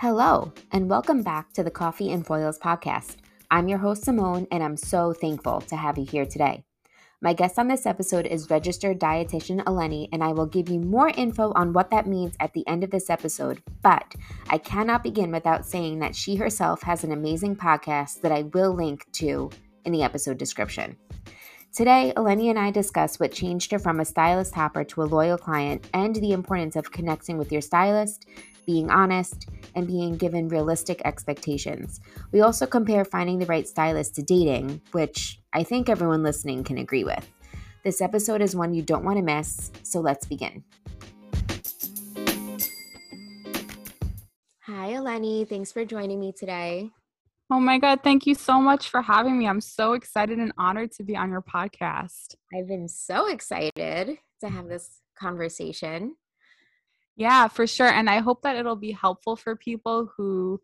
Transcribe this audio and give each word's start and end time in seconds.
Hello, 0.00 0.52
and 0.70 0.88
welcome 0.88 1.24
back 1.24 1.52
to 1.54 1.64
the 1.64 1.72
Coffee 1.72 2.12
and 2.12 2.24
Foils 2.24 2.56
podcast. 2.56 3.16
I'm 3.50 3.66
your 3.66 3.80
host, 3.80 4.04
Simone, 4.04 4.46
and 4.52 4.62
I'm 4.62 4.76
so 4.76 5.12
thankful 5.12 5.60
to 5.62 5.74
have 5.74 5.98
you 5.98 6.06
here 6.06 6.24
today. 6.24 6.62
My 7.20 7.32
guest 7.32 7.58
on 7.58 7.66
this 7.66 7.84
episode 7.84 8.24
is 8.24 8.48
registered 8.48 9.00
dietitian 9.00 9.60
Eleni, 9.64 10.08
and 10.12 10.22
I 10.22 10.28
will 10.28 10.46
give 10.46 10.68
you 10.68 10.78
more 10.78 11.08
info 11.08 11.52
on 11.56 11.72
what 11.72 11.90
that 11.90 12.06
means 12.06 12.36
at 12.38 12.52
the 12.52 12.64
end 12.68 12.84
of 12.84 12.92
this 12.92 13.10
episode. 13.10 13.60
But 13.82 14.14
I 14.48 14.58
cannot 14.58 15.02
begin 15.02 15.32
without 15.32 15.66
saying 15.66 15.98
that 15.98 16.14
she 16.14 16.36
herself 16.36 16.80
has 16.82 17.02
an 17.02 17.10
amazing 17.10 17.56
podcast 17.56 18.20
that 18.20 18.30
I 18.30 18.42
will 18.42 18.72
link 18.72 19.04
to 19.14 19.50
in 19.84 19.90
the 19.90 20.04
episode 20.04 20.38
description. 20.38 20.96
Today, 21.74 22.12
Eleni 22.16 22.50
and 22.50 22.58
I 22.58 22.70
discuss 22.70 23.18
what 23.18 23.32
changed 23.32 23.72
her 23.72 23.80
from 23.80 23.98
a 23.98 24.04
stylist 24.04 24.54
hopper 24.54 24.84
to 24.84 25.02
a 25.02 25.10
loyal 25.10 25.38
client 25.38 25.88
and 25.92 26.14
the 26.14 26.30
importance 26.30 26.76
of 26.76 26.92
connecting 26.92 27.36
with 27.36 27.50
your 27.50 27.60
stylist, 27.60 28.26
being 28.68 28.90
honest, 28.90 29.48
and 29.74 29.86
being 29.86 30.18
given 30.18 30.46
realistic 30.46 31.00
expectations. 31.06 32.00
We 32.32 32.42
also 32.42 32.66
compare 32.66 33.02
finding 33.02 33.38
the 33.38 33.46
right 33.46 33.66
stylist 33.66 34.14
to 34.16 34.22
dating, 34.22 34.82
which 34.92 35.40
I 35.54 35.62
think 35.62 35.88
everyone 35.88 36.22
listening 36.22 36.64
can 36.64 36.76
agree 36.76 37.02
with. 37.02 37.26
This 37.82 38.02
episode 38.02 38.42
is 38.42 38.54
one 38.54 38.74
you 38.74 38.82
don't 38.82 39.06
want 39.06 39.16
to 39.16 39.22
miss, 39.22 39.72
so 39.84 40.00
let's 40.00 40.26
begin. 40.26 40.64
Hi, 44.66 44.92
Eleni. 44.92 45.48
Thanks 45.48 45.72
for 45.72 45.86
joining 45.86 46.20
me 46.20 46.34
today. 46.38 46.90
Oh 47.50 47.60
my 47.60 47.78
God. 47.78 48.00
Thank 48.04 48.26
you 48.26 48.34
so 48.34 48.60
much 48.60 48.90
for 48.90 49.00
having 49.00 49.38
me. 49.38 49.48
I'm 49.48 49.62
so 49.62 49.94
excited 49.94 50.38
and 50.38 50.52
honored 50.58 50.92
to 50.92 51.04
be 51.04 51.16
on 51.16 51.30
your 51.30 51.40
podcast. 51.40 52.34
I've 52.54 52.68
been 52.68 52.86
so 52.86 53.28
excited 53.28 54.18
to 54.42 54.48
have 54.50 54.68
this 54.68 55.00
conversation. 55.18 56.16
Yeah, 57.18 57.48
for 57.48 57.66
sure. 57.66 57.88
And 57.88 58.08
I 58.08 58.20
hope 58.20 58.42
that 58.42 58.54
it'll 58.54 58.76
be 58.76 58.92
helpful 58.92 59.34
for 59.34 59.56
people 59.56 60.08
who 60.16 60.60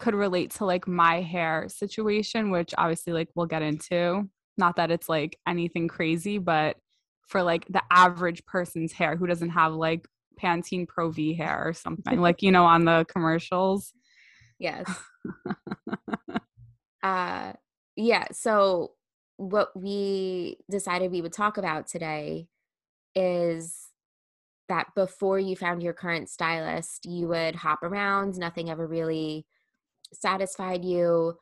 could 0.00 0.14
relate 0.16 0.50
to 0.50 0.64
like 0.64 0.88
my 0.88 1.20
hair 1.22 1.66
situation, 1.68 2.50
which 2.50 2.74
obviously 2.76 3.12
like 3.12 3.28
we'll 3.36 3.46
get 3.46 3.62
into. 3.62 4.28
Not 4.58 4.74
that 4.76 4.90
it's 4.90 5.08
like 5.08 5.38
anything 5.46 5.86
crazy, 5.86 6.38
but 6.38 6.76
for 7.28 7.44
like 7.44 7.64
the 7.68 7.82
average 7.92 8.44
person's 8.44 8.92
hair 8.92 9.14
who 9.14 9.28
doesn't 9.28 9.50
have 9.50 9.72
like 9.72 10.08
Pantene 10.42 10.88
Pro 10.88 11.10
V 11.10 11.32
hair 11.34 11.62
or 11.64 11.72
something, 11.72 12.20
like, 12.20 12.42
you 12.42 12.50
know, 12.50 12.64
on 12.64 12.84
the 12.84 13.06
commercials. 13.08 13.92
Yes. 14.58 14.90
uh 17.02 17.52
yeah 17.96 18.24
so 18.32 18.92
what 19.36 19.68
we 19.76 20.56
decided 20.70 21.10
we 21.12 21.20
would 21.20 21.32
talk 21.32 21.58
about 21.58 21.86
today 21.86 22.48
is 23.14 23.83
that 24.68 24.86
before 24.94 25.38
you 25.38 25.56
found 25.56 25.82
your 25.82 25.92
current 25.92 26.28
stylist 26.28 27.06
you 27.06 27.28
would 27.28 27.54
hop 27.54 27.82
around 27.82 28.38
nothing 28.38 28.70
ever 28.70 28.86
really 28.86 29.46
satisfied 30.12 30.84
you 30.84 31.36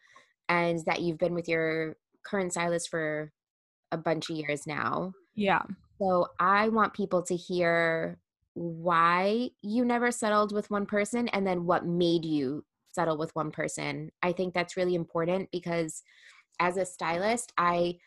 and 0.48 0.80
that 0.86 1.00
you've 1.00 1.18
been 1.18 1.34
with 1.34 1.48
your 1.48 1.96
current 2.24 2.52
stylist 2.52 2.88
for 2.88 3.32
a 3.90 3.96
bunch 3.96 4.30
of 4.30 4.36
years 4.36 4.66
now 4.66 5.12
yeah 5.34 5.62
so 5.98 6.26
i 6.40 6.68
want 6.68 6.94
people 6.94 7.22
to 7.22 7.36
hear 7.36 8.18
why 8.54 9.48
you 9.62 9.84
never 9.84 10.10
settled 10.10 10.52
with 10.52 10.70
one 10.70 10.86
person 10.86 11.28
and 11.28 11.46
then 11.46 11.64
what 11.64 11.86
made 11.86 12.24
you 12.24 12.64
settle 12.92 13.16
with 13.16 13.34
one 13.34 13.50
person. 13.50 14.10
I 14.22 14.32
think 14.32 14.54
that's 14.54 14.76
really 14.76 14.94
important 14.94 15.50
because 15.50 16.02
as 16.60 16.76
a 16.76 16.84
stylist, 16.84 17.52
I 17.56 17.98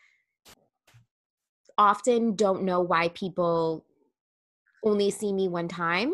often 1.76 2.36
don't 2.36 2.62
know 2.62 2.80
why 2.80 3.08
people 3.08 3.84
only 4.84 5.10
see 5.10 5.32
me 5.32 5.48
one 5.48 5.68
time. 5.68 6.12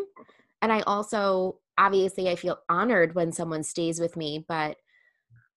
And 0.61 0.71
I 0.71 0.81
also, 0.81 1.59
obviously, 1.77 2.29
I 2.29 2.35
feel 2.35 2.59
honored 2.69 3.15
when 3.15 3.31
someone 3.31 3.63
stays 3.63 3.99
with 3.99 4.15
me, 4.15 4.45
but 4.47 4.77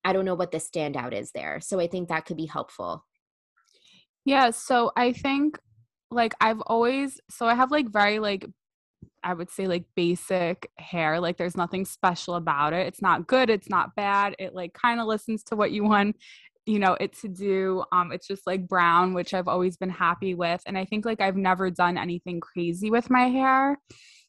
I 0.05 0.13
don't 0.13 0.25
know 0.25 0.35
what 0.35 0.53
the 0.53 0.59
standout 0.59 1.13
is 1.13 1.33
there. 1.33 1.61
So 1.61 1.81
I 1.81 1.87
think 1.89 2.09
that 2.09 2.27
could 2.27 2.37
be 2.37 2.47
helpful. 2.47 3.05
Yeah. 4.25 4.51
So 4.51 4.93
I 4.97 5.13
think 5.13 5.59
like 6.11 6.35
I've 6.41 6.61
always, 6.61 7.21
so 7.31 7.47
I 7.47 7.55
have 7.55 7.71
like 7.71 7.89
very 7.89 8.19
like 8.19 8.47
I 9.23 9.35
would 9.35 9.51
say 9.51 9.67
like 9.67 9.85
basic 9.97 10.71
hair. 10.77 11.19
Like 11.19 11.37
there's 11.37 11.57
nothing 11.57 11.85
special 11.85 12.37
about 12.37 12.73
it. 12.73 12.87
It's 12.87 13.03
not 13.03 13.27
good, 13.27 13.51
it's 13.51 13.69
not 13.69 13.97
bad. 13.97 14.37
It 14.39 14.55
like 14.55 14.73
kind 14.73 15.01
of 15.01 15.07
listens 15.07 15.43
to 15.45 15.57
what 15.57 15.73
you 15.73 15.83
want 15.83 16.17
you 16.67 16.79
know 16.79 16.97
it 17.01 17.13
to 17.13 17.29
do 17.29 17.85
um 17.93 18.13
it's 18.13 18.27
just 18.27 18.47
like 18.47 18.67
brown 18.67 19.15
which 19.15 19.33
i've 19.33 19.49
always 19.49 19.77
been 19.77 19.91
happy 19.91 20.35
with 20.35 20.61
and 20.67 20.77
i 20.77 20.85
think 20.85 21.05
like 21.05 21.21
i've 21.21 21.37
never 21.37 21.71
done 21.71 21.97
anything 21.97 22.41
crazy 22.41 22.91
with 22.91 23.11
my 23.11 23.29
hair. 23.29 23.79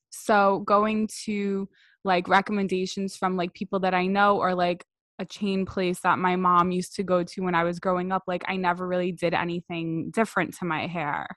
So 0.09 0.59
going 0.59 1.09
to 1.25 1.67
like 2.03 2.29
recommendations 2.29 3.15
from 3.17 3.35
like 3.35 3.53
people 3.53 3.79
that 3.81 3.93
i 3.93 4.05
know 4.05 4.37
or 4.37 4.55
like 4.55 4.85
a 5.19 5.25
chain 5.25 5.65
place 5.65 5.99
that 6.01 6.19
my 6.19 6.35
mom 6.35 6.71
used 6.71 6.95
to 6.95 7.03
go 7.03 7.23
to 7.23 7.41
when 7.41 7.55
i 7.55 7.63
was 7.63 7.79
growing 7.79 8.11
up 8.11 8.23
like 8.27 8.43
i 8.47 8.55
never 8.55 8.87
really 8.87 9.11
did 9.11 9.33
anything 9.33 10.11
different 10.11 10.55
to 10.57 10.65
my 10.65 10.87
hair. 10.87 11.27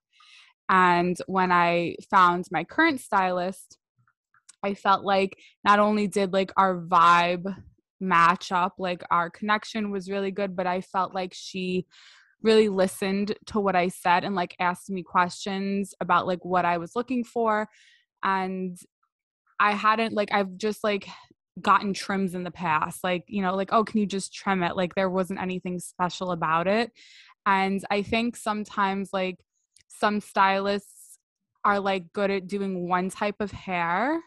And 0.70 1.16
when 1.26 1.50
I 1.50 1.96
found 2.10 2.46
my 2.52 2.62
current 2.62 3.00
stylist, 3.00 3.76
I 4.62 4.74
felt 4.74 5.04
like 5.04 5.36
not 5.64 5.80
only 5.80 6.06
did 6.06 6.32
like 6.32 6.52
our 6.56 6.76
vibe 6.80 7.56
match 8.00 8.52
up, 8.52 8.74
like 8.78 9.02
our 9.10 9.30
connection 9.30 9.90
was 9.90 10.10
really 10.10 10.30
good, 10.30 10.56
but 10.56 10.66
I 10.66 10.80
felt 10.80 11.14
like 11.14 11.32
she 11.34 11.86
really 12.42 12.68
listened 12.68 13.34
to 13.46 13.60
what 13.60 13.76
I 13.76 13.88
said 13.88 14.24
and 14.24 14.34
like 14.34 14.56
asked 14.58 14.90
me 14.90 15.02
questions 15.02 15.94
about 16.00 16.26
like 16.26 16.44
what 16.44 16.64
I 16.64 16.78
was 16.78 16.96
looking 16.96 17.24
for. 17.24 17.68
And 18.22 18.78
I 19.58 19.72
hadn't 19.72 20.14
like 20.14 20.32
I've 20.32 20.56
just 20.56 20.82
like 20.82 21.08
gotten 21.60 21.92
trims 21.92 22.34
in 22.34 22.44
the 22.44 22.50
past. 22.50 23.04
Like, 23.04 23.24
you 23.26 23.42
know, 23.42 23.54
like, 23.54 23.72
oh, 23.72 23.84
can 23.84 24.00
you 24.00 24.06
just 24.06 24.32
trim 24.32 24.62
it? 24.62 24.76
Like 24.76 24.94
there 24.94 25.10
wasn't 25.10 25.40
anything 25.40 25.78
special 25.78 26.32
about 26.32 26.66
it. 26.66 26.90
And 27.46 27.84
I 27.90 28.02
think 28.02 28.36
sometimes 28.36 29.10
like 29.12 29.38
some 29.88 30.20
stylists 30.20 31.18
are 31.64 31.80
like 31.80 32.12
good 32.12 32.30
at 32.30 32.46
doing 32.46 32.88
one 32.88 33.10
type 33.10 33.36
of 33.40 33.50
hair 33.50 34.20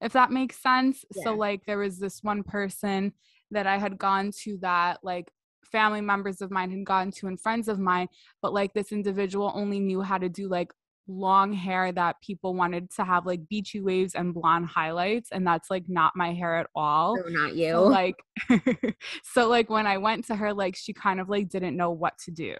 if 0.00 0.12
that 0.12 0.30
makes 0.30 0.60
sense 0.62 1.04
yeah. 1.14 1.24
so 1.24 1.34
like 1.34 1.64
there 1.66 1.78
was 1.78 1.98
this 1.98 2.22
one 2.22 2.42
person 2.42 3.12
that 3.50 3.66
i 3.66 3.78
had 3.78 3.98
gone 3.98 4.30
to 4.42 4.58
that 4.60 4.98
like 5.02 5.30
family 5.64 6.00
members 6.00 6.40
of 6.40 6.50
mine 6.50 6.70
had 6.70 6.84
gone 6.84 7.10
to 7.10 7.26
and 7.26 7.40
friends 7.40 7.68
of 7.68 7.78
mine 7.78 8.08
but 8.42 8.52
like 8.52 8.72
this 8.74 8.92
individual 8.92 9.52
only 9.54 9.78
knew 9.78 10.00
how 10.00 10.18
to 10.18 10.28
do 10.28 10.48
like 10.48 10.72
long 11.06 11.52
hair 11.52 11.90
that 11.90 12.20
people 12.22 12.54
wanted 12.54 12.88
to 12.90 13.02
have 13.02 13.26
like 13.26 13.40
beachy 13.48 13.80
waves 13.80 14.14
and 14.14 14.32
blonde 14.32 14.66
highlights 14.66 15.30
and 15.32 15.44
that's 15.44 15.68
like 15.68 15.84
not 15.88 16.12
my 16.14 16.32
hair 16.32 16.56
at 16.56 16.68
all 16.74 17.16
so 17.16 17.28
not 17.28 17.54
you 17.54 17.70
so, 17.70 17.84
like 17.84 18.16
so 19.24 19.48
like 19.48 19.68
when 19.68 19.86
i 19.86 19.98
went 19.98 20.24
to 20.24 20.36
her 20.36 20.52
like 20.52 20.76
she 20.76 20.92
kind 20.92 21.20
of 21.20 21.28
like 21.28 21.48
didn't 21.48 21.76
know 21.76 21.90
what 21.90 22.16
to 22.18 22.30
do 22.30 22.54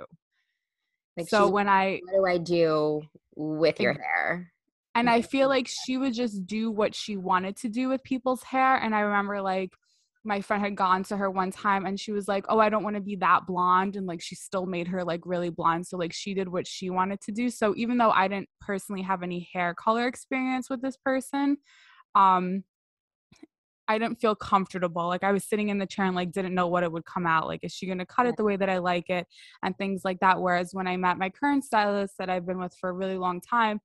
like 1.17 1.29
so 1.29 1.49
when 1.49 1.69
I 1.69 2.01
what 2.05 2.15
do 2.15 2.27
I 2.27 2.39
do 2.39 3.03
with 3.35 3.81
your 3.81 3.95
hair? 3.95 4.53
And 4.95 5.09
I 5.09 5.23
feel 5.23 5.49
like 5.49 5.69
she 5.69 5.97
would 5.97 6.15
just 6.15 6.47
do 6.47 6.71
what 6.71 6.95
she 6.95 7.17
wanted 7.17 7.57
to 7.59 7.69
do 7.69 7.89
with 7.89 8.03
people's 8.03 8.43
hair. 8.43 8.77
And 8.77 8.95
I 8.95 9.01
remember 9.01 9.41
like 9.41 9.71
my 10.25 10.41
friend 10.41 10.63
had 10.63 10.77
gone 10.77 11.03
to 11.05 11.17
her 11.17 11.31
one 11.31 11.51
time 11.51 11.87
and 11.87 11.99
she 11.99 12.13
was 12.13 12.29
like, 12.29 12.45
Oh, 12.49 12.59
I 12.59 12.69
don't 12.69 12.83
want 12.83 12.97
to 12.97 13.03
be 13.03 13.17
that 13.17 13.47
blonde. 13.47 13.97
And 13.97 14.07
like 14.07 14.21
she 14.21 14.35
still 14.35 14.67
made 14.67 14.89
her 14.89 15.05
like 15.05 15.21
really 15.25 15.49
blonde. 15.49 15.87
So 15.87 15.97
like 15.97 16.13
she 16.13 16.35
did 16.35 16.49
what 16.49 16.67
she 16.67 16.91
wanted 16.91 17.21
to 17.23 17.33
do. 17.33 17.51
So 17.51 17.75
even 17.77 17.99
though 17.99 18.11
I 18.11 18.29
didn't 18.29 18.49
personally 18.61 19.03
have 19.03 19.23
any 19.23 19.49
hair 19.53 19.75
color 19.75 20.07
experience 20.07 20.69
with 20.69 20.83
this 20.83 20.97
person, 20.97 21.57
um, 22.15 22.65
I 23.89 23.99
didn't 23.99 24.21
feel 24.21 24.37
comfortable. 24.37 25.09
Like 25.09 25.25
I 25.25 25.33
was 25.33 25.45
sitting 25.45 25.69
in 25.69 25.79
the 25.79 25.87
chair 25.87 26.07
and 26.07 26.15
like 26.15 26.31
didn't 26.31 26.55
know 26.55 26.69
what 26.69 26.85
it 26.85 26.93
would 26.93 27.05
come 27.05 27.27
out. 27.27 27.49
Like, 27.49 27.61
is 27.65 27.73
she 27.73 27.89
gonna 27.89 28.07
cut 28.07 28.27
it 28.27 28.37
the 28.37 28.45
way 28.45 28.57
that 28.57 28.71
I 28.71 28.79
like 28.79 29.11
it? 29.11 29.27
And 29.65 29.77
things 29.77 30.03
like 30.05 30.21
that. 30.21 30.41
Whereas 30.41 30.71
when 30.73 30.87
I 30.87 30.97
met 30.97 31.19
my 31.19 31.29
current 31.29 31.65
stylist 31.65 32.15
that 32.19 32.31
I've 32.31 32.47
been 32.47 32.61
with 32.61 32.73
for 32.81 32.91
a 32.91 32.93
really 32.93 33.19
long 33.19 33.41
time, 33.41 33.81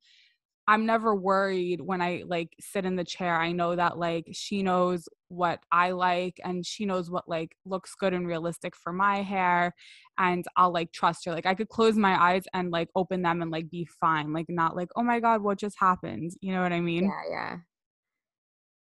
I'm 0.67 0.85
never 0.85 1.15
worried 1.15 1.81
when 1.81 2.01
I 2.01 2.23
like 2.25 2.55
sit 2.59 2.85
in 2.85 2.95
the 2.95 3.03
chair. 3.03 3.39
I 3.39 3.51
know 3.51 3.75
that 3.75 3.97
like 3.97 4.29
she 4.31 4.63
knows 4.63 5.07
what 5.27 5.59
I 5.71 5.91
like 5.91 6.39
and 6.43 6.65
she 6.65 6.85
knows 6.85 7.09
what 7.09 7.27
like 7.27 7.55
looks 7.65 7.93
good 7.95 8.13
and 8.13 8.27
realistic 8.27 8.75
for 8.75 8.91
my 8.91 9.21
hair 9.21 9.73
and 10.17 10.43
I'll 10.55 10.73
like 10.73 10.91
trust 10.91 11.25
her. 11.25 11.31
Like 11.31 11.45
I 11.45 11.53
could 11.53 11.69
close 11.69 11.95
my 11.95 12.19
eyes 12.19 12.43
and 12.53 12.71
like 12.71 12.89
open 12.95 13.21
them 13.21 13.41
and 13.41 13.51
like 13.51 13.69
be 13.69 13.85
fine. 13.85 14.33
Like 14.33 14.47
not 14.49 14.75
like, 14.75 14.89
"Oh 14.95 15.03
my 15.03 15.19
god, 15.19 15.41
what 15.41 15.59
just 15.59 15.77
happened?" 15.79 16.31
You 16.41 16.53
know 16.53 16.63
what 16.63 16.73
I 16.73 16.81
mean? 16.81 17.05
Yeah, 17.05 17.21
yeah. 17.29 17.57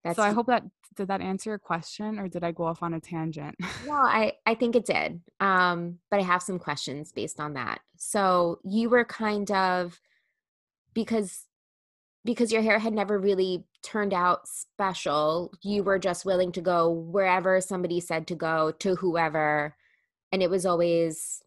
That's 0.05 0.17
so 0.17 0.23
I 0.23 0.33
hope 0.33 0.47
that 0.47 0.63
did 0.97 1.09
that 1.09 1.21
answer 1.21 1.51
your 1.51 1.59
question 1.59 2.19
or 2.19 2.29
did 2.29 2.45
I 2.45 2.53
go 2.53 2.65
off 2.65 2.83
on 2.83 2.95
a 2.95 3.01
tangent? 3.01 3.57
No, 3.87 3.95
I 3.95 4.35
I 4.47 4.55
think 4.55 4.77
it 4.77 4.85
did. 4.85 5.21
Um, 5.41 5.99
but 6.11 6.21
I 6.21 6.23
have 6.23 6.43
some 6.43 6.59
questions 6.59 7.11
based 7.11 7.41
on 7.41 7.55
that. 7.55 7.81
So 7.97 8.61
you 8.65 8.91
were 8.91 9.05
kind 9.05 9.51
of 9.51 9.99
because 10.93 11.47
because 12.25 12.53
your 12.53 12.63
hair 12.63 12.79
had 12.79 12.93
never 12.93 13.19
really 13.19 13.65
turned 13.83 14.15
out 14.15 14.49
special, 14.49 15.53
you 15.63 15.83
were 15.83 15.99
just 15.99 16.25
willing 16.25 16.53
to 16.53 16.61
go 16.61 16.91
wherever 16.91 17.61
somebody 17.61 18.01
said 18.01 18.27
to 18.29 18.35
go 18.35 18.73
to 18.81 18.95
whoever 18.97 19.77
and 20.33 20.43
it 20.43 20.51
was 20.51 20.67
always 20.67 21.43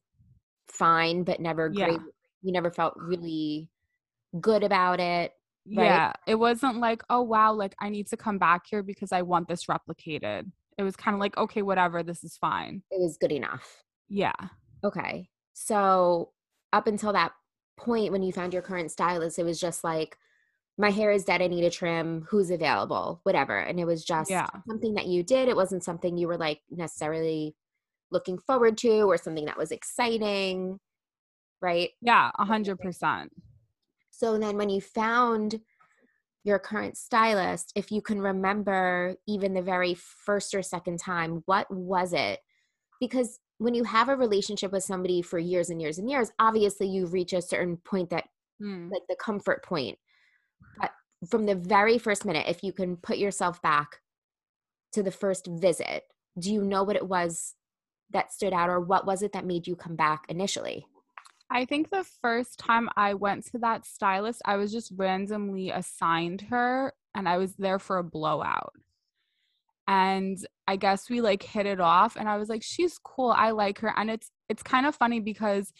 fine 0.67 1.23
but 1.23 1.39
never 1.39 1.69
great. 1.69 1.93
Yeah. 1.93 1.97
You 2.43 2.51
never 2.51 2.71
felt 2.71 2.93
really 2.97 3.69
good 4.39 4.63
about 4.63 4.99
it 4.99 5.33
Right? 5.75 5.85
Yeah. 5.85 6.13
It 6.25 6.35
wasn't 6.35 6.77
like, 6.77 7.03
oh, 7.09 7.21
wow, 7.21 7.53
like 7.53 7.75
I 7.79 7.89
need 7.89 8.07
to 8.07 8.17
come 8.17 8.37
back 8.37 8.65
here 8.69 8.83
because 8.83 9.11
I 9.11 9.21
want 9.21 9.47
this 9.47 9.65
replicated. 9.65 10.49
It 10.77 10.83
was 10.83 10.95
kind 10.95 11.15
of 11.15 11.19
like, 11.19 11.37
okay, 11.37 11.61
whatever, 11.61 12.03
this 12.03 12.23
is 12.23 12.37
fine. 12.37 12.83
It 12.91 13.01
was 13.01 13.17
good 13.17 13.31
enough. 13.31 13.83
Yeah. 14.07 14.35
Okay. 14.83 15.29
So 15.53 16.31
up 16.71 16.87
until 16.87 17.13
that 17.13 17.33
point 17.75 18.11
when 18.11 18.23
you 18.23 18.31
found 18.31 18.53
your 18.53 18.61
current 18.61 18.91
stylist, 18.91 19.39
it 19.39 19.43
was 19.43 19.59
just 19.59 19.83
like, 19.83 20.17
my 20.77 20.91
hair 20.91 21.11
is 21.11 21.23
dead. 21.23 21.41
I 21.41 21.47
need 21.47 21.63
a 21.63 21.71
trim. 21.71 22.25
Who's 22.29 22.51
available? 22.51 23.19
Whatever. 23.23 23.57
And 23.57 23.79
it 23.79 23.85
was 23.85 24.03
just 24.03 24.29
yeah. 24.29 24.47
something 24.67 24.93
that 24.93 25.07
you 25.07 25.23
did. 25.23 25.49
It 25.49 25.55
wasn't 25.55 25.83
something 25.83 26.17
you 26.17 26.27
were 26.27 26.37
like 26.37 26.61
necessarily 26.69 27.55
looking 28.11 28.37
forward 28.37 28.77
to 28.79 29.01
or 29.01 29.17
something 29.17 29.45
that 29.45 29.57
was 29.57 29.71
exciting. 29.71 30.79
Right. 31.61 31.89
Yeah. 32.01 32.29
A 32.37 32.45
hundred 32.45 32.79
percent. 32.79 33.31
So 34.11 34.37
then 34.37 34.57
when 34.57 34.69
you 34.69 34.81
found 34.81 35.59
your 36.43 36.59
current 36.59 36.95
stylist, 36.95 37.73
if 37.75 37.91
you 37.91 38.01
can 38.01 38.21
remember 38.21 39.15
even 39.27 39.53
the 39.53 39.61
very 39.61 39.95
first 39.95 40.53
or 40.53 40.61
second 40.61 40.99
time, 40.99 41.41
what 41.45 41.69
was 41.69 42.13
it? 42.13 42.39
Because 42.99 43.39
when 43.57 43.73
you 43.73 43.83
have 43.83 44.09
a 44.09 44.15
relationship 44.15 44.71
with 44.71 44.83
somebody 44.83 45.21
for 45.21 45.39
years 45.39 45.69
and 45.69 45.81
years 45.81 45.97
and 45.97 46.09
years, 46.09 46.31
obviously 46.39 46.87
you 46.87 47.07
reach 47.07 47.33
a 47.33 47.41
certain 47.41 47.77
point 47.77 48.11
that, 48.11 48.25
mm. 48.61 48.89
like 48.91 49.01
the 49.09 49.15
comfort 49.15 49.63
point. 49.63 49.97
From 51.29 51.45
the 51.45 51.55
very 51.55 51.97
first 51.97 52.25
minute, 52.25 52.45
if 52.47 52.63
you 52.63 52.71
can 52.71 52.97
put 52.97 53.17
yourself 53.17 53.61
back 53.61 54.01
to 54.93 55.01
the 55.01 55.11
first 55.11 55.47
visit, 55.47 56.03
do 56.37 56.53
you 56.53 56.63
know 56.63 56.83
what 56.83 56.95
it 56.95 57.07
was 57.07 57.55
that 58.11 58.31
stood 58.31 58.53
out, 58.53 58.69
or 58.69 58.79
what 58.79 59.05
was 59.05 59.21
it 59.21 59.33
that 59.33 59.45
made 59.45 59.67
you 59.67 59.75
come 59.75 59.95
back 59.95 60.25
initially? 60.29 60.85
I 61.49 61.65
think 61.65 61.89
the 61.89 62.05
first 62.21 62.59
time 62.59 62.89
I 62.95 63.13
went 63.13 63.45
to 63.47 63.57
that 63.59 63.85
stylist, 63.85 64.41
I 64.45 64.57
was 64.57 64.71
just 64.71 64.91
randomly 64.95 65.71
assigned 65.71 66.41
her 66.41 66.93
and 67.15 67.27
I 67.27 67.37
was 67.37 67.55
there 67.55 67.79
for 67.79 67.97
a 67.97 68.03
blowout. 68.03 68.73
And 69.87 70.37
I 70.67 70.75
guess 70.75 71.09
we 71.09 71.21
like 71.21 71.43
hit 71.43 71.65
it 71.65 71.79
off 71.79 72.17
and 72.17 72.27
I 72.27 72.37
was 72.37 72.49
like 72.49 72.63
she's 72.63 72.97
cool. 72.97 73.31
I 73.31 73.51
like 73.51 73.79
her 73.79 73.93
and 73.95 74.09
it's 74.09 74.29
it's 74.49 74.63
kind 74.63 74.85
of 74.85 74.95
funny 74.95 75.21
because 75.21 75.71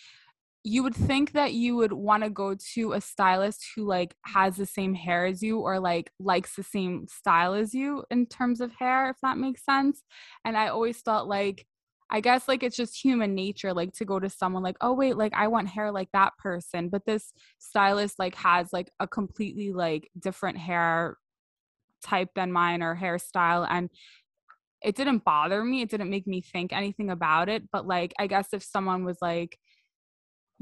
you 0.68 0.84
would 0.84 0.96
think 0.96 1.32
that 1.32 1.54
you 1.54 1.78
would 1.78 1.94
want 1.94 2.24
to 2.24 2.30
go 2.30 2.54
to 2.74 2.92
a 2.92 3.00
stylist 3.00 3.66
who 3.74 3.86
like 3.86 4.14
has 4.26 4.58
the 4.58 4.66
same 4.66 4.94
hair 4.94 5.26
as 5.26 5.42
you 5.42 5.60
or 5.60 5.80
like 5.80 6.12
likes 6.20 6.58
the 6.58 6.64
same 6.64 7.08
style 7.08 7.54
as 7.54 7.74
you 7.74 8.04
in 8.12 8.26
terms 8.26 8.60
of 8.60 8.74
hair 8.74 9.10
if 9.10 9.16
that 9.22 9.38
makes 9.38 9.64
sense. 9.64 10.04
And 10.44 10.58
I 10.58 10.68
always 10.68 11.00
felt 11.02 11.30
like 11.30 11.66
I 12.10 12.20
guess 12.20 12.50
like 12.50 12.64
it's 12.64 12.76
just 12.76 13.02
human 13.02 13.34
nature, 13.34 13.74
like 13.74 13.94
to 13.94 14.04
go 14.04 14.20
to 14.20 14.30
someone 14.30 14.62
like, 14.62 14.76
oh 14.82 14.92
wait, 14.92 15.16
like 15.16 15.34
I 15.34 15.48
want 15.48 15.70
hair 15.70 15.90
like 15.90 16.10
that 16.12 16.34
person. 16.38 16.90
But 16.90 17.06
this 17.06 17.32
stylist 17.60 18.20
like 18.20 18.36
has 18.36 18.74
like 18.74 18.92
a 19.00 19.08
completely 19.08 19.72
like 19.72 20.10
different 20.20 20.58
hair 20.58 21.16
type 22.04 22.30
than 22.36 22.52
mine 22.52 22.82
or 22.82 22.94
hairstyle. 22.94 23.66
And 23.70 23.90
it 24.84 24.98
didn't 24.98 25.24
bother 25.24 25.64
me. 25.64 25.82
It 25.82 25.90
didn't 25.90 26.10
make 26.10 26.28
me 26.28 26.42
think 26.42 26.74
anything 26.74 27.10
about 27.10 27.48
it. 27.48 27.72
But 27.72 27.88
like 27.88 28.14
I 28.20 28.28
guess 28.28 28.50
if 28.52 28.64
someone 28.64 29.06
was 29.06 29.20
like 29.22 29.58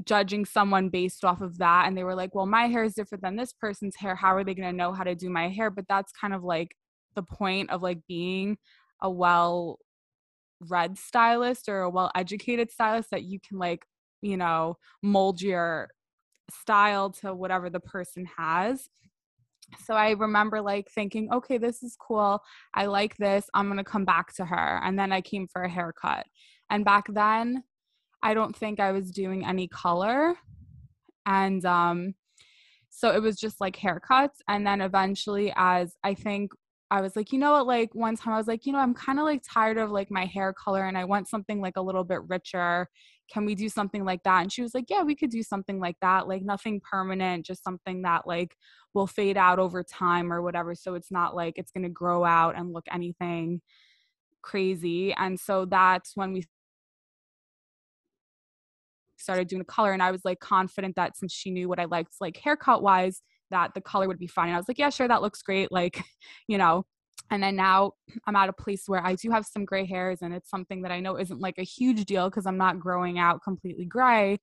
judging 0.04 0.44
someone 0.44 0.88
based 0.88 1.24
off 1.24 1.40
of 1.40 1.58
that 1.58 1.86
and 1.86 1.96
they 1.96 2.04
were 2.04 2.14
like, 2.14 2.34
well, 2.34 2.46
my 2.46 2.66
hair 2.66 2.84
is 2.84 2.94
different 2.94 3.22
than 3.22 3.36
this 3.36 3.52
person's 3.52 3.96
hair, 3.96 4.14
how 4.14 4.34
are 4.34 4.44
they 4.44 4.54
gonna 4.54 4.72
know 4.72 4.92
how 4.92 5.04
to 5.04 5.14
do 5.14 5.30
my 5.30 5.48
hair? 5.48 5.70
But 5.70 5.86
that's 5.88 6.12
kind 6.12 6.34
of 6.34 6.44
like 6.44 6.76
the 7.14 7.22
point 7.22 7.70
of 7.70 7.82
like 7.82 8.00
being 8.06 8.58
a 9.02 9.10
well 9.10 9.78
read 10.60 10.96
stylist 10.98 11.68
or 11.68 11.80
a 11.80 11.90
well 11.90 12.10
educated 12.14 12.70
stylist 12.70 13.10
that 13.10 13.24
you 13.24 13.38
can 13.46 13.58
like 13.58 13.84
you 14.22 14.36
know 14.36 14.76
mold 15.02 15.42
your 15.42 15.90
style 16.50 17.10
to 17.10 17.34
whatever 17.34 17.70
the 17.70 17.80
person 17.80 18.26
has. 18.36 18.88
So 19.84 19.94
i 19.94 20.10
remember 20.12 20.60
like 20.60 20.88
thinking 20.90 21.28
okay 21.32 21.58
this 21.58 21.82
is 21.82 21.96
cool. 21.98 22.40
I 22.74 22.86
like 22.86 23.16
this. 23.16 23.50
I'm 23.54 23.66
going 23.66 23.78
to 23.78 23.84
come 23.84 24.04
back 24.04 24.32
to 24.34 24.44
her. 24.44 24.80
And 24.84 24.98
then 24.98 25.12
i 25.12 25.20
came 25.20 25.48
for 25.48 25.62
a 25.62 25.68
haircut. 25.68 26.26
And 26.70 26.84
back 26.84 27.06
then 27.12 27.64
i 28.22 28.34
don't 28.34 28.56
think 28.56 28.80
i 28.80 28.92
was 28.92 29.10
doing 29.10 29.44
any 29.44 29.68
color 29.68 30.34
and 31.26 31.64
um 31.64 32.14
so 32.90 33.10
it 33.10 33.22
was 33.22 33.36
just 33.36 33.60
like 33.60 33.76
haircuts 33.76 34.38
and 34.48 34.66
then 34.66 34.80
eventually 34.80 35.52
as 35.56 35.94
i 36.04 36.14
think 36.14 36.50
I 36.90 37.00
was 37.00 37.16
like, 37.16 37.32
you 37.32 37.38
know 37.38 37.52
what, 37.52 37.66
like 37.66 37.94
one 37.94 38.16
time 38.16 38.34
I 38.34 38.36
was 38.36 38.46
like, 38.46 38.64
you 38.64 38.72
know, 38.72 38.78
I'm 38.78 38.94
kind 38.94 39.18
of 39.18 39.24
like 39.24 39.42
tired 39.46 39.76
of 39.76 39.90
like 39.90 40.10
my 40.10 40.24
hair 40.24 40.52
color 40.52 40.84
and 40.84 40.96
I 40.96 41.04
want 41.04 41.28
something 41.28 41.60
like 41.60 41.76
a 41.76 41.82
little 41.82 42.04
bit 42.04 42.20
richer. 42.28 42.88
Can 43.32 43.44
we 43.44 43.56
do 43.56 43.68
something 43.68 44.04
like 44.04 44.22
that? 44.22 44.42
And 44.42 44.52
she 44.52 44.62
was 44.62 44.72
like, 44.72 44.84
yeah, 44.88 45.02
we 45.02 45.16
could 45.16 45.30
do 45.30 45.42
something 45.42 45.80
like 45.80 45.96
that. 46.00 46.28
Like 46.28 46.42
nothing 46.42 46.80
permanent, 46.80 47.44
just 47.44 47.64
something 47.64 48.02
that 48.02 48.26
like 48.26 48.56
will 48.94 49.08
fade 49.08 49.36
out 49.36 49.58
over 49.58 49.82
time 49.82 50.32
or 50.32 50.42
whatever. 50.42 50.76
So 50.76 50.94
it's 50.94 51.10
not 51.10 51.34
like 51.34 51.54
it's 51.58 51.72
going 51.72 51.82
to 51.82 51.88
grow 51.88 52.24
out 52.24 52.56
and 52.56 52.72
look 52.72 52.86
anything 52.92 53.62
crazy. 54.42 55.12
And 55.12 55.40
so 55.40 55.64
that's 55.64 56.12
when 56.14 56.32
we 56.32 56.44
started 59.26 59.48
doing 59.48 59.58
the 59.58 59.64
color 59.64 59.92
and 59.92 60.02
I 60.02 60.12
was 60.12 60.24
like 60.24 60.38
confident 60.38 60.94
that 60.94 61.16
since 61.16 61.32
she 61.32 61.50
knew 61.50 61.68
what 61.68 61.80
I 61.80 61.86
liked 61.86 62.14
like 62.20 62.36
haircut 62.36 62.80
wise 62.80 63.22
that 63.50 63.72
the 63.74 63.80
color 63.80 64.06
would 64.06 64.18
be 64.18 64.28
fine. 64.28 64.48
And 64.48 64.54
I 64.54 64.58
was 64.58 64.68
like, 64.68 64.78
yeah, 64.78 64.90
sure, 64.90 65.08
that 65.08 65.22
looks 65.22 65.42
great. 65.42 65.72
Like, 65.72 66.02
you 66.48 66.58
know, 66.58 66.84
and 67.30 67.42
then 67.42 67.56
now 67.56 67.92
I'm 68.26 68.36
at 68.36 68.48
a 68.48 68.52
place 68.52 68.84
where 68.86 69.04
I 69.04 69.16
do 69.16 69.30
have 69.30 69.44
some 69.44 69.64
gray 69.64 69.84
hairs 69.84 70.18
and 70.22 70.32
it's 70.32 70.48
something 70.48 70.82
that 70.82 70.92
I 70.92 71.00
know 71.00 71.18
isn't 71.18 71.40
like 71.40 71.58
a 71.58 71.64
huge 71.64 72.04
deal 72.04 72.30
because 72.30 72.46
I'm 72.46 72.58
not 72.58 72.78
growing 72.78 73.18
out 73.18 73.42
completely 73.42 73.84
gray. 73.84 74.38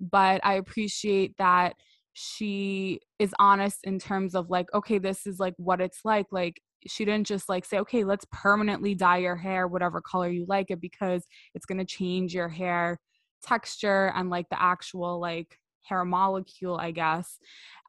But 0.00 0.40
I 0.42 0.54
appreciate 0.54 1.36
that 1.36 1.74
she 2.14 3.00
is 3.18 3.34
honest 3.38 3.80
in 3.84 3.98
terms 3.98 4.34
of 4.34 4.48
like, 4.48 4.66
okay, 4.72 4.98
this 4.98 5.26
is 5.26 5.38
like 5.38 5.54
what 5.58 5.80
it's 5.80 6.00
like. 6.04 6.26
Like, 6.32 6.60
she 6.86 7.04
didn't 7.04 7.26
just 7.26 7.48
like 7.48 7.64
say, 7.64 7.78
okay, 7.78 8.02
let's 8.02 8.26
permanently 8.32 8.94
dye 8.94 9.18
your 9.18 9.36
hair 9.36 9.68
whatever 9.68 10.00
color 10.00 10.28
you 10.28 10.44
like 10.48 10.70
it 10.70 10.80
because 10.80 11.24
it's 11.54 11.66
going 11.66 11.78
to 11.78 11.84
change 11.84 12.34
your 12.34 12.48
hair 12.48 12.98
texture 13.42 14.12
and 14.14 14.30
like 14.30 14.48
the 14.48 14.62
actual 14.62 15.20
like 15.20 15.58
hair 15.84 16.04
molecule, 16.04 16.76
I 16.76 16.92
guess. 16.92 17.38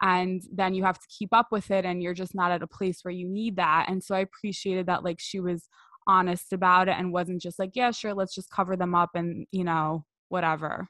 And 0.02 0.42
then 0.52 0.74
you 0.74 0.84
have 0.84 1.00
to 1.00 1.08
keep 1.08 1.30
up 1.32 1.48
with 1.52 1.72
it, 1.72 1.86
and 1.86 2.04
you're 2.04 2.14
just 2.14 2.36
not 2.36 2.52
at 2.52 2.64
a 2.64 2.68
place 2.68 3.00
where 3.04 3.14
you 3.14 3.30
need 3.30 3.56
that. 3.56 3.86
And 3.88 4.04
so 4.04 4.16
I 4.16 4.20
appreciated 4.20 4.88
that, 4.88 5.04
like, 5.04 5.20
she 5.20 5.40
was 5.40 5.70
honest 6.08 6.52
about 6.52 6.90
it 6.90 6.96
and 6.98 7.14
wasn't 7.14 7.42
just 7.42 7.58
like, 7.58 7.72
yeah, 7.76 7.92
sure, 7.92 8.14
let's 8.14 8.36
just 8.36 8.52
cover 8.52 8.76
them 8.76 8.94
up 8.94 9.12
and, 9.14 9.48
you 9.52 9.64
know, 9.64 10.04
whatever. 10.28 10.90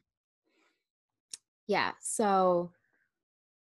Yeah. 1.68 1.92
So 2.01 2.71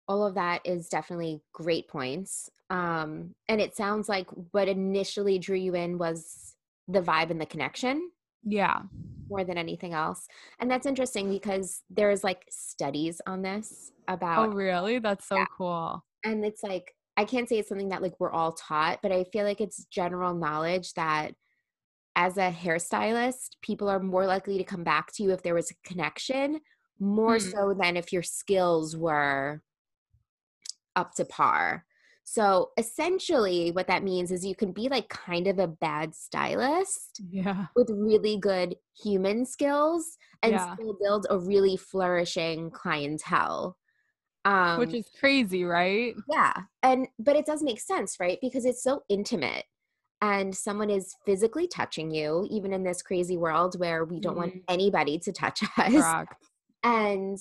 all 0.09 0.27
of 0.27 0.35
that 0.37 0.63
is 0.65 0.89
definitely 0.89 1.43
great 1.53 1.89
points. 1.89 2.49
Um, 2.71 3.35
and 3.49 3.61
it 3.61 3.77
sounds 3.77 4.09
like 4.09 4.29
what 4.53 4.69
initially 4.69 5.39
drew 5.39 5.59
you 5.59 5.75
in 5.75 5.99
was 5.99 6.55
the 6.89 7.03
vibe 7.03 7.31
and 7.31 7.41
the 7.41 7.47
connection. 7.47 8.11
Yeah 8.47 8.83
more 9.29 9.45
than 9.45 9.59
anything 9.59 9.93
else. 9.93 10.27
And 10.61 10.71
that's 10.71 10.87
interesting 10.87 11.31
because 11.31 11.83
there's 11.91 12.25
like 12.25 12.45
studies 12.51 13.21
on 13.27 13.43
this 13.43 13.93
oh, 14.09 14.15
about 14.15 14.49
Oh 14.49 14.53
really? 14.53 14.99
That's 14.99 15.27
so 15.27 15.37
yeah. 15.37 15.47
cool. 15.57 16.05
And 16.25 16.45
it's 16.45 16.63
like 16.63 16.95
I 17.17 17.25
can't 17.25 17.49
say 17.49 17.59
it's 17.59 17.69
something 17.69 17.89
that 17.89 18.03
like 18.03 18.15
we're 18.19 18.31
all 18.31 18.53
taught, 18.53 19.01
but 19.03 19.13
I 19.13 19.25
feel 19.25 19.45
like 19.45 19.61
it's 19.61 19.85
general 19.87 20.35
knowledge 20.35 20.93
that 20.95 21.35
as 22.15 22.37
a 22.37 22.51
hairstylist, 22.51 23.57
people 23.63 23.89
are 23.89 24.01
more 24.01 24.27
likely 24.27 24.59
to 24.59 24.65
come 24.65 24.85
back 24.85 25.13
to 25.13 25.23
you 25.23 25.33
if 25.33 25.43
there 25.43 25.55
was 25.55 25.71
a 25.71 25.89
connection, 25.89 26.61
more 26.99 27.37
mm-hmm. 27.37 27.51
so 27.51 27.75
than 27.79 27.97
if 27.97 28.13
your 28.13 28.23
skills 28.23 28.97
were 28.97 29.63
up 30.95 31.15
to 31.15 31.25
par. 31.25 31.86
So 32.29 32.71
essentially, 32.77 33.71
what 33.71 33.87
that 33.87 34.03
means 34.03 34.33
is 34.33 34.45
you 34.45 34.57
can 34.57 34.73
be 34.73 34.89
like 34.89 35.09
kind 35.09 35.47
of 35.47 35.61
a 35.61 35.69
bad 35.69 36.13
stylist 36.13 37.23
yeah. 37.31 37.67
with 37.77 37.89
really 37.89 38.37
good 38.37 38.75
human 39.01 39.47
skills 39.47 40.19
and 40.43 40.53
yeah. 40.53 40.75
still 40.75 40.99
build 41.01 41.29
a 41.31 41.39
really 41.39 41.77
flourishing 41.77 42.73
clientele. 42.73 43.77
Um, 44.45 44.81
Which 44.81 44.93
is 44.93 45.09
crazy, 45.21 45.63
right? 45.63 46.17
Yeah. 46.29 46.53
And, 46.83 47.07
but 47.21 47.37
it 47.37 47.47
does 47.47 47.63
make 47.63 47.81
sense, 47.81 48.17
right? 48.19 48.39
Because 48.43 48.65
it's 48.65 48.83
so 48.83 49.05
intimate 49.09 49.65
and 50.21 50.53
someone 50.53 50.91
is 50.91 51.15
physically 51.25 51.69
touching 51.69 52.11
you, 52.11 52.45
even 52.51 52.73
in 52.73 52.83
this 52.83 53.03
crazy 53.03 53.37
world 53.37 53.79
where 53.79 54.05
we 54.05 54.19
don't 54.19 54.33
mm-hmm. 54.33 54.41
want 54.41 54.63
anybody 54.69 55.21
to 55.21 55.33
touch 55.33 55.63
us. 55.79 56.27
And 56.83 57.39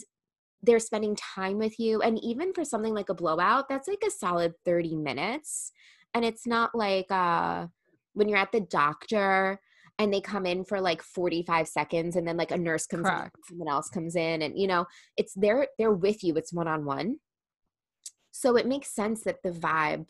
they're 0.65 0.79
spending 0.79 1.15
time 1.15 1.57
with 1.57 1.79
you 1.79 2.01
and 2.01 2.22
even 2.24 2.53
for 2.53 2.65
something 2.65 2.93
like 2.93 3.10
a 3.10 3.13
blowout 3.13 3.69
that's 3.69 3.88
like 3.88 4.03
a 4.05 4.12
solid 4.12 4.53
30 4.65 4.95
minutes 4.95 5.72
and 6.13 6.25
it's 6.25 6.48
not 6.48 6.74
like 6.74 7.10
uh 7.12 7.67
when 8.13 8.27
you're 8.27 8.38
at 8.38 8.51
the 8.51 8.62
doctor 8.62 9.60
and 9.98 10.13
they 10.13 10.22
come 10.22 10.45
in 10.45 10.65
for 10.65 10.81
like 10.81 11.01
45 11.01 11.67
seconds 11.67 12.15
and 12.15 12.27
then 12.27 12.38
like 12.38 12.51
a 12.51 12.57
nurse 12.57 12.86
comes 12.86 13.07
Correct. 13.07 13.36
in 13.38 13.43
someone 13.43 13.69
else 13.69 13.89
comes 13.89 14.15
in 14.15 14.41
and 14.41 14.57
you 14.60 14.67
know 14.67 14.86
it's 15.17 15.34
they're 15.36 15.67
they're 15.77 15.93
with 15.93 16.24
you 16.24 16.36
it's 16.36 16.53
one-on-one. 16.53 17.17
So 18.31 18.57
it 18.57 18.67
makes 18.67 18.93
sense 18.93 19.24
that 19.24 19.41
the 19.43 19.51
vibe 19.51 20.10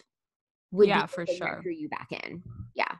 would 0.71 0.87
yeah 0.87 1.05
for 1.05 1.25
sure. 1.27 1.61
you 1.65 1.89
back 1.89 2.07
in. 2.11 2.41
Yeah. 2.73 2.95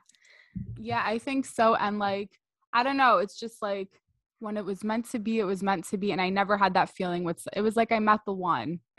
Yeah 0.78 1.02
i 1.04 1.18
think 1.18 1.46
so 1.46 1.74
and 1.74 1.98
like 1.98 2.30
i 2.72 2.82
don't 2.82 2.96
know 2.96 3.18
it's 3.18 3.38
just 3.38 3.60
like 3.62 3.90
when 4.38 4.56
it 4.56 4.64
was 4.64 4.84
meant 4.84 5.10
to 5.10 5.18
be, 5.18 5.38
it 5.38 5.44
was 5.44 5.62
meant 5.62 5.88
to 5.88 5.96
be. 5.96 6.12
And 6.12 6.20
I 6.20 6.28
never 6.28 6.56
had 6.56 6.74
that 6.74 6.90
feeling 6.90 7.24
with 7.24 7.46
it 7.54 7.62
was 7.62 7.76
like 7.76 7.92
I 7.92 7.98
met 7.98 8.20
the 8.26 8.32
one. 8.32 8.80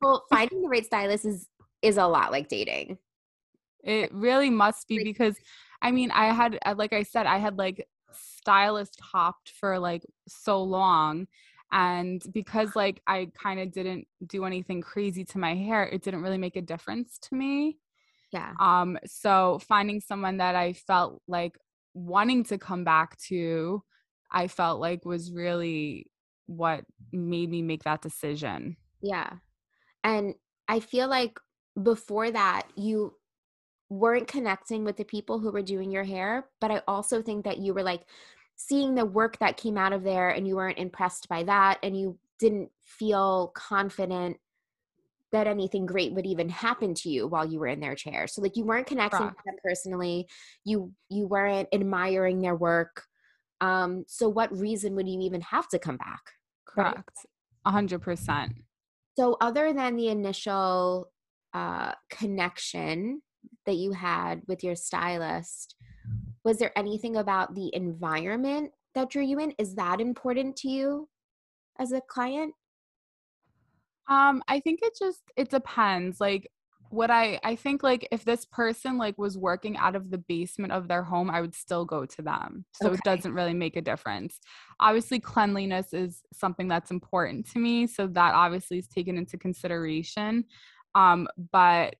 well, 0.00 0.24
finding 0.30 0.62
the 0.62 0.68
right 0.68 0.84
stylist 0.84 1.24
is 1.24 1.48
is 1.82 1.96
a 1.96 2.06
lot 2.06 2.32
like 2.32 2.48
dating. 2.48 2.98
It 3.82 4.12
really 4.12 4.50
must 4.50 4.88
be 4.88 5.02
because 5.02 5.36
I 5.80 5.90
mean, 5.90 6.10
I 6.10 6.32
had 6.32 6.58
uh, 6.64 6.74
like 6.76 6.92
I 6.92 7.02
said, 7.02 7.26
I 7.26 7.38
had 7.38 7.58
like 7.58 7.86
stylist 8.12 8.98
hopped 9.00 9.52
for 9.60 9.78
like 9.78 10.04
so 10.26 10.62
long 10.62 11.26
and 11.70 12.22
because 12.32 12.74
like 12.74 13.02
I 13.06 13.30
kind 13.40 13.60
of 13.60 13.70
didn't 13.72 14.06
do 14.26 14.44
anything 14.44 14.80
crazy 14.80 15.24
to 15.26 15.38
my 15.38 15.54
hair, 15.54 15.84
it 15.84 16.02
didn't 16.02 16.22
really 16.22 16.38
make 16.38 16.56
a 16.56 16.62
difference 16.62 17.18
to 17.24 17.34
me. 17.34 17.78
Yeah. 18.32 18.52
Um 18.60 18.98
so 19.06 19.58
finding 19.68 20.00
someone 20.00 20.38
that 20.38 20.54
I 20.54 20.72
felt 20.72 21.22
like 21.28 21.58
wanting 21.98 22.44
to 22.44 22.58
come 22.58 22.84
back 22.84 23.16
to, 23.18 23.82
I 24.30 24.48
felt 24.48 24.80
like 24.80 25.04
was 25.04 25.32
really 25.32 26.10
what 26.46 26.84
made 27.12 27.50
me 27.50 27.62
make 27.62 27.84
that 27.84 28.02
decision. 28.02 28.76
Yeah. 29.02 29.30
And 30.04 30.34
I 30.68 30.80
feel 30.80 31.08
like 31.08 31.38
before 31.80 32.30
that, 32.30 32.68
you 32.76 33.14
weren't 33.90 34.28
connecting 34.28 34.84
with 34.84 34.96
the 34.96 35.04
people 35.04 35.38
who 35.38 35.50
were 35.50 35.62
doing 35.62 35.90
your 35.90 36.04
hair, 36.04 36.46
but 36.60 36.70
I 36.70 36.82
also 36.86 37.22
think 37.22 37.44
that 37.44 37.58
you 37.58 37.74
were 37.74 37.82
like 37.82 38.02
seeing 38.56 38.94
the 38.94 39.06
work 39.06 39.38
that 39.38 39.56
came 39.56 39.78
out 39.78 39.92
of 39.92 40.02
there 40.02 40.30
and 40.30 40.46
you 40.46 40.56
weren't 40.56 40.78
impressed 40.78 41.28
by 41.28 41.42
that 41.44 41.78
and 41.82 41.98
you 41.98 42.18
didn't 42.38 42.70
feel 42.82 43.52
confident 43.54 44.36
that 45.32 45.46
anything 45.46 45.86
great 45.86 46.12
would 46.14 46.26
even 46.26 46.48
happen 46.48 46.94
to 46.94 47.10
you 47.10 47.26
while 47.26 47.46
you 47.46 47.58
were 47.58 47.66
in 47.66 47.80
their 47.80 47.94
chair. 47.94 48.26
So 48.26 48.40
like 48.40 48.56
you 48.56 48.64
weren't 48.64 48.86
connecting 48.86 49.26
with 49.26 49.44
them 49.44 49.56
personally. 49.62 50.26
You 50.64 50.92
you 51.10 51.26
weren't 51.26 51.68
admiring 51.72 52.40
their 52.40 52.56
work. 52.56 53.04
Um 53.60 54.04
so 54.06 54.28
what 54.28 54.56
reason 54.56 54.94
would 54.96 55.08
you 55.08 55.20
even 55.20 55.40
have 55.42 55.68
to 55.68 55.78
come 55.78 55.96
back? 55.96 56.20
Correct. 56.66 57.26
A 57.66 57.70
hundred 57.70 58.00
percent. 58.00 58.52
So 59.18 59.36
other 59.40 59.72
than 59.72 59.96
the 59.96 60.08
initial 60.08 61.10
uh 61.52 61.92
connection 62.10 63.22
that 63.66 63.76
you 63.76 63.92
had 63.92 64.42
with 64.46 64.64
your 64.64 64.76
stylist, 64.76 65.74
was 66.44 66.58
there 66.58 66.72
anything 66.76 67.16
about 67.16 67.54
the 67.54 67.70
environment 67.74 68.72
that 68.94 69.10
drew 69.10 69.22
you 69.22 69.38
in? 69.38 69.52
Is 69.58 69.74
that 69.74 70.00
important 70.00 70.56
to 70.56 70.68
you 70.68 71.08
as 71.78 71.92
a 71.92 72.00
client? 72.00 72.54
Um, 74.08 74.42
I 74.48 74.60
think 74.60 74.80
it 74.82 74.94
just 74.98 75.22
it 75.36 75.50
depends. 75.50 76.20
Like 76.20 76.50
what 76.90 77.10
I 77.10 77.38
I 77.44 77.56
think 77.56 77.82
like 77.82 78.08
if 78.10 78.24
this 78.24 78.46
person 78.46 78.96
like 78.96 79.18
was 79.18 79.36
working 79.36 79.76
out 79.76 79.94
of 79.94 80.10
the 80.10 80.18
basement 80.18 80.72
of 80.72 80.88
their 80.88 81.02
home, 81.02 81.30
I 81.30 81.40
would 81.40 81.54
still 81.54 81.84
go 81.84 82.06
to 82.06 82.22
them. 82.22 82.64
So 82.72 82.88
okay. 82.88 82.94
it 82.94 83.00
doesn't 83.04 83.34
really 83.34 83.54
make 83.54 83.76
a 83.76 83.82
difference. 83.82 84.40
Obviously 84.80 85.20
cleanliness 85.20 85.92
is 85.92 86.22
something 86.32 86.68
that's 86.68 86.90
important 86.90 87.50
to 87.50 87.58
me, 87.58 87.86
so 87.86 88.06
that 88.08 88.34
obviously 88.34 88.78
is 88.78 88.88
taken 88.88 89.18
into 89.18 89.36
consideration. 89.36 90.44
Um, 90.94 91.28
but 91.52 91.96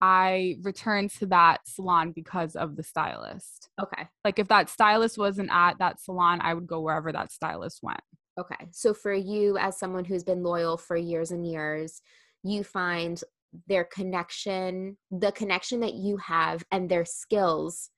I 0.00 0.56
returned 0.62 1.10
to 1.12 1.26
that 1.26 1.66
salon 1.66 2.12
because 2.12 2.54
of 2.54 2.76
the 2.76 2.82
stylist. 2.82 3.70
Okay. 3.80 4.08
Like 4.24 4.38
if 4.38 4.48
that 4.48 4.68
stylist 4.68 5.16
wasn't 5.16 5.50
at 5.50 5.78
that 5.78 6.00
salon, 6.00 6.40
I 6.42 6.52
would 6.52 6.66
go 6.66 6.80
wherever 6.80 7.12
that 7.12 7.32
stylist 7.32 7.82
went. 7.82 8.00
Okay. 8.38 8.66
So 8.70 8.92
for 8.92 9.12
you, 9.12 9.56
as 9.58 9.78
someone 9.78 10.04
who's 10.04 10.24
been 10.24 10.42
loyal 10.42 10.76
for 10.76 10.96
years 10.96 11.30
and 11.30 11.46
years, 11.46 12.02
you 12.42 12.64
find 12.64 13.22
their 13.66 13.84
connection, 13.84 14.98
the 15.10 15.32
connection 15.32 15.80
that 15.80 15.94
you 15.94 16.18
have, 16.18 16.64
and 16.70 16.90
their 16.90 17.04
skills 17.04 17.90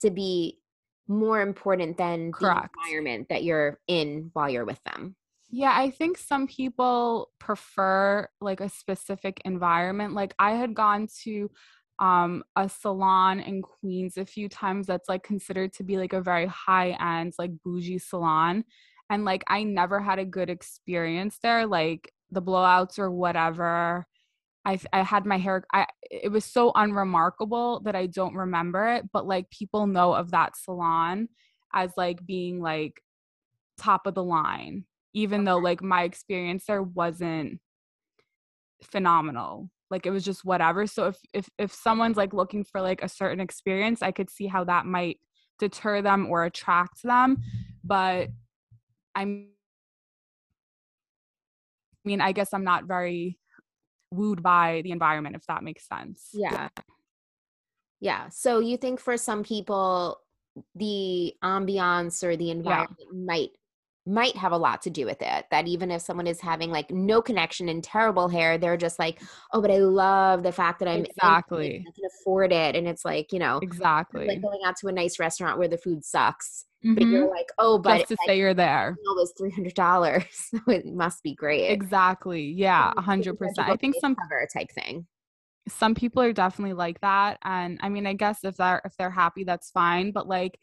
to 0.00 0.10
be 0.10 0.60
more 1.08 1.40
important 1.40 1.96
than 1.96 2.30
Correct. 2.32 2.72
the 2.72 2.90
environment 2.90 3.28
that 3.28 3.42
you're 3.42 3.80
in 3.88 4.30
while 4.32 4.48
you're 4.48 4.64
with 4.64 4.82
them. 4.84 5.16
Yeah, 5.50 5.74
I 5.76 5.90
think 5.90 6.16
some 6.16 6.46
people 6.46 7.32
prefer 7.40 8.28
like 8.40 8.60
a 8.60 8.68
specific 8.68 9.42
environment. 9.44 10.14
Like 10.14 10.34
I 10.38 10.52
had 10.52 10.74
gone 10.74 11.08
to 11.24 11.50
um 11.98 12.44
a 12.56 12.68
salon 12.68 13.40
in 13.40 13.60
Queens 13.60 14.16
a 14.16 14.24
few 14.24 14.48
times 14.48 14.86
that's 14.86 15.08
like 15.08 15.22
considered 15.22 15.72
to 15.74 15.84
be 15.84 15.98
like 15.98 16.12
a 16.14 16.22
very 16.22 16.46
high 16.46 16.96
end 17.00 17.34
like 17.38 17.50
bougie 17.62 17.98
salon 17.98 18.64
and 19.10 19.24
like 19.24 19.44
I 19.48 19.64
never 19.64 20.00
had 20.00 20.18
a 20.18 20.24
good 20.24 20.48
experience 20.48 21.38
there 21.42 21.66
like 21.66 22.12
the 22.30 22.40
blowouts 22.40 22.98
or 22.98 23.10
whatever. 23.10 24.06
I 24.64 24.78
I 24.92 25.02
had 25.02 25.26
my 25.26 25.38
hair 25.38 25.64
I 25.72 25.86
it 26.10 26.30
was 26.30 26.44
so 26.44 26.72
unremarkable 26.74 27.80
that 27.80 27.96
I 27.96 28.06
don't 28.06 28.34
remember 28.34 28.88
it 28.94 29.10
but 29.12 29.26
like 29.26 29.50
people 29.50 29.86
know 29.86 30.14
of 30.14 30.30
that 30.30 30.56
salon 30.56 31.28
as 31.74 31.92
like 31.96 32.24
being 32.24 32.60
like 32.60 33.02
top 33.78 34.06
of 34.06 34.14
the 34.14 34.24
line 34.24 34.84
even 35.14 35.44
though 35.44 35.58
like 35.58 35.82
my 35.82 36.04
experience 36.04 36.64
there 36.66 36.82
wasn't 36.82 37.60
phenomenal. 38.82 39.70
Like 39.90 40.06
it 40.06 40.10
was 40.10 40.24
just 40.24 40.44
whatever. 40.44 40.86
So 40.86 41.08
if 41.08 41.18
if 41.32 41.48
if 41.58 41.72
someone's 41.72 42.16
like 42.16 42.32
looking 42.32 42.64
for 42.64 42.80
like 42.80 43.02
a 43.02 43.08
certain 43.08 43.40
experience 43.40 44.02
i 44.02 44.12
could 44.12 44.30
see 44.30 44.46
how 44.46 44.64
that 44.64 44.86
might 44.86 45.18
deter 45.58 46.00
them 46.00 46.26
or 46.30 46.44
attract 46.44 47.02
them 47.02 47.36
but 47.84 48.28
I'm 49.14 49.48
I 52.04 52.08
mean, 52.08 52.20
I 52.20 52.32
guess 52.32 52.54
I'm 52.54 52.64
not 52.64 52.84
very 52.84 53.38
wooed 54.10 54.42
by 54.42 54.80
the 54.84 54.90
environment 54.90 55.36
if 55.36 55.44
that 55.46 55.62
makes 55.62 55.86
sense. 55.86 56.30
Yeah. 56.32 56.68
Yeah. 58.00 58.28
So 58.30 58.58
you 58.60 58.76
think 58.76 59.00
for 59.00 59.16
some 59.16 59.42
people 59.44 60.18
the 60.74 61.34
ambiance 61.44 62.24
or 62.24 62.36
the 62.36 62.50
environment 62.50 62.96
yeah. 62.98 63.24
might 63.24 63.50
might 64.06 64.36
have 64.36 64.52
a 64.52 64.56
lot 64.56 64.80
to 64.82 64.90
do 64.90 65.04
with 65.04 65.20
it 65.20 65.44
that 65.50 65.66
even 65.66 65.90
if 65.90 66.00
someone 66.00 66.26
is 66.26 66.40
having 66.40 66.70
like 66.70 66.90
no 66.90 67.20
connection 67.20 67.68
and 67.68 67.84
terrible 67.84 68.28
hair 68.28 68.56
they're 68.56 68.76
just 68.76 68.98
like 68.98 69.20
oh 69.52 69.60
but 69.60 69.70
i 69.70 69.76
love 69.76 70.42
the 70.42 70.52
fact 70.52 70.78
that 70.78 70.88
i'm 70.88 71.04
exactly. 71.04 71.84
I 71.86 71.92
can 71.92 72.04
afford 72.06 72.52
it. 72.52 72.76
And 72.76 72.88
it's 72.88 73.04
like 73.04 73.32
you 73.32 73.38
know 73.38 73.58
exactly 73.62 74.26
like 74.26 74.42
going 74.42 74.60
out 74.64 74.76
to 74.78 74.88
a 74.88 74.92
nice 74.92 75.18
restaurant 75.18 75.58
where 75.58 75.68
the 75.68 75.76
food 75.76 76.04
sucks 76.04 76.64
mm-hmm. 76.84 76.94
but 76.94 77.04
you're 77.04 77.24
mm-hmm. 77.24 77.30
like 77.30 77.48
oh 77.58 77.78
but 77.78 77.98
just 77.98 78.08
to 78.08 78.16
say 78.26 78.38
you're 78.38 78.54
there. 78.54 78.96
it 78.98 79.16
was 79.16 79.34
$300 79.40 80.24
it 80.68 80.86
must 80.86 81.22
be 81.22 81.34
great. 81.34 81.68
Exactly. 81.68 82.42
Yeah 82.42 82.92
100% 82.96 83.36
i 83.58 83.76
think 83.76 83.96
some 84.00 84.14
cover 84.14 84.46
type 84.52 84.70
thing. 84.72 85.06
Some 85.68 85.94
people 85.94 86.22
are 86.22 86.32
definitely 86.32 86.72
like 86.72 87.00
that 87.02 87.38
and 87.44 87.78
i 87.82 87.88
mean 87.90 88.06
i 88.06 88.14
guess 88.14 88.42
if 88.44 88.56
they're 88.56 88.80
if 88.84 88.96
they're 88.96 89.10
happy 89.10 89.44
that's 89.44 89.70
fine 89.70 90.10
but 90.10 90.26
like 90.26 90.58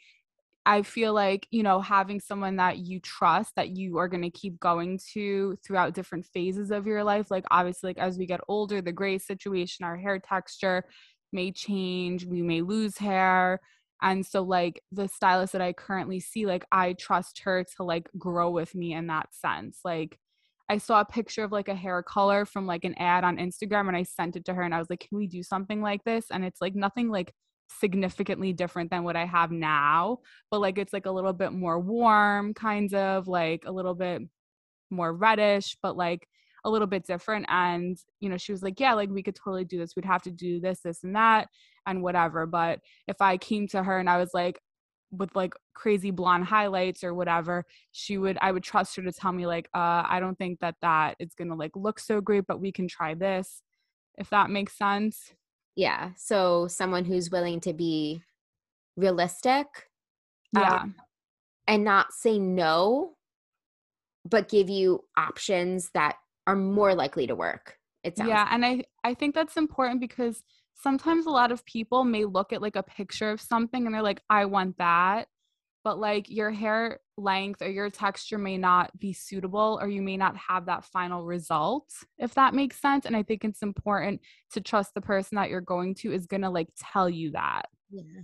I 0.68 0.82
feel 0.82 1.14
like, 1.14 1.48
you 1.50 1.64
know, 1.64 1.80
having 1.80 2.20
someone 2.20 2.58
that 2.58 2.80
you 2.80 3.00
trust 3.00 3.56
that 3.56 3.70
you 3.78 3.98
are 4.00 4.10
going 4.10 4.24
to 4.24 4.30
keep 4.30 4.60
going 4.60 5.00
to 5.14 5.58
throughout 5.66 5.94
different 5.94 6.26
phases 6.26 6.72
of 6.72 6.86
your 6.86 7.06
life. 7.06 7.32
Like, 7.32 7.46
obviously, 7.50 7.92
like 7.92 8.00
as 8.00 8.18
we 8.18 8.26
get 8.26 8.42
older, 8.50 8.82
the 8.82 8.92
gray 8.92 9.18
situation, 9.18 9.86
our 9.86 9.96
hair 9.96 10.20
texture 10.20 10.84
may 11.32 11.54
change, 11.54 12.26
we 12.26 12.42
may 12.42 12.62
lose 12.62 12.98
hair. 12.98 13.62
And 14.02 14.26
so, 14.26 14.44
like, 14.44 14.84
the 14.92 15.08
stylist 15.08 15.54
that 15.54 15.62
I 15.62 15.72
currently 15.72 16.20
see, 16.20 16.46
like, 16.46 16.66
I 16.70 16.94
trust 17.00 17.40
her 17.46 17.64
to 17.78 17.84
like 17.84 18.10
grow 18.18 18.50
with 18.52 18.76
me 18.76 18.94
in 18.94 19.08
that 19.08 19.34
sense. 19.34 19.80
Like, 19.86 20.20
I 20.70 20.80
saw 20.80 21.00
a 21.00 21.06
picture 21.06 21.46
of 21.46 21.54
like 21.54 21.70
a 21.70 21.76
hair 21.76 22.04
color 22.04 22.44
from 22.44 22.68
like 22.68 22.84
an 22.84 22.96
ad 22.98 23.24
on 23.24 23.38
Instagram 23.38 23.88
and 23.88 23.96
I 23.96 24.04
sent 24.04 24.36
it 24.36 24.44
to 24.46 24.54
her 24.54 24.64
and 24.64 24.76
I 24.76 24.80
was 24.80 24.90
like, 24.90 25.00
can 25.08 25.18
we 25.18 25.28
do 25.28 25.44
something 25.44 25.82
like 25.82 26.04
this? 26.04 26.26
And 26.30 26.44
it's 26.44 26.60
like 26.60 26.76
nothing 26.76 27.10
like 27.10 27.34
significantly 27.68 28.54
different 28.54 28.92
than 28.92 29.04
what 29.04 29.16
I 29.16 29.26
have 29.26 29.52
now, 29.52 30.20
but 30.52 30.62
like 30.62 30.78
it's 30.78 30.94
like 30.94 31.06
a 31.06 31.12
little 31.12 31.34
bit 31.34 31.52
more 31.52 31.80
warm, 31.80 32.54
kind 32.54 32.94
of 32.94 33.28
like 33.28 33.64
a 33.66 33.72
little 33.72 33.96
bit 33.96 34.22
more 34.90 35.14
reddish, 35.14 35.78
but 35.82 35.98
like 35.98 36.28
a 36.64 36.70
little 36.70 36.88
bit 36.88 37.06
different. 37.06 37.46
And, 37.50 37.98
you 38.20 38.30
know, 38.30 38.38
she 38.38 38.52
was 38.52 38.64
like, 38.64 38.80
Yeah, 38.80 38.94
like 38.94 39.10
we 39.10 39.24
could 39.24 39.36
totally 39.36 39.66
do 39.66 39.78
this. 39.78 39.96
We'd 39.96 40.06
have 40.06 40.24
to 40.24 40.32
do 40.32 40.60
this, 40.60 40.82
this, 40.82 41.04
and 41.04 41.16
that, 41.16 41.48
and 41.86 42.02
whatever. 42.02 42.46
But 42.46 42.80
if 43.08 43.22
I 43.22 43.38
came 43.38 43.68
to 43.70 43.84
her 43.84 44.00
and 44.00 44.10
I 44.10 44.18
was 44.18 44.32
like, 44.34 44.60
with 45.12 45.36
like 45.36 45.54
crazy 45.74 46.12
blonde 46.12 46.44
highlights 46.44 47.04
or 47.04 47.14
whatever 47.14 47.66
she 47.92 48.18
would 48.18 48.38
i 48.42 48.52
would 48.52 48.64
trust 48.64 48.96
her 48.96 49.02
to 49.02 49.12
tell 49.12 49.32
me 49.32 49.46
like 49.46 49.70
uh 49.74 50.04
i 50.06 50.20
don't 50.20 50.38
think 50.38 50.60
that 50.60 50.76
that 50.82 51.16
is 51.20 51.34
gonna 51.38 51.56
like 51.56 51.72
look 51.76 52.00
so 52.00 52.20
great 52.20 52.46
but 52.48 52.60
we 52.60 52.72
can 52.72 52.88
try 52.88 53.14
this 53.14 53.62
if 54.18 54.30
that 54.30 54.50
makes 54.50 54.78
sense 54.78 55.34
yeah. 55.78 56.10
So 56.18 56.68
someone 56.68 57.06
who's 57.06 57.32
willing 57.32 57.62
to 57.62 57.72
be 57.72 58.24
realistic. 58.98 59.68
Yeah. 60.52 60.82
Um, 60.82 60.96
and 61.68 61.84
not 61.84 62.14
say 62.14 62.40
no, 62.40 63.16
but 64.26 64.50
give 64.50 64.70
you 64.70 65.04
options 65.18 65.92
that 65.94 66.16
are 66.48 66.56
more 66.56 66.96
likely 66.96 67.28
to 67.28 67.36
work. 67.36 67.78
It 68.04 68.18
sounds 68.18 68.30
yeah, 68.30 68.44
like. 68.44 68.54
and 68.54 68.66
I 68.66 68.84
I 69.04 69.14
think 69.14 69.36
that's 69.36 69.58
important 69.58 70.00
because 70.00 70.42
sometimes 70.76 71.26
a 71.26 71.30
lot 71.30 71.52
of 71.52 71.66
people 71.66 72.06
may 72.06 72.24
look 72.24 72.54
at 72.54 72.62
like 72.62 72.78
a 72.78 72.84
picture 72.84 73.30
of 73.30 73.42
something 73.42 73.86
and 73.86 73.94
they're 73.94 74.02
like, 74.02 74.22
I 74.30 74.46
want 74.46 74.78
that 74.78 75.28
but 75.88 76.00
like 76.00 76.30
your 76.30 76.52
hair 76.52 77.00
length 77.16 77.62
or 77.62 77.70
your 77.70 77.90
texture 77.90 78.38
may 78.38 78.58
not 78.58 78.92
be 79.00 79.14
suitable 79.14 79.80
or 79.82 79.88
you 79.88 80.02
may 80.02 80.18
not 80.18 80.36
have 80.36 80.66
that 80.66 80.84
final 80.84 81.24
result 81.24 81.86
if 82.18 82.34
that 82.34 82.54
makes 82.54 82.78
sense 82.78 83.06
and 83.06 83.16
i 83.16 83.24
think 83.24 83.46
it's 83.46 83.62
important 83.62 84.20
to 84.52 84.62
trust 84.62 84.94
the 84.94 85.00
person 85.02 85.38
that 85.38 85.50
you're 85.50 85.62
going 85.62 85.94
to 85.94 86.12
is 86.12 86.26
going 86.26 86.42
to 86.42 86.50
like 86.50 86.70
tell 86.78 87.10
you 87.10 87.32
that. 87.32 87.64
Yeah. 87.90 88.22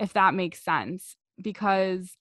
If 0.00 0.12
that 0.12 0.34
makes 0.34 0.62
sense 0.62 1.16
because 1.40 2.16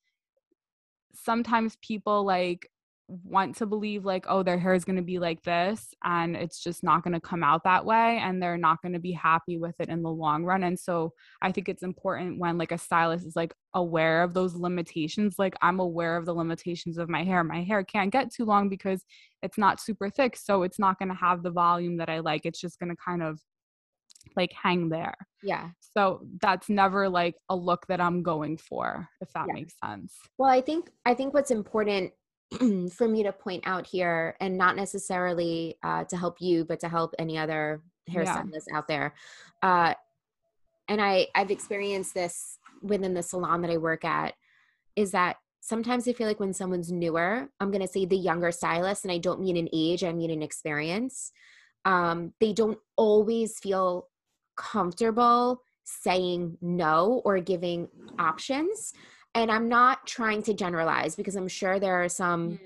sometimes 1.14 1.78
people 1.82 2.24
like 2.26 2.70
want 3.08 3.56
to 3.56 3.66
believe 3.66 4.04
like 4.04 4.26
oh 4.28 4.44
their 4.44 4.58
hair 4.58 4.74
is 4.74 4.84
going 4.84 4.98
to 4.98 5.02
be 5.02 5.18
like 5.18 5.42
this 5.44 5.94
and 6.04 6.36
it's 6.36 6.62
just 6.62 6.84
not 6.84 7.04
going 7.04 7.14
to 7.14 7.22
come 7.22 7.42
out 7.42 7.64
that 7.64 7.86
way 7.86 8.20
and 8.22 8.42
they're 8.42 8.58
not 8.58 8.82
going 8.82 8.92
to 8.92 9.00
be 9.00 9.14
happy 9.14 9.58
with 9.58 9.76
it 9.80 9.88
in 9.88 10.02
the 10.02 10.10
long 10.10 10.44
run. 10.44 10.64
And 10.64 10.78
so 10.78 11.14
i 11.42 11.52
think 11.52 11.70
it's 11.70 11.84
important 11.84 12.40
when 12.40 12.58
like 12.58 12.72
a 12.72 12.78
stylist 12.78 13.26
is 13.26 13.36
like 13.36 13.54
aware 13.74 14.24
of 14.24 14.34
those 14.34 14.56
limitations 14.56 15.36
like 15.38 15.56
i'm 15.62 15.80
aware 15.80 16.18
of 16.18 16.26
the 16.26 16.34
limitations 16.34 16.98
of 16.98 17.10
my 17.10 17.24
hair. 17.24 17.44
My 17.44 17.64
hair 17.64 17.84
can't 17.84 18.12
get 18.12 18.34
too 18.34 18.46
long 18.46 18.68
because 18.70 19.04
it's 19.42 19.58
not 19.58 19.80
super 19.80 20.10
thick 20.10 20.36
so 20.36 20.64
it's 20.64 20.80
not 20.80 21.00
going 21.00 21.10
to 21.10 21.16
have 21.16 21.44
the 21.44 21.52
volume 21.52 21.98
that 21.98 22.10
i 22.10 22.20
like. 22.20 22.46
It's 22.46 22.60
just 22.60 22.80
going 22.80 22.90
to 22.90 22.98
kind 23.04 23.24
of 23.24 23.40
like 24.36 24.52
hang 24.52 24.90
there. 24.90 25.16
Yeah. 25.42 25.70
So 25.96 26.22
that's 26.42 26.70
never 26.70 27.08
like 27.08 27.36
a 27.50 27.56
look 27.56 27.88
that 27.88 28.02
i'm 28.02 28.22
going 28.22 28.58
for 28.58 29.08
if 29.22 29.32
that 29.34 29.46
yeah. 29.48 29.54
makes 29.54 29.76
sense. 29.84 30.14
Well 30.38 30.50
i 30.50 30.60
think 30.60 30.90
i 31.06 31.14
think 31.14 31.34
what's 31.34 31.52
important 31.52 32.12
for 32.92 33.08
me 33.08 33.24
to 33.24 33.32
point 33.32 33.64
out 33.66 33.86
here 33.86 34.36
and 34.40 34.58
not 34.58 34.76
necessarily 34.76 35.78
uh, 35.84 36.04
to 36.06 36.18
help 36.18 36.38
you 36.40 36.66
but 36.66 36.80
to 36.80 36.90
help 36.90 37.14
any 37.20 37.38
other 37.38 37.82
hairstylists 38.10 38.66
yeah. 38.70 38.78
out 38.78 38.88
there 38.88 39.14
uh, 39.64 39.94
and 40.88 41.02
i 41.02 41.28
i've 41.36 41.52
experienced 41.52 42.14
this 42.14 42.60
within 42.82 43.14
the 43.14 43.24
salon 43.24 43.62
that 43.62 43.72
i 43.72 43.78
work 43.78 44.06
at 44.06 44.34
is 44.96 45.12
that 45.12 45.38
sometimes 45.60 46.08
i 46.08 46.14
feel 46.14 46.28
like 46.28 46.40
when 46.40 46.54
someone's 46.54 46.92
newer 46.92 47.50
i'm 47.60 47.72
going 47.72 47.82
to 47.82 47.88
say 47.88 48.06
the 48.06 48.16
younger 48.16 48.52
stylist 48.52 49.04
and 49.04 49.12
i 49.12 49.18
don't 49.18 49.42
mean 49.42 49.58
an 49.58 49.70
age 49.74 50.04
i 50.04 50.14
mean 50.14 50.32
an 50.32 50.42
experience 50.42 51.32
um, 51.86 52.34
they 52.42 52.52
don't 52.52 52.80
always 52.98 53.60
feel 53.60 54.08
comfortable 54.58 55.62
saying 55.86 56.58
no 56.62 57.22
or 57.24 57.40
giving 57.40 57.88
options 58.20 58.94
and 59.38 59.52
I'm 59.52 59.70
not 59.70 60.06
trying 60.08 60.42
to 60.44 60.54
generalize 60.54 61.16
because 61.16 61.36
I'm 61.36 61.48
sure 61.48 61.80
there 61.80 62.04
are 62.04 62.10
some 62.10 62.52
mm. 62.52 62.60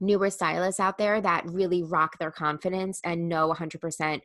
newer 0.00 0.30
stylists 0.30 0.80
out 0.80 0.98
there 0.98 1.20
that 1.20 1.46
really 1.46 1.82
rock 1.82 2.18
their 2.18 2.30
confidence 2.30 3.00
and 3.04 3.28
know 3.28 3.52
100% 3.52 4.20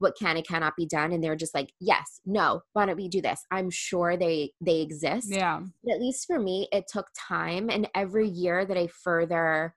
what 0.00 0.16
can 0.16 0.36
and 0.36 0.46
cannot 0.46 0.76
be 0.76 0.86
done. 0.86 1.12
And 1.12 1.22
they're 1.22 1.36
just 1.36 1.54
like 1.54 1.72
yes 1.80 2.20
no 2.24 2.62
why 2.72 2.86
don't 2.86 2.96
we 2.96 3.08
do 3.08 3.20
this? 3.20 3.44
I'm 3.50 3.68
sure 3.70 4.16
they 4.16 4.52
they 4.60 4.80
exist. 4.80 5.28
Yeah. 5.30 5.60
But 5.84 5.94
at 5.94 6.00
least 6.00 6.26
for 6.26 6.38
me 6.38 6.68
it 6.72 6.86
took 6.88 7.08
time. 7.16 7.68
And 7.68 7.88
every 7.94 8.28
year 8.28 8.64
that 8.64 8.76
i 8.76 8.86
further 8.86 9.74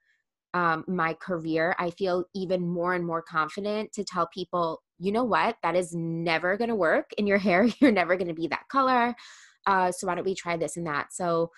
um, 0.54 0.84
my 0.86 1.14
career 1.14 1.74
i 1.78 1.90
feel 1.90 2.24
even 2.34 2.68
more 2.68 2.94
and 2.94 3.06
more 3.06 3.22
confident 3.22 3.92
to 3.94 4.04
tell 4.04 4.28
people 4.32 4.82
you 4.98 5.10
know 5.10 5.24
what? 5.24 5.56
That 5.64 5.74
is 5.74 5.92
never 5.96 6.56
going 6.56 6.68
to 6.68 6.76
work 6.76 7.10
in 7.18 7.26
your 7.26 7.38
hair. 7.46 7.64
You're 7.80 7.90
never 7.90 8.14
going 8.14 8.28
to 8.28 8.34
be 8.34 8.46
that 8.48 8.68
color 8.70 9.16
uh, 9.66 9.92
so 9.92 10.06
why 10.06 10.14
don't 10.14 10.24
we 10.24 10.34
try 10.34 10.56
this 10.56 10.76
and 10.76 10.86
that. 10.86 11.12
So 11.12 11.50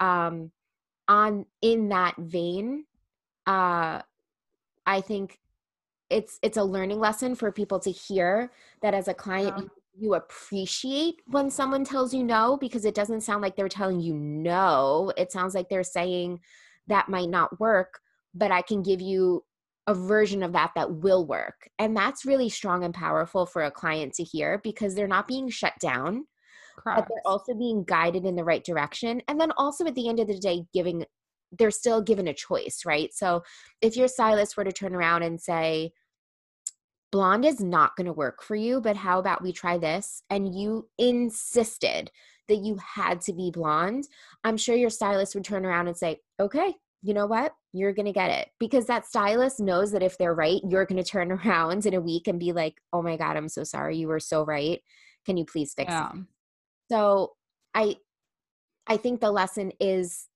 um, 0.00 0.50
on 1.08 1.44
in 1.60 1.88
that 1.88 2.14
vein 2.18 2.84
uh, 3.46 4.00
i 4.86 5.00
think 5.00 5.38
it's 6.08 6.38
it's 6.42 6.56
a 6.56 6.62
learning 6.62 6.98
lesson 6.98 7.34
for 7.34 7.52
people 7.52 7.80
to 7.80 7.90
hear 7.90 8.50
that 8.80 8.94
as 8.94 9.08
a 9.08 9.14
client 9.14 9.54
yeah. 9.56 9.62
you, 9.62 9.70
you 9.98 10.14
appreciate 10.14 11.16
when 11.26 11.50
someone 11.50 11.84
tells 11.84 12.14
you 12.14 12.22
no 12.22 12.56
because 12.60 12.84
it 12.84 12.94
doesn't 12.94 13.20
sound 13.22 13.42
like 13.42 13.56
they're 13.56 13.68
telling 13.68 14.00
you 14.00 14.14
no. 14.14 15.12
It 15.16 15.30
sounds 15.32 15.54
like 15.54 15.68
they're 15.68 15.82
saying 15.82 16.40
that 16.86 17.08
might 17.08 17.28
not 17.28 17.58
work 17.60 18.00
but 18.32 18.52
i 18.52 18.62
can 18.62 18.82
give 18.82 19.00
you 19.00 19.44
a 19.86 19.94
version 19.94 20.44
of 20.44 20.52
that 20.52 20.70
that 20.76 20.92
will 20.92 21.26
work. 21.26 21.68
And 21.78 21.96
that's 21.96 22.24
really 22.24 22.48
strong 22.48 22.84
and 22.84 22.94
powerful 22.94 23.44
for 23.44 23.62
a 23.62 23.72
client 23.72 24.14
to 24.14 24.22
hear 24.22 24.60
because 24.62 24.94
they're 24.94 25.08
not 25.08 25.26
being 25.26 25.48
shut 25.48 25.72
down 25.80 26.26
Correct. 26.82 27.00
but 27.00 27.08
they're 27.08 27.32
also 27.32 27.54
being 27.54 27.84
guided 27.84 28.24
in 28.24 28.36
the 28.36 28.44
right 28.44 28.64
direction. 28.64 29.22
And 29.28 29.40
then 29.40 29.52
also 29.56 29.86
at 29.86 29.94
the 29.94 30.08
end 30.08 30.20
of 30.20 30.28
the 30.28 30.38
day, 30.38 30.64
giving 30.72 31.04
they're 31.58 31.70
still 31.70 32.00
given 32.00 32.28
a 32.28 32.34
choice, 32.34 32.82
right? 32.86 33.12
So 33.12 33.42
if 33.80 33.96
your 33.96 34.08
stylist 34.08 34.56
were 34.56 34.64
to 34.64 34.72
turn 34.72 34.94
around 34.94 35.24
and 35.24 35.40
say, 35.40 35.92
blonde 37.10 37.44
is 37.44 37.60
not 37.60 37.96
going 37.96 38.06
to 38.06 38.12
work 38.12 38.42
for 38.42 38.54
you, 38.54 38.80
but 38.80 38.96
how 38.96 39.18
about 39.18 39.42
we 39.42 39.52
try 39.52 39.78
this? 39.78 40.22
And 40.30 40.54
you 40.54 40.88
insisted 40.98 42.10
that 42.48 42.58
you 42.58 42.78
had 42.94 43.20
to 43.22 43.32
be 43.32 43.50
blonde, 43.50 44.06
I'm 44.44 44.56
sure 44.56 44.76
your 44.76 44.90
stylist 44.90 45.34
would 45.34 45.44
turn 45.44 45.66
around 45.66 45.88
and 45.88 45.96
say, 45.96 46.20
okay, 46.38 46.74
you 47.02 47.14
know 47.14 47.26
what? 47.26 47.52
You're 47.72 47.92
going 47.92 48.06
to 48.06 48.12
get 48.12 48.30
it. 48.30 48.50
Because 48.58 48.86
that 48.86 49.06
stylist 49.06 49.60
knows 49.60 49.92
that 49.92 50.02
if 50.02 50.18
they're 50.18 50.34
right, 50.34 50.60
you're 50.68 50.86
going 50.86 51.02
to 51.02 51.08
turn 51.08 51.32
around 51.46 51.86
in 51.86 51.94
a 51.94 52.00
week 52.00 52.28
and 52.28 52.38
be 52.38 52.52
like, 52.52 52.80
oh 52.92 53.02
my 53.02 53.16
God, 53.16 53.36
I'm 53.36 53.48
so 53.48 53.64
sorry. 53.64 53.96
You 53.96 54.08
were 54.08 54.20
so 54.20 54.44
right. 54.44 54.80
Can 55.26 55.36
you 55.36 55.44
please 55.44 55.74
fix 55.74 55.90
yeah. 55.90 56.10
it? 56.12 56.20
So 56.90 57.32
I 57.74 57.96
I 58.86 58.96
think 58.96 59.20
the 59.20 59.30
lesson 59.30 59.72
is 59.78 60.26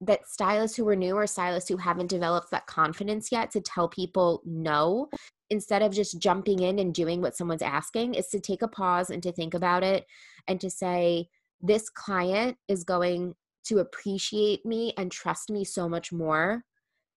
that 0.00 0.26
stylists 0.26 0.76
who 0.76 0.88
are 0.88 0.96
new 0.96 1.14
or 1.14 1.26
stylists 1.26 1.68
who 1.68 1.76
haven't 1.76 2.06
developed 2.06 2.50
that 2.50 2.66
confidence 2.66 3.30
yet 3.32 3.50
to 3.50 3.60
tell 3.60 3.88
people 3.88 4.42
no 4.46 5.08
instead 5.50 5.82
of 5.82 5.92
just 5.92 6.20
jumping 6.20 6.60
in 6.60 6.78
and 6.78 6.94
doing 6.94 7.20
what 7.20 7.36
someone's 7.36 7.62
asking 7.62 8.14
is 8.14 8.28
to 8.28 8.40
take 8.40 8.62
a 8.62 8.68
pause 8.68 9.10
and 9.10 9.22
to 9.22 9.32
think 9.32 9.54
about 9.54 9.82
it 9.82 10.06
and 10.46 10.60
to 10.60 10.70
say 10.70 11.28
this 11.60 11.90
client 11.90 12.56
is 12.68 12.84
going 12.84 13.34
to 13.64 13.78
appreciate 13.78 14.64
me 14.64 14.94
and 14.96 15.10
trust 15.10 15.50
me 15.50 15.64
so 15.64 15.88
much 15.88 16.12
more 16.12 16.64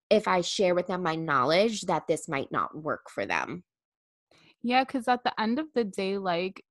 if 0.09 0.27
I 0.27 0.41
share 0.41 0.75
with 0.75 0.87
them 0.87 1.03
my 1.03 1.15
knowledge 1.15 1.83
that 1.83 2.07
this 2.07 2.27
might 2.27 2.51
not 2.51 2.75
work 2.75 3.09
for 3.09 3.25
them. 3.25 3.63
Yeah, 4.63 4.83
because 4.83 5.07
at 5.07 5.23
the 5.23 5.39
end 5.39 5.59
of 5.59 5.67
the 5.73 5.83
day, 5.83 6.17
like 6.17 6.63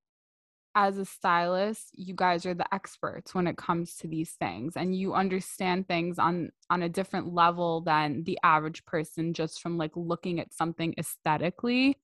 as 0.74 0.98
a 0.98 1.04
stylist 1.04 1.90
you 1.94 2.14
guys 2.14 2.46
are 2.46 2.54
the 2.54 2.74
experts 2.74 3.34
when 3.34 3.46
it 3.46 3.56
comes 3.56 3.96
to 3.96 4.06
these 4.06 4.32
things 4.32 4.76
and 4.76 4.94
you 4.94 5.14
understand 5.14 5.88
things 5.88 6.18
on 6.18 6.50
on 6.70 6.82
a 6.82 6.88
different 6.88 7.34
level 7.34 7.80
than 7.80 8.22
the 8.24 8.38
average 8.44 8.84
person 8.86 9.34
just 9.34 9.60
from 9.60 9.76
like 9.76 9.90
looking 9.96 10.38
at 10.38 10.52
something 10.52 10.94
aesthetically. 10.98 11.96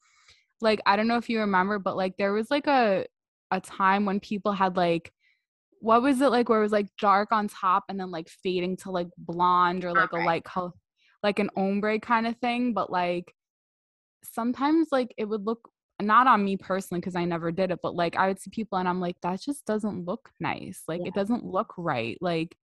Like 0.60 0.80
i 0.86 0.96
don't 0.96 1.06
know 1.06 1.18
if 1.18 1.28
you 1.28 1.40
remember 1.40 1.78
but 1.78 1.96
like 1.96 2.16
there 2.16 2.32
was 2.32 2.50
like 2.50 2.66
a 2.66 3.06
a 3.50 3.60
time 3.60 4.06
when 4.06 4.20
people 4.20 4.52
had 4.52 4.76
like 4.76 5.12
what 5.80 6.02
was 6.02 6.20
it 6.20 6.30
like 6.30 6.48
where 6.48 6.58
it 6.58 6.62
was 6.62 6.72
like 6.72 6.88
dark 6.98 7.30
on 7.30 7.46
top 7.46 7.84
and 7.88 8.00
then 8.00 8.10
like 8.10 8.28
fading 8.28 8.76
to 8.78 8.90
like 8.90 9.08
blonde 9.18 9.84
or 9.84 9.92
like 9.92 10.12
a 10.12 10.16
light 10.16 10.44
color 10.44 10.72
like 11.22 11.38
an 11.38 11.50
ombre 11.56 12.00
kind 12.00 12.26
of 12.26 12.36
thing 12.38 12.72
but 12.72 12.90
like 12.90 13.34
sometimes 14.24 14.88
like 14.90 15.14
it 15.16 15.26
would 15.26 15.44
look 15.44 15.68
not 16.00 16.26
on 16.26 16.44
me 16.44 16.56
personally 16.56 17.00
because 17.00 17.16
I 17.16 17.24
never 17.24 17.50
did 17.50 17.70
it, 17.70 17.80
but 17.82 17.94
like 17.94 18.16
I 18.16 18.28
would 18.28 18.40
see 18.40 18.50
people 18.50 18.78
and 18.78 18.88
I'm 18.88 19.00
like, 19.00 19.16
that 19.22 19.40
just 19.40 19.64
doesn't 19.64 20.04
look 20.04 20.30
nice. 20.40 20.82
Like 20.86 21.00
yeah. 21.02 21.08
it 21.08 21.14
doesn't 21.14 21.44
look 21.44 21.72
right. 21.78 22.18
Like, 22.20 22.56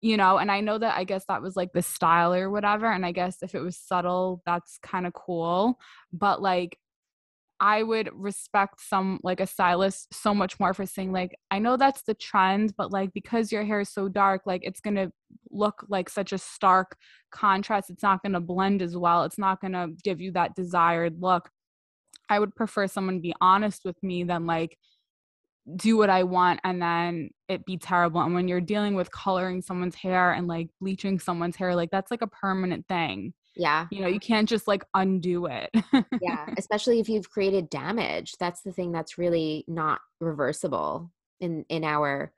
you 0.00 0.16
know, 0.16 0.38
and 0.38 0.50
I 0.50 0.60
know 0.60 0.78
that 0.78 0.96
I 0.96 1.04
guess 1.04 1.24
that 1.28 1.42
was 1.42 1.56
like 1.56 1.72
the 1.72 1.82
style 1.82 2.34
or 2.34 2.50
whatever. 2.50 2.90
And 2.90 3.06
I 3.06 3.12
guess 3.12 3.38
if 3.42 3.54
it 3.54 3.60
was 3.60 3.76
subtle, 3.76 4.42
that's 4.44 4.78
kind 4.82 5.06
of 5.06 5.12
cool. 5.12 5.78
But 6.12 6.42
like, 6.42 6.78
I 7.58 7.82
would 7.82 8.10
respect 8.12 8.80
some 8.80 9.18
like 9.22 9.40
a 9.40 9.46
stylist 9.46 10.12
so 10.12 10.34
much 10.34 10.60
more 10.60 10.74
for 10.74 10.84
saying 10.84 11.12
like 11.12 11.34
I 11.50 11.58
know 11.58 11.78
that's 11.78 12.02
the 12.02 12.12
trend 12.12 12.74
but 12.76 12.92
like 12.92 13.14
because 13.14 13.50
your 13.50 13.64
hair 13.64 13.80
is 13.80 13.88
so 13.88 14.08
dark 14.08 14.42
like 14.44 14.60
it's 14.62 14.80
going 14.80 14.96
to 14.96 15.10
look 15.50 15.86
like 15.88 16.10
such 16.10 16.32
a 16.34 16.38
stark 16.38 16.98
contrast 17.30 17.88
it's 17.88 18.02
not 18.02 18.22
going 18.22 18.34
to 18.34 18.40
blend 18.40 18.82
as 18.82 18.94
well 18.94 19.24
it's 19.24 19.38
not 19.38 19.62
going 19.62 19.72
to 19.72 19.88
give 20.04 20.20
you 20.20 20.32
that 20.32 20.54
desired 20.54 21.14
look 21.18 21.48
I 22.28 22.38
would 22.38 22.54
prefer 22.54 22.86
someone 22.86 23.20
be 23.20 23.34
honest 23.40 23.84
with 23.84 24.02
me 24.02 24.24
than 24.24 24.46
like 24.46 24.78
do 25.76 25.96
what 25.96 26.10
I 26.10 26.22
want 26.22 26.60
and 26.62 26.80
then 26.80 27.30
it 27.48 27.66
be 27.66 27.76
terrible. 27.76 28.20
And 28.20 28.34
when 28.34 28.46
you're 28.46 28.60
dealing 28.60 28.94
with 28.94 29.10
coloring 29.10 29.62
someone's 29.62 29.96
hair 29.96 30.32
and 30.32 30.46
like 30.46 30.68
bleaching 30.80 31.18
someone's 31.18 31.56
hair, 31.56 31.74
like 31.74 31.90
that's 31.90 32.10
like 32.10 32.22
a 32.22 32.28
permanent 32.28 32.86
thing. 32.86 33.34
Yeah. 33.56 33.86
You 33.90 34.02
know, 34.02 34.08
you 34.08 34.20
can't 34.20 34.48
just 34.48 34.68
like 34.68 34.84
undo 34.94 35.46
it. 35.46 35.70
yeah. 36.20 36.46
Especially 36.58 37.00
if 37.00 37.08
you've 37.08 37.30
created 37.30 37.70
damage. 37.70 38.34
That's 38.38 38.62
the 38.62 38.72
thing 38.72 38.92
that's 38.92 39.18
really 39.18 39.64
not 39.66 40.00
reversible 40.20 41.10
in 41.40 41.64
in 41.68 41.82
our 41.82 42.32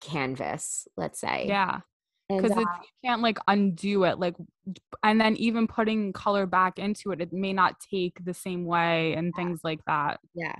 canvas, 0.00 0.86
let's 0.96 1.20
say. 1.20 1.46
Yeah 1.48 1.80
because 2.36 2.56
uh, 2.56 2.60
you 2.60 2.66
can't 3.04 3.22
like 3.22 3.38
undo 3.48 4.04
it 4.04 4.18
like 4.18 4.34
and 5.02 5.20
then 5.20 5.36
even 5.36 5.66
putting 5.66 6.12
color 6.12 6.46
back 6.46 6.78
into 6.78 7.10
it 7.12 7.20
it 7.20 7.32
may 7.32 7.52
not 7.52 7.76
take 7.80 8.24
the 8.24 8.34
same 8.34 8.64
way 8.64 9.14
and 9.14 9.32
yeah. 9.32 9.42
things 9.42 9.60
like 9.64 9.84
that 9.86 10.20
yeah 10.34 10.54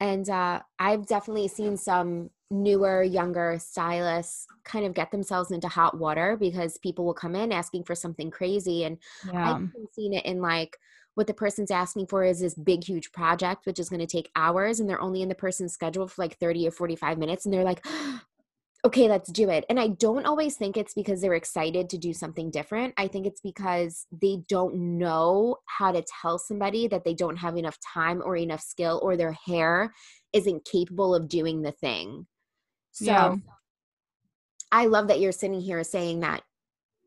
and 0.00 0.28
uh, 0.28 0.60
i've 0.78 1.06
definitely 1.06 1.48
seen 1.48 1.76
some 1.76 2.30
newer 2.50 3.02
younger 3.02 3.58
stylists 3.58 4.46
kind 4.64 4.86
of 4.86 4.94
get 4.94 5.10
themselves 5.10 5.50
into 5.50 5.66
hot 5.66 5.98
water 5.98 6.36
because 6.36 6.78
people 6.78 7.04
will 7.04 7.14
come 7.14 7.34
in 7.34 7.50
asking 7.50 7.82
for 7.82 7.94
something 7.94 8.30
crazy 8.30 8.84
and 8.84 8.98
yeah. 9.32 9.56
i've 9.56 9.68
seen 9.92 10.12
it 10.12 10.24
in 10.24 10.40
like 10.40 10.76
what 11.14 11.26
the 11.26 11.34
person's 11.34 11.70
asking 11.70 12.06
for 12.06 12.22
is 12.22 12.40
this 12.40 12.54
big 12.54 12.84
huge 12.84 13.10
project 13.10 13.66
which 13.66 13.80
is 13.80 13.88
going 13.88 14.00
to 14.00 14.06
take 14.06 14.30
hours 14.36 14.78
and 14.78 14.88
they're 14.88 15.00
only 15.00 15.22
in 15.22 15.28
the 15.28 15.34
person's 15.34 15.72
schedule 15.72 16.06
for 16.06 16.22
like 16.22 16.38
30 16.38 16.68
or 16.68 16.70
45 16.70 17.18
minutes 17.18 17.44
and 17.44 17.52
they're 17.52 17.64
like 17.64 17.84
okay, 18.86 19.08
let's 19.08 19.32
do 19.32 19.50
it. 19.50 19.64
And 19.68 19.80
I 19.80 19.88
don't 19.88 20.26
always 20.26 20.54
think 20.56 20.76
it's 20.76 20.94
because 20.94 21.20
they're 21.20 21.34
excited 21.34 21.90
to 21.90 21.98
do 21.98 22.12
something 22.12 22.52
different. 22.52 22.94
I 22.96 23.08
think 23.08 23.26
it's 23.26 23.40
because 23.40 24.06
they 24.12 24.42
don't 24.48 24.98
know 24.98 25.56
how 25.66 25.90
to 25.90 26.04
tell 26.22 26.38
somebody 26.38 26.86
that 26.86 27.04
they 27.04 27.12
don't 27.12 27.36
have 27.36 27.56
enough 27.56 27.78
time 27.80 28.22
or 28.24 28.36
enough 28.36 28.60
skill 28.60 29.00
or 29.02 29.16
their 29.16 29.32
hair 29.32 29.92
isn't 30.32 30.64
capable 30.64 31.16
of 31.16 31.28
doing 31.28 31.62
the 31.62 31.72
thing. 31.72 32.28
So 32.92 33.04
yeah. 33.06 33.36
I 34.70 34.86
love 34.86 35.08
that 35.08 35.18
you're 35.18 35.32
sitting 35.32 35.60
here 35.60 35.82
saying 35.82 36.20
that 36.20 36.44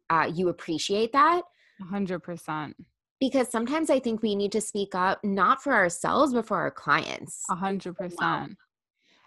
uh, 0.09 0.29
you 0.33 0.49
appreciate 0.49 1.13
that. 1.13 1.43
100%. 1.81 2.73
Because 3.21 3.49
sometimes 3.49 3.89
I 3.89 3.99
think 3.99 4.21
we 4.21 4.35
need 4.35 4.51
to 4.51 4.61
speak 4.61 4.95
up, 4.95 5.23
not 5.23 5.63
for 5.63 5.73
ourselves, 5.73 6.33
but 6.33 6.45
for 6.45 6.57
our 6.57 6.71
clients. 6.71 7.41
100%. 7.49 8.11
And 8.19 8.57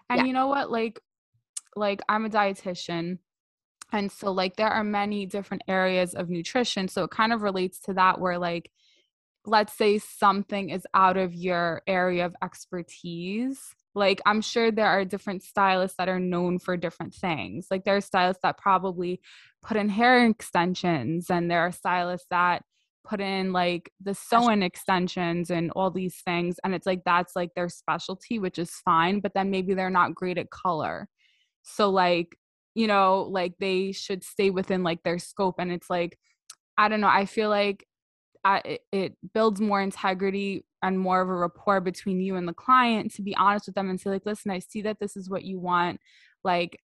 yeah. 0.09 0.23
you 0.23 0.33
know 0.33 0.47
what? 0.47 0.69
Like, 0.69 0.99
like 1.75 2.01
I'm 2.09 2.25
a 2.25 2.29
dietitian. 2.29 3.19
And 3.91 4.11
so, 4.11 4.31
like, 4.31 4.55
there 4.55 4.69
are 4.69 4.83
many 4.83 5.27
different 5.27 5.63
areas 5.67 6.15
of 6.15 6.29
nutrition. 6.29 6.87
So, 6.87 7.03
it 7.03 7.11
kind 7.11 7.31
of 7.31 7.43
relates 7.43 7.79
to 7.81 7.93
that, 7.93 8.19
where, 8.19 8.39
like, 8.39 8.71
let's 9.45 9.73
say 9.73 9.99
something 9.99 10.69
is 10.69 10.87
out 10.93 11.17
of 11.17 11.33
your 11.33 11.81
area 11.85 12.25
of 12.25 12.35
expertise 12.41 13.75
like 13.95 14.21
i'm 14.25 14.41
sure 14.41 14.71
there 14.71 14.87
are 14.87 15.05
different 15.05 15.43
stylists 15.43 15.97
that 15.97 16.09
are 16.09 16.19
known 16.19 16.59
for 16.59 16.77
different 16.77 17.13
things 17.13 17.67
like 17.69 17.83
there 17.83 17.95
are 17.95 18.01
stylists 18.01 18.41
that 18.41 18.57
probably 18.57 19.19
put 19.61 19.77
in 19.77 19.89
hair 19.89 20.25
extensions 20.25 21.29
and 21.29 21.51
there 21.51 21.61
are 21.61 21.71
stylists 21.71 22.27
that 22.29 22.63
put 23.05 23.19
in 23.19 23.51
like 23.51 23.91
the 24.01 24.13
sew-in 24.13 24.63
extensions 24.63 25.49
and 25.49 25.71
all 25.71 25.91
these 25.91 26.21
things 26.23 26.55
and 26.63 26.73
it's 26.73 26.87
like 26.87 27.03
that's 27.05 27.35
like 27.35 27.53
their 27.53 27.67
specialty 27.67 28.39
which 28.39 28.57
is 28.57 28.71
fine 28.85 29.19
but 29.19 29.33
then 29.33 29.51
maybe 29.51 29.73
they're 29.73 29.89
not 29.89 30.15
great 30.15 30.37
at 30.37 30.49
color 30.51 31.09
so 31.63 31.89
like 31.89 32.37
you 32.75 32.87
know 32.87 33.27
like 33.29 33.53
they 33.59 33.91
should 33.91 34.23
stay 34.23 34.49
within 34.49 34.83
like 34.83 35.01
their 35.03 35.19
scope 35.19 35.55
and 35.59 35.71
it's 35.71 35.89
like 35.89 36.17
i 36.77 36.87
don't 36.87 37.01
know 37.01 37.07
i 37.07 37.25
feel 37.25 37.49
like 37.49 37.85
I, 38.45 38.79
it 38.91 39.15
builds 39.33 39.61
more 39.61 39.81
integrity 39.81 40.65
and 40.81 40.99
more 40.99 41.21
of 41.21 41.29
a 41.29 41.33
rapport 41.33 41.79
between 41.79 42.19
you 42.19 42.35
and 42.35 42.45
the 42.45 42.53
client 42.53 43.13
to 43.13 43.21
be 43.21 43.33
honest 43.37 43.67
with 43.67 43.75
them 43.75 43.89
and 43.89 43.99
say 43.99 44.09
like 44.09 44.25
listen 44.25 44.51
i 44.51 44.59
see 44.59 44.81
that 44.81 44.99
this 44.99 45.15
is 45.15 45.29
what 45.29 45.45
you 45.45 45.59
want 45.59 46.01
like 46.43 46.77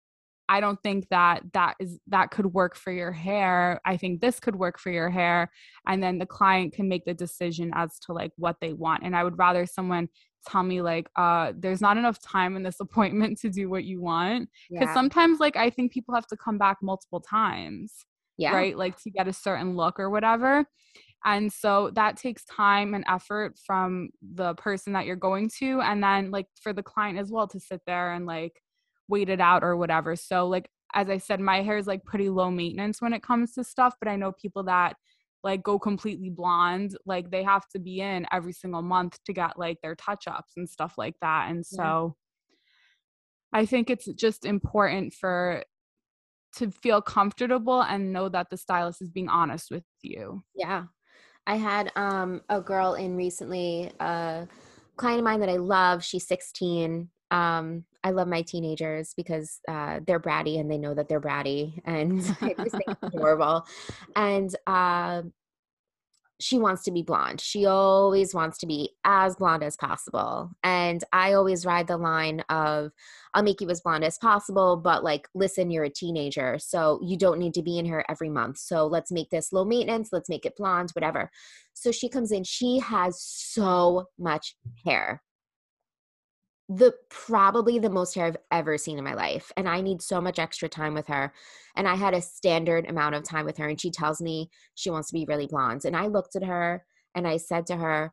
i 0.48 0.58
don't 0.58 0.82
think 0.82 1.06
that 1.10 1.42
that 1.52 1.74
is 1.78 1.98
that 2.06 2.30
could 2.30 2.46
work 2.46 2.76
for 2.76 2.90
your 2.90 3.12
hair. 3.12 3.80
I 3.84 3.96
think 3.98 4.20
this 4.20 4.40
could 4.40 4.56
work 4.56 4.78
for 4.80 4.90
your 4.90 5.08
hair. 5.08 5.50
And 5.86 6.02
then 6.02 6.18
the 6.18 6.26
client 6.26 6.72
can 6.72 6.88
make 6.88 7.04
the 7.04 7.14
decision 7.14 7.70
as 7.74 7.98
to 8.00 8.12
like 8.12 8.32
what 8.36 8.56
they 8.60 8.72
want 8.72 9.04
and 9.04 9.14
i 9.14 9.22
would 9.22 9.38
rather 9.38 9.64
someone 9.66 10.08
tell 10.46 10.62
me 10.62 10.82
like 10.82 11.08
uh 11.16 11.52
there's 11.56 11.80
not 11.80 11.96
enough 11.96 12.20
time 12.20 12.56
in 12.56 12.62
this 12.62 12.76
appointment 12.80 13.38
to 13.40 13.48
do 13.48 13.68
what 13.68 13.84
you 13.84 14.00
want 14.00 14.48
because 14.70 14.88
yeah. 14.88 14.94
sometimes 14.94 15.40
like 15.40 15.56
i 15.56 15.70
think 15.70 15.92
people 15.92 16.14
have 16.14 16.26
to 16.26 16.36
come 16.36 16.58
back 16.58 16.78
multiple 16.82 17.20
times 17.20 18.04
yeah. 18.38 18.52
right 18.52 18.76
like 18.76 19.00
to 19.02 19.10
get 19.10 19.28
a 19.28 19.32
certain 19.32 19.76
look 19.76 19.98
or 19.98 20.10
whatever 20.10 20.64
and 21.24 21.52
so 21.52 21.90
that 21.94 22.16
takes 22.16 22.44
time 22.46 22.94
and 22.94 23.04
effort 23.06 23.58
from 23.66 24.08
the 24.34 24.54
person 24.54 24.94
that 24.94 25.04
you're 25.04 25.16
going 25.16 25.50
to 25.58 25.80
and 25.82 26.02
then 26.02 26.30
like 26.30 26.46
for 26.62 26.72
the 26.72 26.82
client 26.82 27.18
as 27.18 27.30
well 27.30 27.46
to 27.46 27.60
sit 27.60 27.80
there 27.86 28.12
and 28.12 28.26
like 28.26 28.62
wait 29.08 29.28
it 29.28 29.40
out 29.40 29.62
or 29.62 29.76
whatever 29.76 30.16
so 30.16 30.46
like 30.46 30.70
as 30.94 31.10
i 31.10 31.18
said 31.18 31.40
my 31.40 31.62
hair 31.62 31.76
is 31.76 31.86
like 31.86 32.02
pretty 32.04 32.30
low 32.30 32.50
maintenance 32.50 33.02
when 33.02 33.12
it 33.12 33.22
comes 33.22 33.52
to 33.52 33.62
stuff 33.62 33.94
but 34.00 34.08
i 34.08 34.16
know 34.16 34.32
people 34.32 34.62
that 34.62 34.96
like 35.42 35.62
go 35.62 35.78
completely 35.78 36.30
blonde 36.30 36.96
like 37.06 37.30
they 37.30 37.42
have 37.42 37.66
to 37.68 37.78
be 37.78 38.00
in 38.00 38.26
every 38.30 38.52
single 38.52 38.82
month 38.82 39.18
to 39.24 39.32
get 39.32 39.58
like 39.58 39.78
their 39.82 39.94
touch 39.94 40.24
ups 40.26 40.52
and 40.56 40.68
stuff 40.68 40.94
like 40.98 41.14
that 41.22 41.50
and 41.50 41.64
so 41.64 42.14
yeah. 43.52 43.60
i 43.60 43.66
think 43.66 43.88
it's 43.88 44.06
just 44.14 44.44
important 44.44 45.14
for 45.14 45.64
to 46.56 46.70
feel 46.70 47.00
comfortable 47.00 47.80
and 47.82 48.12
know 48.12 48.28
that 48.28 48.48
the 48.50 48.56
stylist 48.56 49.00
is 49.00 49.10
being 49.10 49.28
honest 49.28 49.70
with 49.70 49.84
you 50.02 50.42
yeah 50.54 50.84
I 51.46 51.56
had 51.56 51.90
um, 51.96 52.42
a 52.48 52.60
girl 52.60 52.94
in 52.94 53.16
recently, 53.16 53.90
a 53.98 54.46
client 54.96 55.18
of 55.18 55.24
mine 55.24 55.40
that 55.40 55.48
I 55.48 55.56
love. 55.56 56.04
She's 56.04 56.26
16. 56.26 57.08
Um, 57.30 57.84
I 58.02 58.10
love 58.10 58.28
my 58.28 58.42
teenagers 58.42 59.12
because 59.16 59.60
uh, 59.68 60.00
they're 60.06 60.20
bratty 60.20 60.58
and 60.58 60.70
they 60.70 60.78
know 60.78 60.94
that 60.94 61.08
they're 61.08 61.20
bratty 61.20 61.80
and 61.84 62.20
I 62.40 62.54
just 62.54 62.72
think 62.72 62.84
it's 62.86 63.02
adorable. 63.02 63.66
And 64.16 64.54
uh, 64.66 65.22
she 66.40 66.58
wants 66.58 66.82
to 66.84 66.90
be 66.90 67.02
blonde. 67.02 67.40
She 67.40 67.66
always 67.66 68.34
wants 68.34 68.56
to 68.58 68.66
be 68.66 68.94
as 69.04 69.36
blonde 69.36 69.62
as 69.62 69.76
possible. 69.76 70.50
And 70.64 71.04
I 71.12 71.34
always 71.34 71.66
ride 71.66 71.86
the 71.86 71.98
line 71.98 72.40
of, 72.48 72.92
I'll 73.34 73.42
make 73.42 73.60
you 73.60 73.68
as 73.68 73.82
blonde 73.82 74.04
as 74.04 74.16
possible, 74.16 74.76
but 74.76 75.04
like, 75.04 75.28
listen, 75.34 75.70
you're 75.70 75.84
a 75.84 75.90
teenager. 75.90 76.58
So 76.58 76.98
you 77.02 77.18
don't 77.18 77.38
need 77.38 77.54
to 77.54 77.62
be 77.62 77.78
in 77.78 77.84
here 77.84 78.04
every 78.08 78.30
month. 78.30 78.56
So 78.56 78.86
let's 78.86 79.12
make 79.12 79.28
this 79.28 79.52
low 79.52 79.66
maintenance. 79.66 80.08
Let's 80.12 80.30
make 80.30 80.46
it 80.46 80.56
blonde, 80.56 80.90
whatever. 80.92 81.30
So 81.74 81.92
she 81.92 82.08
comes 82.08 82.32
in. 82.32 82.44
She 82.44 82.78
has 82.78 83.22
so 83.22 84.06
much 84.18 84.56
hair 84.84 85.22
the 86.72 86.94
probably 87.08 87.80
the 87.80 87.90
most 87.90 88.14
hair 88.14 88.26
I've 88.26 88.36
ever 88.52 88.78
seen 88.78 88.96
in 88.96 89.02
my 89.02 89.14
life. 89.14 89.50
And 89.56 89.68
I 89.68 89.80
need 89.80 90.00
so 90.00 90.20
much 90.20 90.38
extra 90.38 90.68
time 90.68 90.94
with 90.94 91.08
her. 91.08 91.32
And 91.74 91.88
I 91.88 91.96
had 91.96 92.14
a 92.14 92.22
standard 92.22 92.88
amount 92.88 93.16
of 93.16 93.24
time 93.24 93.44
with 93.44 93.56
her. 93.58 93.68
And 93.68 93.80
she 93.80 93.90
tells 93.90 94.20
me 94.20 94.50
she 94.76 94.88
wants 94.88 95.08
to 95.08 95.14
be 95.14 95.24
really 95.24 95.48
blonde. 95.48 95.84
And 95.84 95.96
I 95.96 96.06
looked 96.06 96.36
at 96.36 96.44
her 96.44 96.84
and 97.12 97.26
I 97.26 97.38
said 97.38 97.66
to 97.66 97.76
her, 97.76 98.12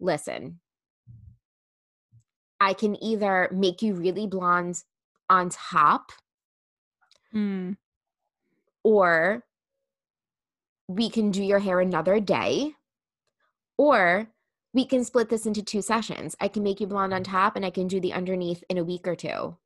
listen, 0.00 0.60
I 2.58 2.72
can 2.72 3.02
either 3.04 3.50
make 3.52 3.82
you 3.82 3.92
really 3.92 4.26
blonde 4.26 4.82
on 5.28 5.50
top, 5.50 6.12
mm. 7.34 7.76
or 8.82 9.44
we 10.88 11.10
can 11.10 11.30
do 11.30 11.44
your 11.44 11.58
hair 11.58 11.80
another 11.80 12.20
day, 12.20 12.72
or 13.76 14.28
we 14.76 14.84
can 14.84 15.02
split 15.02 15.30
this 15.30 15.46
into 15.46 15.62
two 15.62 15.80
sessions. 15.80 16.36
I 16.38 16.48
can 16.48 16.62
make 16.62 16.80
you 16.80 16.86
blonde 16.86 17.14
on 17.14 17.22
mm. 17.22 17.30
top 17.30 17.56
and 17.56 17.64
I 17.64 17.70
can 17.70 17.88
do 17.88 17.98
the 17.98 18.12
underneath 18.12 18.62
in 18.68 18.76
a 18.76 18.84
week 18.84 19.08
or 19.08 19.16
two. 19.16 19.56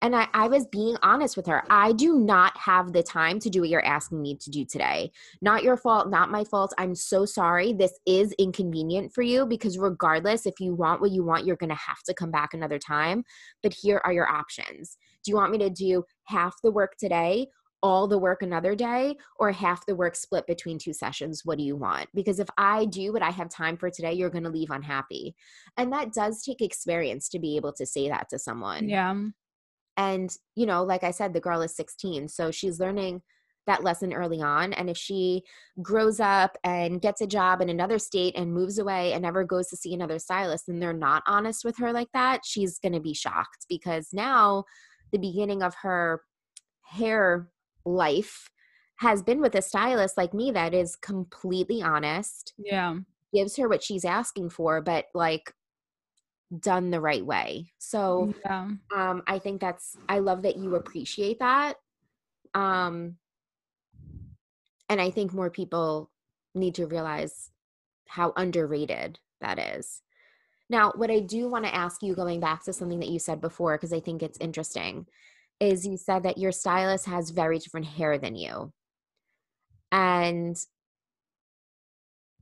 And 0.00 0.16
I, 0.16 0.26
I, 0.34 0.48
was 0.48 0.66
being 0.66 0.96
honest 1.02 1.36
with 1.36 1.46
her. 1.46 1.64
I 1.70 1.92
do 1.92 2.18
not 2.18 2.56
have 2.58 2.92
the 2.92 3.02
time 3.02 3.38
to 3.40 3.48
do 3.48 3.60
what 3.60 3.68
you're 3.68 3.84
asking 3.84 4.20
me 4.20 4.36
to 4.36 4.50
do 4.50 4.64
today. 4.64 5.12
Not 5.40 5.62
your 5.62 5.76
fault, 5.76 6.10
not 6.10 6.30
my 6.30 6.44
fault. 6.44 6.74
I'm 6.78 6.94
so 6.94 7.24
sorry. 7.24 7.72
This 7.72 7.98
is 8.06 8.32
inconvenient 8.38 9.14
for 9.14 9.22
you 9.22 9.46
because, 9.46 9.78
regardless, 9.78 10.46
if 10.46 10.60
you 10.60 10.74
want 10.74 11.00
what 11.00 11.12
you 11.12 11.24
want, 11.24 11.46
you're 11.46 11.56
going 11.56 11.70
to 11.70 11.76
have 11.76 12.02
to 12.06 12.14
come 12.14 12.30
back 12.30 12.52
another 12.52 12.78
time. 12.78 13.24
But 13.62 13.72
here 13.72 14.02
are 14.04 14.12
your 14.12 14.28
options. 14.28 14.98
Do 15.24 15.30
you 15.30 15.36
want 15.36 15.52
me 15.52 15.58
to 15.58 15.70
do 15.70 16.04
half 16.24 16.54
the 16.62 16.72
work 16.72 16.96
today 16.98 17.48
all 17.84 18.08
the 18.08 18.18
work 18.18 18.40
another 18.40 18.74
day 18.74 19.14
or 19.36 19.52
half 19.52 19.84
the 19.84 19.94
work 19.94 20.16
split 20.16 20.46
between 20.46 20.78
two 20.78 20.94
sessions 20.94 21.42
what 21.44 21.58
do 21.58 21.64
you 21.64 21.76
want? 21.76 22.08
Because 22.14 22.40
if 22.40 22.48
i 22.56 22.86
do 22.86 23.12
what 23.12 23.22
i 23.22 23.30
have 23.30 23.50
time 23.50 23.76
for 23.76 23.90
today 23.90 24.14
you're 24.14 24.30
going 24.30 24.44
to 24.44 24.50
leave 24.50 24.70
unhappy. 24.70 25.36
And 25.76 25.92
that 25.92 26.14
does 26.14 26.42
take 26.42 26.62
experience 26.62 27.28
to 27.28 27.38
be 27.38 27.56
able 27.56 27.74
to 27.74 27.84
say 27.84 28.08
that 28.08 28.30
to 28.30 28.38
someone. 28.38 28.88
Yeah. 28.88 29.14
And 29.98 30.34
you 30.56 30.64
know 30.64 30.82
like 30.82 31.04
i 31.04 31.10
said 31.10 31.34
the 31.34 31.40
girl 31.40 31.60
is 31.60 31.76
16 31.76 32.28
so 32.28 32.50
she's 32.50 32.80
learning 32.80 33.20
that 33.66 33.84
lesson 33.84 34.12
early 34.12 34.40
on 34.40 34.72
and 34.72 34.90
if 34.90 34.96
she 34.96 35.42
grows 35.82 36.20
up 36.20 36.56
and 36.64 37.00
gets 37.00 37.20
a 37.20 37.26
job 37.26 37.60
in 37.60 37.68
another 37.68 37.98
state 37.98 38.34
and 38.36 38.52
moves 38.52 38.78
away 38.78 39.12
and 39.12 39.22
never 39.22 39.44
goes 39.44 39.68
to 39.68 39.76
see 39.76 39.94
another 39.94 40.18
stylist 40.18 40.68
and 40.68 40.82
they're 40.82 40.92
not 40.92 41.22
honest 41.26 41.64
with 41.64 41.76
her 41.78 41.92
like 41.92 42.08
that 42.12 42.40
she's 42.44 42.78
going 42.78 42.92
to 42.92 43.00
be 43.00 43.14
shocked 43.14 43.66
because 43.68 44.08
now 44.12 44.64
the 45.12 45.18
beginning 45.18 45.62
of 45.62 45.74
her 45.76 46.22
hair 46.82 47.48
life 47.84 48.50
has 48.96 49.22
been 49.22 49.40
with 49.40 49.54
a 49.54 49.62
stylist 49.62 50.16
like 50.16 50.34
me 50.34 50.50
that 50.52 50.74
is 50.74 50.96
completely 50.96 51.82
honest. 51.82 52.54
Yeah. 52.58 52.96
Gives 53.32 53.56
her 53.56 53.68
what 53.68 53.82
she's 53.82 54.04
asking 54.04 54.50
for, 54.50 54.80
but 54.80 55.06
like 55.14 55.52
done 56.60 56.90
the 56.90 57.00
right 57.00 57.24
way. 57.24 57.72
So 57.78 58.32
yeah. 58.44 58.68
um 58.94 59.22
I 59.26 59.38
think 59.38 59.60
that's 59.60 59.96
I 60.08 60.20
love 60.20 60.42
that 60.42 60.56
you 60.56 60.76
appreciate 60.76 61.40
that. 61.40 61.74
Um 62.54 63.16
and 64.88 65.00
I 65.00 65.10
think 65.10 65.32
more 65.32 65.50
people 65.50 66.10
need 66.54 66.76
to 66.76 66.86
realize 66.86 67.50
how 68.06 68.32
underrated 68.36 69.18
that 69.40 69.58
is. 69.58 70.02
Now, 70.70 70.92
what 70.94 71.10
I 71.10 71.20
do 71.20 71.48
want 71.48 71.64
to 71.64 71.74
ask 71.74 72.02
you 72.02 72.14
going 72.14 72.40
back 72.40 72.64
to 72.64 72.72
something 72.72 73.00
that 73.00 73.08
you 73.08 73.18
said 73.18 73.40
before 73.40 73.76
because 73.76 73.92
I 73.92 74.00
think 74.00 74.22
it's 74.22 74.38
interesting 74.40 75.06
is 75.60 75.86
you 75.86 75.96
said 75.96 76.24
that 76.24 76.38
your 76.38 76.52
stylist 76.52 77.06
has 77.06 77.30
very 77.30 77.58
different 77.58 77.86
hair 77.86 78.18
than 78.18 78.34
you. 78.34 78.72
And 79.92 80.56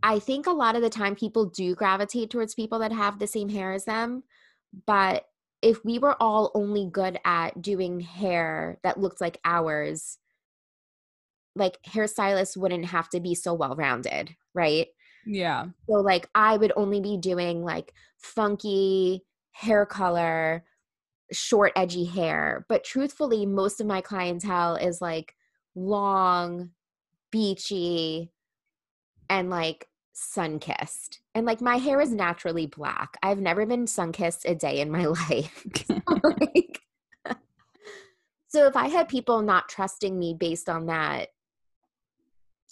I 0.03 0.19
think 0.19 0.47
a 0.47 0.53
lot 0.53 0.75
of 0.75 0.83
the 0.83 0.91
time 0.91 1.15
people 1.15 1.47
do 1.47 1.75
gravitate 1.75 2.31
towards 2.31 2.55
people 2.55 2.81
that 2.81 2.93
have 2.93 3.19
the 3.19 3.27
same 3.27 3.49
hair 3.49 3.73
as 3.73 3.85
them. 3.85 4.25
But 4.87 5.27
if 5.61 5.85
we 5.85 5.99
were 5.99 6.17
all 6.21 6.51
only 6.55 6.89
good 6.91 7.19
at 7.25 7.63
doing 7.63 8.01
hair 8.01 8.79
that 8.83 8.99
looked 8.99 9.21
like 9.21 9.39
ours, 9.45 10.19
like 11.55 11.79
hairstylists 11.87 12.57
wouldn't 12.57 12.87
have 12.87 13.09
to 13.11 13.21
be 13.21 13.35
so 13.35 13.55
well 13.55 13.77
rounded, 13.77 14.35
right? 14.55 14.89
Yeah. 15.25 15.67
So, 15.89 15.97
like, 15.97 16.29
I 16.35 16.57
would 16.57 16.73
only 16.75 17.01
be 17.01 17.17
doing 17.17 17.63
like 17.63 17.93
funky 18.19 19.23
hair 19.53 19.87
color 19.87 20.65
short, 21.33 21.73
edgy 21.77 22.05
hair. 22.05 22.67
But 22.69 22.85
truthfully, 22.85 23.47
most 23.47 23.81
of 23.81 23.87
my 23.87 24.01
clientele 24.01 24.77
is 24.77 25.01
like 25.01 25.35
long, 25.75 26.71
beachy, 27.31 28.33
and 29.29 29.51
like 29.51 29.89
sun 30.13 30.59
kissed. 30.59 31.21
And 31.35 31.47
like 31.47 31.61
my 31.61 31.77
hair 31.77 32.01
is 32.01 32.13
naturally 32.13 32.67
black. 32.67 33.17
I've 33.23 33.41
never 33.41 33.67
been 33.67 33.87
sun 33.87 34.13
kissed 34.13 34.45
a 34.47 34.55
day 34.55 34.81
in 34.81 34.91
my 34.91 35.07
life. 35.31 35.67
so, 35.87 36.01
like, 36.23 36.81
So 38.49 38.67
if 38.67 38.77
I 38.77 38.89
had 38.89 39.09
people 39.09 39.41
not 39.41 39.71
trusting 39.71 40.19
me 40.19 40.35
based 40.35 40.69
on 40.69 40.87
that, 40.87 41.29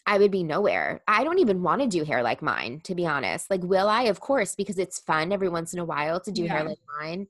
I 0.06 0.18
would 0.18 0.30
be 0.30 0.42
nowhere. 0.42 1.02
I 1.06 1.24
don't 1.24 1.38
even 1.38 1.62
want 1.62 1.82
to 1.82 1.88
do 1.88 2.04
hair 2.04 2.22
like 2.22 2.42
mine, 2.42 2.80
to 2.84 2.94
be 2.94 3.06
honest. 3.06 3.48
Like, 3.48 3.62
will 3.62 3.88
I? 3.88 4.02
Of 4.02 4.20
course, 4.20 4.54
because 4.54 4.78
it's 4.78 4.98
fun 4.98 5.32
every 5.32 5.48
once 5.48 5.72
in 5.72 5.78
a 5.78 5.84
while 5.84 6.20
to 6.20 6.32
do 6.32 6.44
yeah. 6.44 6.52
hair 6.52 6.64
like 6.64 6.78
mine. 7.00 7.28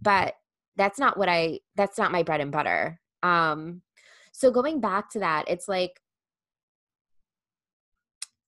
But 0.00 0.34
that's 0.78 0.98
not 0.98 1.18
what 1.18 1.28
I, 1.28 1.60
that's 1.76 1.98
not 1.98 2.12
my 2.12 2.22
bread 2.22 2.40
and 2.40 2.52
butter. 2.52 3.00
Um, 3.22 3.82
so 4.32 4.50
going 4.50 4.80
back 4.80 5.10
to 5.10 5.18
that, 5.18 5.44
it's 5.48 5.68
like, 5.68 6.00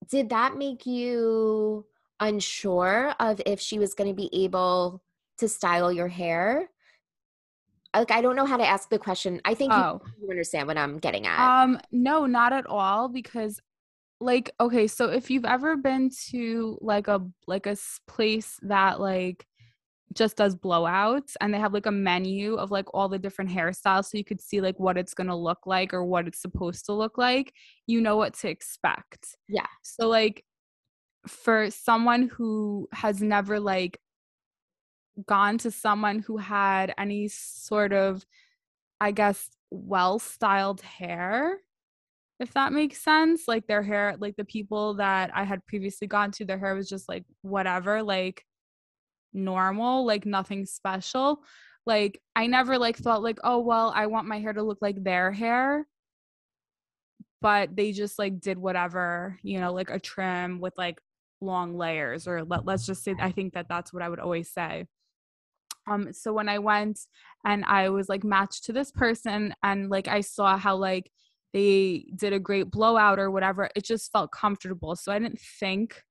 did 0.08 0.30
that 0.30 0.56
make 0.56 0.86
you 0.86 1.84
unsure 2.20 3.14
of 3.20 3.40
if 3.44 3.60
she 3.60 3.78
was 3.78 3.94
going 3.94 4.08
to 4.08 4.14
be 4.14 4.30
able 4.44 5.02
to 5.38 5.48
style 5.48 5.92
your 5.92 6.08
hair? 6.08 6.70
like 7.94 8.10
I 8.10 8.20
don't 8.20 8.36
know 8.36 8.46
how 8.46 8.56
to 8.56 8.66
ask 8.66 8.88
the 8.88 8.98
question. 8.98 9.40
I 9.44 9.54
think 9.54 9.72
oh. 9.72 10.00
you, 10.04 10.26
you 10.26 10.30
understand 10.30 10.68
what 10.68 10.78
I'm 10.78 10.98
getting 10.98 11.26
at. 11.26 11.40
Um 11.40 11.80
no, 11.90 12.26
not 12.26 12.52
at 12.52 12.66
all 12.66 13.08
because 13.08 13.60
like 14.20 14.50
okay, 14.60 14.86
so 14.86 15.10
if 15.10 15.30
you've 15.30 15.44
ever 15.44 15.76
been 15.76 16.10
to 16.30 16.78
like 16.80 17.08
a 17.08 17.20
like 17.46 17.66
a 17.66 17.76
place 18.06 18.58
that 18.62 19.00
like 19.00 19.46
just 20.14 20.36
does 20.36 20.56
blowouts 20.56 21.34
and 21.40 21.54
they 21.54 21.58
have 21.58 21.72
like 21.72 21.86
a 21.86 21.92
menu 21.92 22.54
of 22.56 22.70
like 22.70 22.86
all 22.92 23.08
the 23.08 23.18
different 23.18 23.50
hairstyles 23.50 24.06
so 24.06 24.18
you 24.18 24.24
could 24.24 24.40
see 24.40 24.60
like 24.60 24.78
what 24.78 24.98
it's 24.98 25.14
going 25.14 25.28
to 25.28 25.34
look 25.34 25.66
like 25.66 25.94
or 25.94 26.04
what 26.04 26.26
it's 26.26 26.40
supposed 26.40 26.84
to 26.84 26.92
look 26.92 27.16
like 27.16 27.54
you 27.86 28.00
know 28.00 28.16
what 28.16 28.34
to 28.34 28.48
expect 28.48 29.36
yeah 29.48 29.66
so 29.82 30.08
like 30.08 30.44
for 31.26 31.70
someone 31.70 32.28
who 32.28 32.88
has 32.92 33.22
never 33.22 33.60
like 33.60 34.00
gone 35.26 35.58
to 35.58 35.70
someone 35.70 36.20
who 36.20 36.36
had 36.36 36.94
any 36.98 37.28
sort 37.28 37.92
of, 37.92 38.24
I 39.00 39.12
guess, 39.12 39.48
well 39.70 40.18
styled 40.18 40.80
hair, 40.80 41.58
if 42.38 42.52
that 42.54 42.72
makes 42.72 42.98
sense. 42.98 43.46
Like 43.46 43.66
their 43.66 43.82
hair, 43.82 44.16
like 44.18 44.36
the 44.36 44.44
people 44.44 44.94
that 44.94 45.30
I 45.34 45.44
had 45.44 45.66
previously 45.66 46.06
gone 46.06 46.30
to, 46.32 46.44
their 46.44 46.58
hair 46.58 46.74
was 46.74 46.88
just 46.88 47.08
like 47.08 47.24
whatever, 47.42 48.02
like 48.02 48.44
normal, 49.32 50.04
like 50.06 50.26
nothing 50.26 50.66
special. 50.66 51.42
Like 51.86 52.20
I 52.36 52.46
never 52.46 52.78
like 52.78 52.96
thought 52.96 53.22
like, 53.22 53.38
oh 53.44 53.60
well, 53.60 53.92
I 53.94 54.06
want 54.06 54.28
my 54.28 54.38
hair 54.38 54.52
to 54.52 54.62
look 54.62 54.78
like 54.80 55.02
their 55.02 55.32
hair. 55.32 55.86
But 57.42 57.74
they 57.74 57.92
just 57.92 58.18
like 58.18 58.40
did 58.40 58.58
whatever, 58.58 59.38
you 59.42 59.60
know, 59.60 59.72
like 59.72 59.90
a 59.90 59.98
trim 59.98 60.60
with 60.60 60.74
like 60.76 61.00
long 61.40 61.76
layers 61.76 62.26
or 62.26 62.44
let, 62.44 62.64
let's 62.64 62.86
just 62.86 63.02
say 63.02 63.14
i 63.20 63.30
think 63.30 63.54
that 63.54 63.68
that's 63.68 63.92
what 63.92 64.02
i 64.02 64.08
would 64.08 64.20
always 64.20 64.50
say 64.50 64.86
um 65.88 66.12
so 66.12 66.32
when 66.32 66.48
i 66.48 66.58
went 66.58 66.98
and 67.44 67.64
i 67.64 67.88
was 67.88 68.08
like 68.08 68.24
matched 68.24 68.64
to 68.64 68.72
this 68.72 68.90
person 68.90 69.54
and 69.62 69.90
like 69.90 70.08
i 70.08 70.20
saw 70.20 70.56
how 70.58 70.76
like 70.76 71.10
they 71.52 72.06
did 72.16 72.32
a 72.32 72.38
great 72.38 72.70
blowout 72.70 73.18
or 73.18 73.30
whatever 73.30 73.68
it 73.74 73.84
just 73.84 74.12
felt 74.12 74.30
comfortable 74.30 74.94
so 74.94 75.10
i 75.10 75.18
didn't 75.18 75.40
think 75.40 76.02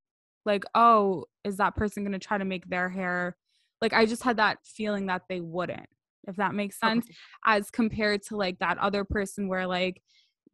like 0.45 0.63
oh 0.75 1.25
is 1.43 1.58
that 1.58 1.75
person 1.75 2.04
going 2.04 2.17
to 2.17 2.19
try 2.19 2.38
to 2.38 2.45
make 2.45 2.69
their 2.69 2.89
hair? 2.89 3.36
Like 3.82 3.93
i 3.93 4.06
just 4.06 4.23
had 4.23 4.38
that 4.38 4.58
feeling 4.65 5.06
that 5.08 5.23
they 5.30 5.39
wouldn't 5.39 5.88
if 6.28 6.36
that 6.36 6.54
makes 6.54 6.80
sense 6.80 7.06
okay. 7.06 7.15
as 7.45 7.71
compared 7.71 8.21
to 8.23 8.36
like 8.36 8.60
that 8.60 8.78
other 8.78 9.06
person 9.06 9.47
where 9.47 9.65
like 9.65 10.02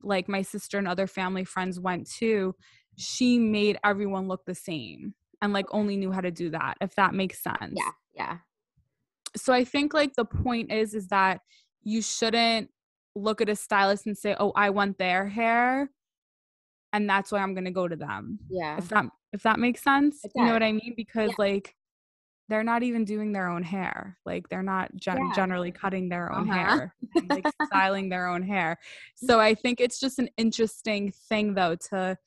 like 0.03 0.29
my 0.29 0.43
sister 0.43 0.77
and 0.77 0.87
other 0.87 1.07
family 1.07 1.43
friends 1.43 1.79
went 1.79 2.07
to 2.19 2.53
she 2.97 3.39
made 3.39 3.77
everyone 3.83 4.27
look 4.27 4.45
the 4.45 4.53
same 4.53 5.15
and 5.41 5.53
like 5.53 5.65
only 5.71 5.97
knew 5.97 6.11
how 6.11 6.21
to 6.21 6.31
do 6.31 6.49
that 6.51 6.75
if 6.81 6.95
that 6.95 7.13
makes 7.13 7.41
sense. 7.41 7.73
Yeah 7.75 7.91
yeah. 8.15 8.37
So 9.35 9.53
i 9.53 9.63
think 9.63 9.93
like 9.93 10.13
the 10.15 10.25
point 10.25 10.71
is 10.71 10.93
is 10.93 11.07
that 11.07 11.41
you 11.83 12.01
shouldn't 12.01 12.69
look 13.15 13.41
at 13.41 13.49
a 13.49 13.55
stylist 13.55 14.05
and 14.05 14.17
say 14.17 14.35
oh 14.39 14.51
i 14.55 14.69
want 14.69 14.97
their 14.97 15.27
hair 15.27 15.89
and 16.95 17.09
that's 17.09 17.31
why 17.31 17.39
i'm 17.39 17.53
going 17.53 17.65
to 17.65 17.71
go 17.71 17.87
to 17.87 17.95
them 17.95 18.39
yeah 18.49 18.77
if 18.77 18.87
that 18.87 19.05
if 19.33 19.43
that 19.43 19.59
makes 19.59 19.83
sense 19.83 20.21
you 20.33 20.43
know 20.43 20.53
what 20.53 20.63
i 20.63 20.71
mean 20.71 20.93
because 20.95 21.29
yeah. 21.31 21.45
like 21.45 21.75
they're 22.47 22.63
not 22.63 22.83
even 22.83 23.03
doing 23.03 23.33
their 23.33 23.47
own 23.47 23.63
hair 23.63 24.17
like 24.25 24.47
they're 24.49 24.63
not 24.63 24.95
gen- 24.95 25.17
yeah. 25.17 25.33
generally 25.35 25.71
cutting 25.71 26.07
their 26.07 26.31
own 26.31 26.49
uh-huh. 26.49 26.77
hair 26.77 26.95
and, 27.15 27.29
like 27.29 27.45
styling 27.65 28.07
their 28.07 28.27
own 28.27 28.41
hair 28.41 28.77
so 29.15 29.39
i 29.39 29.53
think 29.53 29.81
it's 29.81 29.99
just 29.99 30.19
an 30.19 30.29
interesting 30.37 31.11
thing 31.11 31.53
though 31.53 31.75
to 31.75 32.17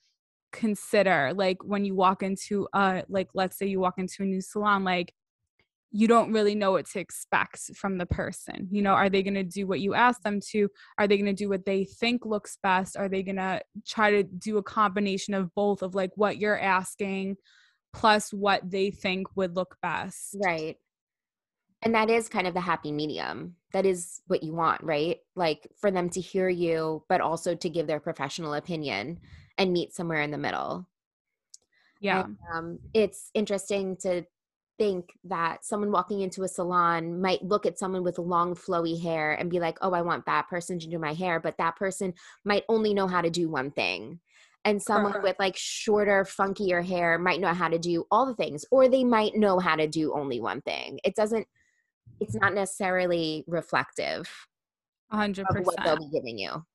consider 0.51 1.31
like 1.35 1.63
when 1.63 1.83
you 1.83 1.95
walk 1.95 2.21
into 2.23 2.67
a 2.73 3.03
like 3.09 3.29
let's 3.33 3.57
say 3.57 3.65
you 3.65 3.79
walk 3.79 3.95
into 3.97 4.23
a 4.23 4.25
new 4.25 4.41
salon 4.41 4.83
like 4.83 5.13
you 5.91 6.07
don't 6.07 6.31
really 6.31 6.55
know 6.55 6.71
what 6.73 6.85
to 6.87 6.99
expect 6.99 7.75
from 7.75 7.97
the 7.97 8.05
person. 8.05 8.67
You 8.71 8.81
know, 8.81 8.93
are 8.93 9.09
they 9.09 9.23
going 9.23 9.33
to 9.33 9.43
do 9.43 9.65
what 9.65 9.79
you 9.79 9.95
ask 9.95 10.21
them 10.21 10.39
to? 10.51 10.69
Are 10.97 11.07
they 11.07 11.17
going 11.17 11.33
to 11.35 11.43
do 11.43 11.49
what 11.49 11.65
they 11.65 11.83
think 11.83 12.25
looks 12.25 12.57
best? 12.61 12.95
Are 12.95 13.09
they 13.09 13.23
going 13.23 13.37
to 13.37 13.61
try 13.87 14.11
to 14.11 14.23
do 14.23 14.57
a 14.57 14.63
combination 14.63 15.33
of 15.33 15.53
both 15.55 15.81
of 15.81 15.95
like 15.95 16.11
what 16.15 16.37
you're 16.37 16.59
asking 16.59 17.37
plus 17.93 18.31
what 18.31 18.69
they 18.69 18.91
think 18.91 19.35
would 19.35 19.55
look 19.55 19.77
best? 19.81 20.35
Right. 20.43 20.77
And 21.81 21.95
that 21.95 22.09
is 22.09 22.29
kind 22.29 22.45
of 22.45 22.53
the 22.53 22.59
happy 22.59 22.91
medium. 22.91 23.55
That 23.71 23.85
is 23.85 24.21
what 24.27 24.43
you 24.43 24.53
want, 24.53 24.83
right? 24.83 25.17
Like 25.35 25.67
for 25.79 25.89
them 25.89 26.09
to 26.09 26.21
hear 26.21 26.49
you, 26.49 27.03
but 27.09 27.21
also 27.21 27.55
to 27.55 27.69
give 27.69 27.87
their 27.87 28.01
professional 28.01 28.53
opinion 28.53 29.19
and 29.57 29.73
meet 29.73 29.93
somewhere 29.93 30.21
in 30.21 30.31
the 30.31 30.37
middle. 30.37 30.87
Yeah. 32.01 32.25
And, 32.25 32.37
um, 32.53 32.79
it's 32.93 33.31
interesting 33.33 33.97
to 34.01 34.23
think 34.79 35.11
that 35.25 35.63
someone 35.63 35.91
walking 35.91 36.21
into 36.21 36.41
a 36.41 36.47
salon 36.47 37.21
might 37.21 37.43
look 37.43 37.67
at 37.67 37.77
someone 37.77 38.03
with 38.03 38.17
long 38.17 38.55
flowy 38.55 38.99
hair 38.99 39.33
and 39.33 39.51
be 39.51 39.59
like 39.59 39.77
oh 39.81 39.91
i 39.91 40.01
want 40.01 40.25
that 40.25 40.47
person 40.47 40.79
to 40.79 40.87
do 40.87 40.97
my 40.97 41.13
hair 41.13 41.39
but 41.39 41.57
that 41.57 41.75
person 41.75 42.13
might 42.45 42.63
only 42.69 42.93
know 42.93 43.07
how 43.07 43.21
to 43.21 43.29
do 43.29 43.49
one 43.49 43.71
thing. 43.71 44.19
And 44.65 44.81
someone 44.81 45.13
uh-huh. 45.13 45.21
with 45.23 45.35
like 45.39 45.55
shorter 45.55 46.25
funkier 46.25 46.85
hair 46.85 47.17
might 47.17 47.39
know 47.39 47.53
how 47.53 47.69
to 47.69 47.79
do 47.79 48.05
all 48.11 48.25
the 48.25 48.35
things 48.35 48.65
or 48.71 48.89
they 48.89 49.05
might 49.05 49.35
know 49.35 49.57
how 49.57 49.75
to 49.75 49.87
do 49.87 50.13
only 50.13 50.41
one 50.41 50.61
thing. 50.61 50.99
It 51.03 51.15
doesn't 51.15 51.47
it's 52.19 52.35
not 52.35 52.53
necessarily 52.53 53.45
reflective 53.47 54.29
100% 55.13 55.39
of 55.39 55.65
what 55.65 55.77
they'll 55.83 55.97
be 55.97 56.09
giving 56.11 56.37
you. 56.37 56.65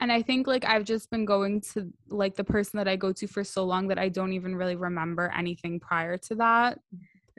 And 0.00 0.12
i 0.12 0.22
think 0.22 0.46
like 0.46 0.64
i've 0.64 0.84
just 0.84 1.10
been 1.10 1.24
going 1.24 1.60
to 1.72 1.90
like 2.08 2.36
the 2.36 2.44
person 2.44 2.76
that 2.76 2.86
i 2.86 2.94
go 2.94 3.12
to 3.12 3.26
for 3.26 3.42
so 3.42 3.64
long 3.64 3.88
that 3.88 3.98
i 3.98 4.08
don't 4.08 4.32
even 4.32 4.54
really 4.54 4.76
remember 4.76 5.32
anything 5.36 5.80
prior 5.80 6.16
to 6.18 6.36
that 6.36 6.78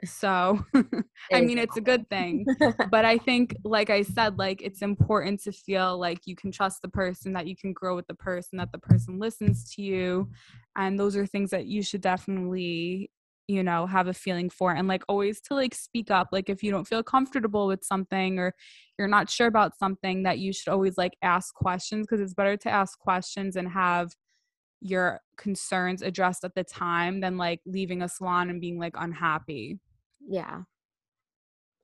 so, 0.04 0.64
I 1.32 1.40
mean, 1.40 1.58
it's 1.58 1.76
a 1.76 1.80
good 1.80 2.08
thing. 2.08 2.44
but 2.90 3.04
I 3.04 3.18
think, 3.18 3.54
like 3.64 3.90
I 3.90 4.02
said, 4.02 4.38
like 4.38 4.62
it's 4.62 4.82
important 4.82 5.42
to 5.42 5.52
feel 5.52 5.98
like 5.98 6.26
you 6.26 6.36
can 6.36 6.52
trust 6.52 6.82
the 6.82 6.88
person, 6.88 7.32
that 7.34 7.46
you 7.46 7.56
can 7.56 7.72
grow 7.72 7.96
with 7.96 8.06
the 8.06 8.14
person, 8.14 8.58
that 8.58 8.72
the 8.72 8.78
person 8.78 9.18
listens 9.18 9.74
to 9.74 9.82
you. 9.82 10.30
And 10.76 10.98
those 10.98 11.16
are 11.16 11.26
things 11.26 11.50
that 11.50 11.66
you 11.66 11.82
should 11.82 12.00
definitely, 12.00 13.10
you 13.48 13.62
know, 13.62 13.86
have 13.86 14.06
a 14.06 14.14
feeling 14.14 14.48
for. 14.48 14.72
And 14.72 14.88
like 14.88 15.02
always 15.08 15.40
to 15.42 15.54
like 15.54 15.74
speak 15.74 16.10
up. 16.10 16.28
Like 16.32 16.48
if 16.48 16.62
you 16.62 16.70
don't 16.70 16.88
feel 16.88 17.02
comfortable 17.02 17.66
with 17.66 17.84
something 17.84 18.38
or 18.38 18.54
you're 18.98 19.08
not 19.08 19.28
sure 19.28 19.48
about 19.48 19.78
something, 19.78 20.22
that 20.22 20.38
you 20.38 20.52
should 20.52 20.72
always 20.72 20.96
like 20.96 21.16
ask 21.22 21.54
questions 21.54 22.06
because 22.06 22.20
it's 22.20 22.34
better 22.34 22.56
to 22.58 22.70
ask 22.70 22.98
questions 22.98 23.56
and 23.56 23.68
have 23.68 24.14
your 24.80 25.20
concerns 25.36 26.00
addressed 26.00 26.44
at 26.44 26.54
the 26.54 26.64
time 26.64 27.20
than 27.20 27.36
like 27.36 27.60
leaving 27.66 28.02
a 28.02 28.08
salon 28.08 28.48
and 28.48 28.60
being 28.60 28.78
like 28.78 28.94
unhappy. 28.96 29.78
Yeah. 30.26 30.62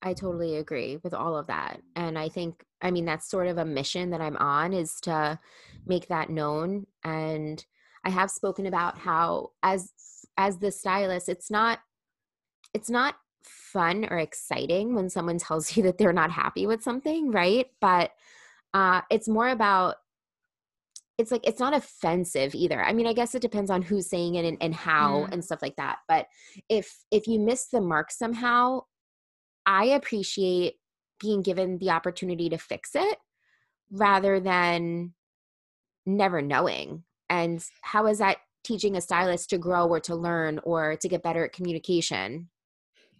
I 0.03 0.13
totally 0.15 0.57
agree 0.57 0.99
with 1.03 1.15
all 1.15 1.37
of 1.37 1.47
that. 1.49 1.81
And 1.97 2.19
I 2.19 2.29
think, 2.29 2.65
I 2.83 2.91
mean, 2.91 3.05
that's 3.05 3.29
sort 3.29 3.49
of 3.49 3.59
a 3.59 3.65
mission 3.65 4.11
that 4.11 4.21
I'm 4.21 4.37
on 4.37 4.73
is 4.73 5.01
to 5.03 5.39
make 5.87 6.09
that 6.09 6.31
known. 6.31 6.87
And 7.03 7.65
I 8.05 8.11
have 8.11 8.31
spoken 8.31 8.67
about 8.67 8.99
how 8.99 9.51
as 9.63 9.93
as 10.37 10.59
the 10.59 10.71
stylist, 10.71 11.29
it's 11.29 11.51
not 11.51 11.81
it's 12.75 12.91
not 12.91 13.17
fun 13.43 14.07
or 14.11 14.19
exciting 14.19 14.95
when 14.95 15.11
someone 15.11 15.39
tells 15.39 15.77
you 15.77 15.83
that 15.85 15.99
they're 15.99 16.13
not 16.13 16.31
happy 16.31 16.67
with 16.67 16.83
something, 16.83 17.31
right? 17.31 17.67
But 17.81 18.13
uh, 18.75 19.03
it's 19.11 19.29
more 19.29 19.49
about 19.49 19.97
it's 21.19 21.31
like 21.31 21.47
it's 21.47 21.61
not 21.61 21.75
offensive 21.75 22.55
either. 22.55 22.83
I 22.83 22.93
mean 22.93 23.07
i 23.07 23.13
guess 23.13 23.35
it 23.35 23.43
depends 23.43 23.71
on 23.71 23.83
who's 23.83 24.09
saying 24.09 24.35
it 24.35 24.45
and, 24.45 24.59
and 24.61 24.75
how 24.75 25.21
mm. 25.21 25.33
and 25.33 25.45
stuff 25.45 25.63
like 25.63 25.77
that 25.77 25.99
but 26.09 26.27
if 26.69 27.05
if 27.11 27.27
you 27.27 27.41
miss 27.41 27.67
the 27.69 27.81
mark 27.81 28.11
somehow 28.11 28.83
i 29.65 29.85
appreciate 29.87 30.75
being 31.21 31.43
given 31.43 31.79
the 31.79 31.91
opportunity 31.91 32.49
to 32.49 32.59
fix 32.59 32.91
it 32.95 33.19
rather 33.91 34.41
than 34.41 35.13
never 36.05 36.43
knowing. 36.43 37.05
And 37.29 37.65
how 37.83 38.07
is 38.07 38.19
that 38.19 38.39
teaching 38.65 38.97
a 38.97 39.01
stylist 39.01 39.51
to 39.51 39.59
grow 39.59 39.87
or 39.87 40.01
to 40.01 40.15
learn 40.15 40.61
or 40.65 40.97
to 40.97 41.09
get 41.09 41.23
better 41.23 41.45
at 41.45 41.53
communication 41.53 42.49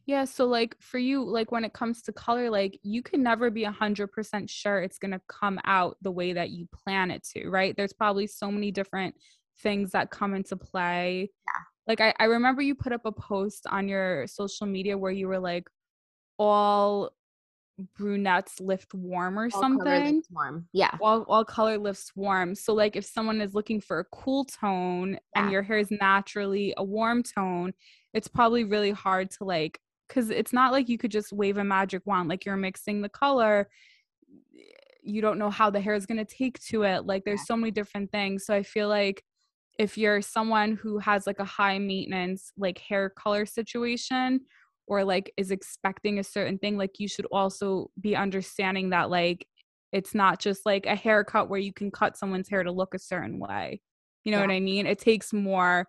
yeah, 0.07 0.25
so 0.25 0.47
like 0.47 0.77
for 0.81 0.99
you, 0.99 1.23
like 1.23 1.51
when 1.53 1.65
it 1.65 1.73
comes 1.73 2.03
to 2.03 2.13
color, 2.13 2.49
like 2.49 2.79
you 2.83 3.03
can 3.03 3.23
never 3.23 3.51
be 3.51 3.65
a 3.65 3.71
hundred 3.71 4.09
percent 4.13 4.49
sure 4.49 4.81
it's 4.81 4.99
gonna 4.99 5.21
come 5.29 5.59
out 5.65 5.97
the 6.03 6.11
way 6.13 6.33
that 6.33 6.51
you 6.51 6.67
plan 6.73 7.11
it 7.11 7.25
to, 7.35 7.49
right? 7.49 7.77
There's 7.77 7.93
probably 7.93 8.27
so 8.27 8.51
many 8.51 8.71
different 8.71 9.15
things 9.61 9.91
that 9.93 10.11
come 10.11 10.35
into 10.35 10.57
play. 10.57 11.31
Yeah. 11.47 11.63
Like 11.89 12.01
I, 12.01 12.15
I 12.19 12.25
remember 12.25 12.63
you 12.63 12.75
put 12.75 12.93
up 12.93 13.03
a 13.05 13.13
post 13.13 13.67
on 13.69 13.89
your 13.89 14.27
social 14.27 14.67
media 14.67 14.97
where 14.99 15.13
you 15.13 15.29
were 15.29 15.39
like, 15.39 15.69
all 16.39 17.11
brunettes 17.97 18.61
lift 18.61 18.95
warm 18.95 19.39
or 19.39 19.45
All 19.45 19.51
color 19.51 19.63
something. 19.63 20.15
lifts 20.17 20.29
warm. 20.31 20.69
Yeah. 20.73 20.97
All, 21.01 21.23
all 21.29 21.45
color 21.45 21.79
lifts 21.79 22.13
warm. 22.17 22.55
So, 22.55 22.75
like, 22.75 22.97
if 22.97 23.05
someone 23.05 23.41
is 23.41 23.55
looking 23.55 23.81
for 23.81 24.01
a 24.01 24.05
cool 24.13 24.45
tone 24.45 25.19
Yeah. 25.35 25.43
and 25.43 25.53
your 25.53 25.63
hair 25.63 25.79
is 25.79 25.91
naturally 25.91 26.75
a 26.77 26.85
warm 26.85 27.23
tone, 27.23 27.73
it's 28.15 28.29
probably 28.29 28.65
really 28.65 28.93
hard 28.93 29.31
to 29.33 29.45
like, 29.45 29.79
because 30.09 30.31
it's 30.31 30.53
not 30.53 30.73
like 30.73 30.89
you 30.89 30.99
could 30.99 31.11
just 31.11 31.33
wave 31.33 31.59
a 31.59 31.65
magic 31.65 32.03
wand, 32.07 32.29
like, 32.29 32.45
you're 32.45 32.57
mixing 32.57 33.03
the 33.03 33.09
color. 33.09 33.69
You 35.03 35.21
don't 35.21 35.39
know 35.39 35.51
how 35.51 35.71
the 35.71 35.81
hair 35.81 35.95
is 35.95 36.07
going 36.07 36.25
to 36.25 36.25
take 36.25 36.59
to 36.69 36.83
it. 36.83 37.07
Like, 37.07 37.25
there's 37.25 37.47
so 37.47 37.57
many 37.57 37.71
different 37.71 38.11
things. 38.11 38.45
So, 38.47 38.55
I 38.55 38.63
feel 38.63 38.89
like 38.89 39.23
if 39.79 39.99
you're 39.99 40.23
someone 40.23 40.77
who 40.77 40.99
has 40.99 41.27
like 41.27 41.39
a 41.39 41.45
high 41.45 41.79
maintenance, 41.79 42.53
like, 42.57 42.79
hair 42.79 43.11
color 43.11 43.47
situation, 43.47 44.41
or 44.87 45.05
like 45.05 45.33
is 45.37 45.51
expecting 45.51 46.19
a 46.19 46.25
certain 46.25 46.59
thing 46.59 46.77
like 46.77 47.01
you 47.01 47.09
should 47.09 47.27
also 47.33 47.91
be 48.01 48.15
understanding 48.15 48.91
that 48.91 49.11
like 49.11 49.47
it's 49.93 50.15
not 50.15 50.39
just 50.39 50.65
like 50.65 50.87
a 50.87 50.95
haircut 50.95 51.49
where 51.49 51.59
you 51.61 51.73
can 51.73 51.91
cut 51.91 52.17
someone's 52.17 52.49
hair 52.49 52.63
to 52.63 52.71
look 52.71 52.95
a 52.95 52.99
certain 52.99 53.39
way 53.39 53.81
you 54.25 54.31
know 54.31 54.39
Yeah. 54.39 54.47
what 54.47 54.53
i 54.53 54.61
mean 54.61 54.87
it 54.87 54.99
takes 54.99 55.33
more 55.33 55.89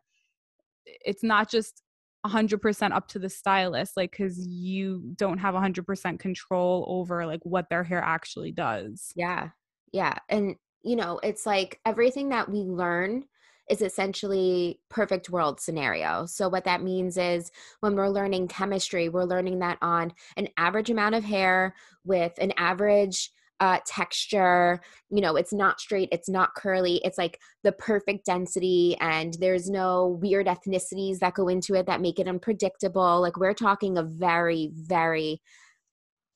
it's 0.86 1.24
not 1.24 1.50
just 1.50 1.84
100% 2.28 2.92
up 2.92 3.08
to 3.08 3.20
the 3.20 3.30
stylist 3.30 3.98
like 3.98 4.12
cuz 4.12 4.46
you 4.46 5.02
don't 5.16 5.38
have 5.38 5.56
100% 5.56 6.20
control 6.20 6.86
over 6.88 7.26
like 7.26 7.42
what 7.44 7.70
their 7.70 7.84
hair 7.84 8.04
actually 8.04 8.52
does 8.52 9.14
Yeah. 9.16 9.50
Yeah. 9.94 10.16
And, 10.30 10.56
you 10.84 10.96
know, 10.96 11.20
it's 11.24 11.46
like 11.46 11.80
everything 11.86 12.30
that 12.30 12.50
we 12.50 12.60
learn 12.60 13.26
is 13.70 13.82
essentially 13.82 14.80
perfect 14.90 15.30
world 15.30 15.60
scenario. 15.60 16.26
So 16.26 16.48
what 16.48 16.64
that 16.66 16.84
means 16.84 17.18
is 17.18 17.52
when 17.82 17.96
we're 17.96 18.10
learning 18.10 18.48
chemistry, 18.48 19.10
we're 19.10 19.24
learning 19.26 19.60
that 19.60 19.78
on 19.82 20.14
an 20.38 20.48
average 20.58 20.90
amount 20.90 21.16
of 21.16 21.24
hair 21.24 21.76
with 22.06 22.34
an 22.40 22.54
average 22.58 23.32
uh, 23.60 23.80
texture, 23.86 24.80
you 25.10 25.22
know, 25.22 25.36
it's 25.36 25.54
not 25.54 25.80
straight, 25.80 26.10
it's 26.12 26.30
not 26.30 26.56
curly, 26.56 27.02
it's 27.04 27.18
like 27.18 27.40
the 27.64 27.72
perfect 27.72 28.26
density, 28.26 28.96
and 29.00 29.36
there's 29.40 29.70
no 29.70 30.20
weird 30.22 30.48
ethnicities 30.48 31.20
that 31.20 31.34
go 31.34 31.48
into 31.48 31.74
it 31.74 31.86
that 31.88 32.02
make 32.02 32.20
it 32.20 32.28
unpredictable. 32.28 33.22
Like 33.22 33.38
we're 33.38 33.54
talking 33.54 33.98
a 33.98 34.04
very, 34.04 34.72
very 34.74 35.42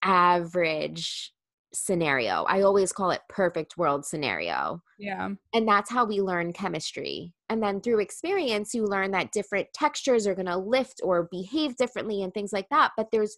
average 0.03 1.34
scenario. 1.73 2.43
I 2.43 2.62
always 2.62 2.91
call 2.91 3.12
it 3.12 3.21
perfect 3.29 3.77
world 3.77 4.05
scenario. 4.05 4.81
yeah 4.97 5.29
And 5.53 5.67
that's 5.67 5.89
how 5.89 6.05
we 6.05 6.21
learn 6.21 6.53
chemistry. 6.53 7.34
And 7.49 7.62
then 7.62 7.81
through 7.81 7.99
experience, 7.99 8.73
you 8.73 8.86
learn 8.86 9.12
that 9.12 9.31
different 9.31 9.67
textures 9.73 10.27
are 10.27 10.36
going 10.36 10.47
to 10.47 10.57
lift 10.57 11.01
or 11.03 11.29
behave 11.31 11.77
differently 11.77 12.23
and 12.23 12.34
things 12.34 12.51
like 12.51 12.67
that. 12.69 12.91
But 12.97 13.07
there's 13.12 13.38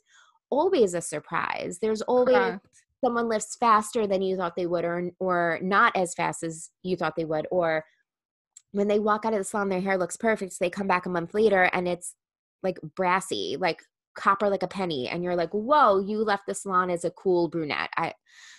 always 0.50 0.94
a 0.94 1.02
surprise. 1.02 1.80
There's 1.82 2.02
always 2.04 2.36
correct. 2.36 2.83
Someone 3.04 3.28
lifts 3.28 3.56
faster 3.56 4.08
than 4.08 4.22
you 4.22 4.36
thought 4.38 4.56
they 4.56 4.68
would, 4.68 4.86
or, 4.86 5.10
or 5.20 5.60
not 5.62 5.96
as 5.96 6.14
fast 6.14 6.44
as 6.44 6.70
you 6.84 6.96
thought 6.96 7.16
they 7.16 7.26
would. 7.26 7.48
Or 7.52 7.84
when 8.72 8.88
they 8.88 9.00
walk 9.00 9.26
out 9.26 9.34
of 9.34 9.40
the 9.40 9.44
salon, 9.44 9.70
their 9.70 9.82
hair 9.82 9.98
looks 9.98 10.18
perfect. 10.18 10.54
So 10.54 10.58
they 10.62 10.70
come 10.70 10.88
back 10.88 11.06
a 11.06 11.10
month 11.10 11.34
later 11.34 11.70
and 11.74 11.88
it's 11.88 12.16
like 12.64 12.80
brassy, 12.96 13.58
like 13.60 13.82
copper 14.16 14.50
like 14.50 14.64
a 14.64 14.68
penny 14.68 15.08
and 15.08 15.24
you're 15.24 15.36
like 15.36 15.50
whoa 15.52 16.00
you 16.00 16.20
left 16.24 16.44
the 16.48 16.54
salon 16.54 16.90
as 16.90 17.04
a 17.04 17.12
cool 17.12 17.50
brunette 17.50 17.90
i 17.98 18.14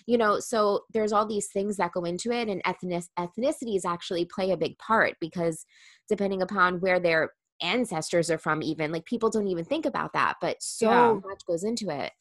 you 0.06 0.18
know 0.18 0.40
so 0.40 0.80
there's 0.92 1.12
all 1.12 1.26
these 1.26 1.48
things 1.52 1.76
that 1.76 1.92
go 1.92 2.04
into 2.04 2.32
it 2.32 2.48
and 2.48 2.60
ethnic 2.64 3.04
ethnicities 3.18 3.84
actually 3.86 4.24
play 4.24 4.50
a 4.50 4.56
big 4.56 4.76
part 4.78 5.14
because 5.20 5.64
depending 6.08 6.42
upon 6.42 6.80
where 6.80 6.98
their 6.98 7.30
ancestors 7.62 8.30
are 8.30 8.38
from 8.38 8.62
even 8.62 8.90
like 8.90 9.04
people 9.04 9.30
don't 9.30 9.46
even 9.46 9.64
think 9.64 9.86
about 9.86 10.12
that 10.12 10.34
but 10.40 10.56
so 10.60 10.90
Yeah. 10.90 11.14
much 11.24 11.46
goes 11.46 11.62
into 11.62 11.88
it 11.88 12.12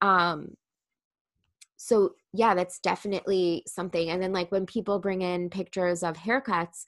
um 0.00 0.48
so 1.78 2.10
yeah 2.34 2.54
that's 2.54 2.80
definitely 2.80 3.62
something 3.66 4.10
and 4.10 4.22
then 4.22 4.32
like 4.32 4.52
when 4.52 4.66
people 4.66 4.98
bring 4.98 5.22
in 5.22 5.48
pictures 5.48 6.02
of 6.02 6.16
haircuts 6.18 6.84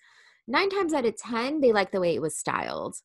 nine 0.49 0.69
times 0.69 0.93
out 0.93 1.07
of 1.07 1.17
ten 1.17 1.61
they 1.61 1.73
like 1.73 1.93
the 1.93 2.01
way 2.01 2.15
it 2.15 2.23
was 2.23 2.37
styled 2.37 2.97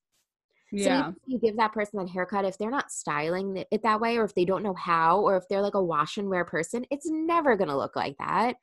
yeah 0.71 1.11
if 1.15 1.21
you 1.25 1.39
give 1.39 1.57
that 1.57 1.73
person 1.73 1.99
that 1.99 2.09
haircut, 2.09 2.45
if 2.45 2.57
they're 2.57 2.69
not 2.69 2.91
styling 2.91 3.63
it 3.71 3.83
that 3.83 4.01
way, 4.01 4.17
or 4.17 4.23
if 4.25 4.35
they 4.35 4.45
don't 4.45 4.63
know 4.63 4.73
how, 4.73 5.21
or 5.21 5.37
if 5.37 5.47
they're 5.49 5.61
like 5.61 5.75
a 5.75 5.83
wash 5.83 6.17
and 6.17 6.29
wear 6.29 6.45
person, 6.45 6.85
it's 6.91 7.09
never 7.09 7.55
gonna 7.55 7.77
look 7.77 7.95
like 7.95 8.17
that. 8.19 8.55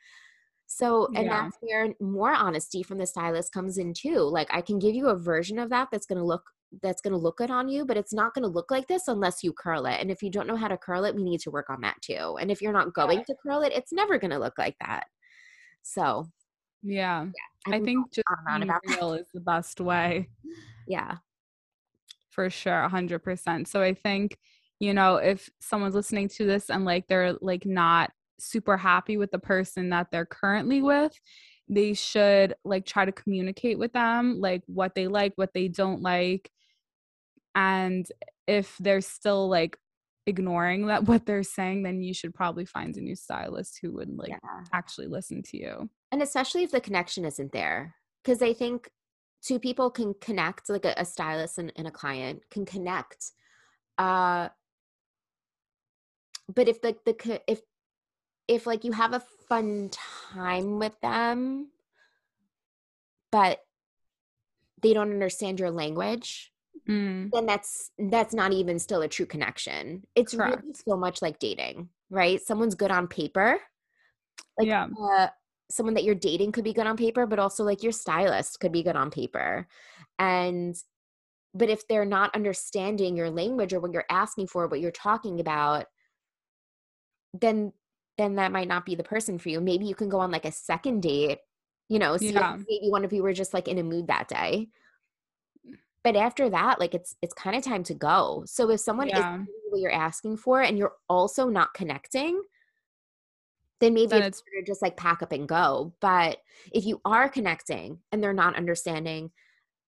So, 0.66 1.10
and 1.16 1.26
Yeah. 1.26 1.44
that's 1.44 1.56
where 1.60 1.94
more 2.00 2.32
honesty 2.34 2.82
from 2.82 2.98
the 2.98 3.06
stylist 3.06 3.52
comes 3.52 3.78
in 3.78 3.94
too. 3.94 4.20
Like 4.20 4.48
I 4.52 4.62
can 4.62 4.78
give 4.78 4.94
you 4.94 5.08
a 5.08 5.16
version 5.16 5.58
of 5.58 5.70
that 5.70 5.88
that's 5.92 6.06
gonna 6.06 6.24
look 6.24 6.44
that's 6.80 7.00
gonna 7.00 7.16
look 7.16 7.36
good 7.38 7.50
on 7.50 7.68
you, 7.68 7.84
but 7.84 7.96
it's 7.96 8.12
not 8.12 8.34
gonna 8.34 8.46
look 8.46 8.70
like 8.70 8.86
this 8.86 9.08
unless 9.08 9.42
you 9.42 9.52
curl 9.52 9.86
it. 9.86 10.00
And 10.00 10.10
if 10.10 10.22
you 10.22 10.30
don't 10.30 10.46
know 10.46 10.56
how 10.56 10.68
to 10.68 10.76
curl 10.76 11.04
it, 11.04 11.14
we 11.14 11.22
need 11.22 11.40
to 11.40 11.50
work 11.50 11.68
on 11.70 11.80
that 11.82 12.00
too. 12.00 12.36
And 12.40 12.50
if 12.50 12.62
you're 12.62 12.72
not 12.72 12.94
going 12.94 13.24
to 13.24 13.34
curl 13.42 13.62
it, 13.62 13.72
it's 13.72 13.92
never 13.92 14.18
gonna 14.18 14.38
look 14.38 14.58
like 14.58 14.76
that. 14.80 15.04
So 15.82 16.28
yeah 16.82 17.26
i 17.66 17.72
can 17.72 17.84
think 17.84 18.12
just 18.12 18.26
on 18.48 18.62
about 18.62 18.80
real 18.86 19.14
is 19.14 19.26
the 19.32 19.40
best 19.40 19.80
way 19.80 20.28
yeah. 20.88 21.16
for 22.30 22.50
sure 22.50 22.88
100% 22.90 23.66
so 23.68 23.80
i 23.80 23.94
think 23.94 24.36
you 24.80 24.92
know 24.92 25.16
if 25.16 25.48
someone's 25.60 25.94
listening 25.94 26.28
to 26.28 26.44
this 26.44 26.70
and 26.70 26.84
like 26.84 27.06
they're 27.08 27.34
like 27.40 27.64
not 27.64 28.10
super 28.40 28.76
happy 28.76 29.16
with 29.16 29.30
the 29.30 29.38
person 29.38 29.90
that 29.90 30.08
they're 30.10 30.26
currently 30.26 30.82
with 30.82 31.12
they 31.68 31.94
should 31.94 32.54
like 32.64 32.84
try 32.84 33.04
to 33.04 33.12
communicate 33.12 33.78
with 33.78 33.92
them 33.92 34.40
like 34.40 34.62
what 34.66 34.94
they 34.96 35.06
like 35.06 35.32
what 35.36 35.54
they 35.54 35.68
don't 35.68 36.02
like 36.02 36.50
and 37.54 38.06
if 38.46 38.76
they're 38.78 39.00
still 39.00 39.48
like 39.48 39.76
ignoring 40.26 40.86
that 40.86 41.04
what 41.08 41.26
they're 41.26 41.42
saying 41.42 41.82
then 41.82 42.02
you 42.02 42.14
should 42.14 42.34
probably 42.34 42.64
find 42.64 42.96
a 42.96 43.00
new 43.00 43.16
stylist 43.16 43.78
who 43.82 43.92
would 43.92 44.16
like 44.16 44.30
yeah. 44.30 44.64
actually 44.72 45.06
listen 45.06 45.42
to 45.42 45.56
you 45.56 45.88
and 46.10 46.22
especially 46.22 46.62
if 46.62 46.70
the 46.70 46.80
connection 46.80 47.24
isn't 47.24 47.52
there 47.52 47.94
because 48.22 48.42
i 48.42 48.52
think 48.52 48.88
two 49.42 49.58
people 49.58 49.90
can 49.90 50.14
connect 50.20 50.68
like 50.68 50.84
a, 50.84 50.94
a 50.96 51.04
stylist 51.04 51.58
and, 51.58 51.72
and 51.76 51.88
a 51.88 51.90
client 51.90 52.42
can 52.50 52.64
connect 52.64 53.32
uh 53.98 54.48
but 56.54 56.68
if 56.68 56.80
the, 56.80 56.96
the 57.04 57.40
if 57.46 57.60
if 58.48 58.66
like 58.66 58.84
you 58.84 58.92
have 58.92 59.12
a 59.12 59.22
fun 59.48 59.90
time 59.90 60.78
with 60.78 60.98
them 61.00 61.68
but 63.30 63.60
they 64.82 64.92
don't 64.92 65.10
understand 65.10 65.58
your 65.58 65.70
language 65.70 66.51
Mm, 66.88 67.30
then 67.32 67.46
that's 67.46 67.90
that's 68.10 68.34
not 68.34 68.52
even 68.52 68.78
still 68.78 69.02
a 69.02 69.08
true 69.08 69.26
connection. 69.26 70.04
It's 70.14 70.34
really 70.34 70.56
so 70.86 70.96
much 70.96 71.22
like 71.22 71.38
dating 71.38 71.88
right? 72.10 72.42
Someone's 72.42 72.74
good 72.74 72.90
on 72.90 73.08
paper 73.08 73.58
like 74.58 74.68
Yeah. 74.68 74.86
uh, 75.02 75.28
someone 75.70 75.94
that 75.94 76.04
you're 76.04 76.14
dating 76.14 76.52
could 76.52 76.64
be 76.64 76.74
good 76.74 76.86
on 76.86 76.96
paper 76.96 77.26
but 77.26 77.38
also 77.38 77.64
like 77.64 77.82
your 77.82 77.92
stylist 77.92 78.60
could 78.60 78.72
be 78.72 78.82
good 78.82 78.96
on 78.96 79.10
paper. 79.10 79.66
And 80.18 80.76
but 81.54 81.70
if 81.70 81.86
they're 81.88 82.04
not 82.04 82.34
understanding 82.34 83.16
your 83.16 83.30
language 83.30 83.72
or 83.72 83.80
what 83.80 83.92
you're 83.92 84.04
asking 84.10 84.48
for 84.48 84.66
what 84.68 84.80
you're 84.80 84.90
talking 84.90 85.40
about 85.40 85.86
then 87.34 87.72
then 88.18 88.34
that 88.36 88.52
might 88.52 88.68
not 88.68 88.84
be 88.84 88.94
the 88.94 89.02
person 89.02 89.38
for 89.38 89.48
you. 89.48 89.58
Maybe 89.60 89.86
you 89.86 89.94
can 89.94 90.10
go 90.10 90.20
on 90.20 90.30
like 90.30 90.44
a 90.44 90.52
second 90.52 91.00
date 91.02 91.38
you 91.88 91.98
know 91.98 92.16
see 92.16 92.32
Yeah. 92.32 92.56
maybe 92.68 92.90
one 92.90 93.04
of 93.04 93.12
you 93.12 93.22
were 93.22 93.32
just 93.32 93.54
like 93.54 93.68
in 93.68 93.78
a 93.78 93.82
mood 93.82 94.06
that 94.08 94.28
day 94.28 94.68
but 96.04 96.16
after 96.16 96.50
that 96.50 96.80
like 96.80 96.94
it's 96.94 97.16
it's 97.22 97.34
kind 97.34 97.56
of 97.56 97.62
time 97.62 97.82
to 97.84 97.94
go. 97.94 98.42
So 98.46 98.70
if 98.70 98.80
someone 98.80 99.08
is 99.08 99.18
Yeah. 99.18 99.38
you 99.38 99.46
what 99.70 99.80
you're 99.80 99.92
asking 99.92 100.36
for 100.36 100.60
and 100.62 100.76
you're 100.78 100.94
also 101.08 101.48
not 101.48 101.74
connecting 101.74 102.42
then 103.80 103.94
maybe 103.94 104.06
Then 104.08 104.22
it's 104.22 104.42
it's- 104.46 104.66
just 104.66 104.82
like 104.82 104.96
pack 104.96 105.22
up 105.22 105.32
and 105.32 105.48
go. 105.48 105.92
But 106.00 106.38
if 106.72 106.84
you 106.86 107.00
are 107.04 107.28
connecting 107.28 107.98
and 108.12 108.22
they're 108.22 108.32
not 108.32 108.56
understanding 108.56 109.30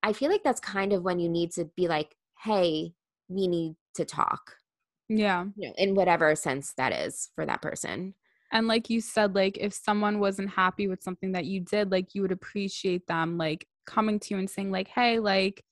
i 0.03 0.12
feel 0.12 0.31
like 0.31 0.42
that's 0.42 0.61
kind 0.61 0.92
of 0.92 1.03
when 1.03 1.18
you 1.18 1.29
need 1.31 1.50
to 1.53 1.64
be 1.77 1.88
like 1.88 2.14
hey 2.42 2.92
we 3.29 3.46
need 3.48 3.74
to 3.94 4.05
talk. 4.05 4.57
Yeah. 5.09 5.44
You 5.57 5.68
know 5.68 5.74
in 5.79 5.94
whatever 5.94 6.35
sense 6.37 6.74
that 6.77 6.92
is 6.92 7.31
for 7.35 7.46
that 7.46 7.62
person. 7.62 8.14
And 8.53 8.68
like 8.68 8.88
you 8.90 9.00
said, 9.00 9.35
like 9.35 9.57
if 9.59 9.72
someone 9.72 10.20
wasn't 10.20 10.50
happy 10.50 10.86
with 10.89 11.03
something 11.03 11.32
that 11.32 11.45
you 11.47 11.61
did, 11.61 11.91
like 11.91 12.14
you 12.14 12.22
would 12.22 12.32
appreciate 12.32 13.07
them 13.07 13.36
like 13.39 13.66
coming 13.86 14.20
to 14.20 14.34
you 14.34 14.39
and 14.39 14.49
saying, 14.49 14.70
like, 14.70 14.89
hey, 14.89 15.18
like 15.18 15.64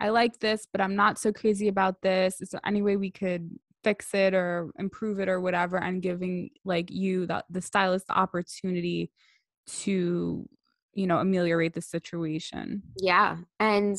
I 0.00 0.08
like 0.08 0.40
this, 0.40 0.66
but 0.70 0.80
I'm 0.80 0.96
not 0.96 1.18
so 1.18 1.32
crazy 1.32 1.68
about 1.68 2.00
this. 2.02 2.40
Is 2.40 2.50
there 2.50 2.60
any 2.64 2.82
way 2.82 2.96
we 2.96 3.10
could 3.10 3.50
fix 3.84 4.14
it 4.14 4.34
or 4.34 4.70
improve 4.78 5.20
it 5.20 5.28
or 5.28 5.40
whatever? 5.40 5.76
And 5.76 6.02
giving 6.02 6.50
like 6.64 6.90
you 6.90 7.26
the, 7.26 7.44
the 7.50 7.60
stylist 7.60 8.06
the 8.06 8.18
opportunity 8.18 9.10
to, 9.82 10.48
you 10.94 11.06
know, 11.06 11.18
ameliorate 11.18 11.74
the 11.74 11.82
situation. 11.82 12.82
yeah 12.96 13.38
and 13.58 13.98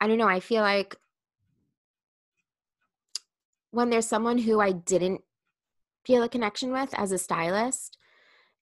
i 0.00 0.06
don't 0.06 0.18
know 0.18 0.28
i 0.28 0.40
feel 0.40 0.62
like 0.62 0.96
when 3.70 3.88
there's 3.90 4.06
someone 4.06 4.38
who 4.38 4.60
i 4.60 4.72
didn't 4.72 5.22
feel 6.04 6.22
a 6.22 6.28
connection 6.28 6.70
with 6.70 6.92
as 6.98 7.12
a 7.12 7.18
stylist 7.18 7.96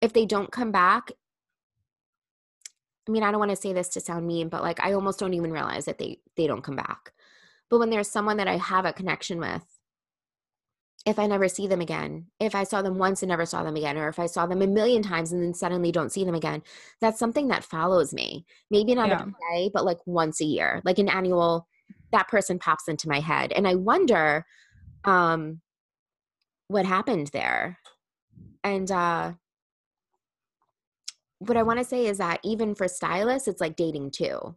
if 0.01 0.13
they 0.13 0.27
don't 0.27 0.53
come 0.53 0.71
back 0.71 1.11
i 3.09 3.11
mean 3.11 3.23
i 3.23 3.31
don't 3.31 3.41
want 3.41 3.51
to 3.51 3.57
say 3.57 3.73
this 3.73 3.89
to 3.89 4.01
sound 4.01 4.27
mean 4.27 4.49
but 4.49 4.63
like 4.63 4.81
i 4.81 4.93
almost 4.93 5.19
don't 5.19 5.35
even 5.35 5.53
realize 5.53 5.85
that 5.85 5.99
they 5.99 6.19
they 6.37 6.47
don't 6.47 6.65
come 6.65 6.77
back 6.77 7.13
but 7.71 7.79
when 7.79 7.91
there's 7.91 8.11
someone 8.11 8.37
that 8.37 8.49
i 8.49 8.57
have 8.57 8.85
a 8.85 8.93
connection 8.93 9.39
with 9.39 9.65
if 11.07 11.19
I 11.19 11.27
never 11.27 11.49
see 11.49 11.67
them 11.67 11.83
again, 11.83 12.27
if 12.41 12.55
I 12.55 12.65
saw 12.65 12.81
them 12.81 12.97
once 12.97 13.23
and 13.23 13.29
never 13.29 13.45
saw 13.45 13.63
them 13.63 13.77
again, 13.77 13.99
or 13.99 14.09
if 14.09 14.19
I 14.19 14.27
saw 14.27 14.47
them 14.47 14.63
a 14.63 14.67
million 14.67 15.03
times 15.03 15.33
and 15.33 15.43
then 15.43 15.53
suddenly 15.53 15.93
don't 15.93 16.11
see 16.11 16.25
them 16.25 16.35
again, 16.35 16.63
that's 17.01 17.19
something 17.19 17.49
that 17.49 17.63
follows 17.63 18.15
me. 18.15 18.47
Maybe 18.71 18.95
not 18.95 19.09
yeah. 19.09 19.21
every 19.21 19.35
day, 19.53 19.71
but 19.73 19.85
like 19.85 19.99
once 20.07 20.41
a 20.41 20.47
year, 20.47 20.81
like 20.85 20.99
an 20.99 21.11
annual, 21.11 21.69
that 22.13 22.29
person 22.29 22.59
pops 22.59 22.89
into 22.89 23.09
my 23.09 23.21
head. 23.21 23.53
And 23.53 23.69
I 23.69 23.75
wonder 23.75 24.47
um, 25.05 25.61
what 26.69 26.87
happened 26.87 27.29
there. 27.35 27.79
And 28.63 28.91
uh, 28.91 29.33
what 31.49 31.57
I 31.57 31.63
want 31.63 31.79
to 31.79 31.85
say 31.85 32.07
is 32.07 32.19
that 32.19 32.41
even 32.45 32.75
for 32.75 32.89
stylists, 32.89 33.49
it's 33.49 33.61
like 33.61 33.77
dating 33.77 34.13
too, 34.13 34.57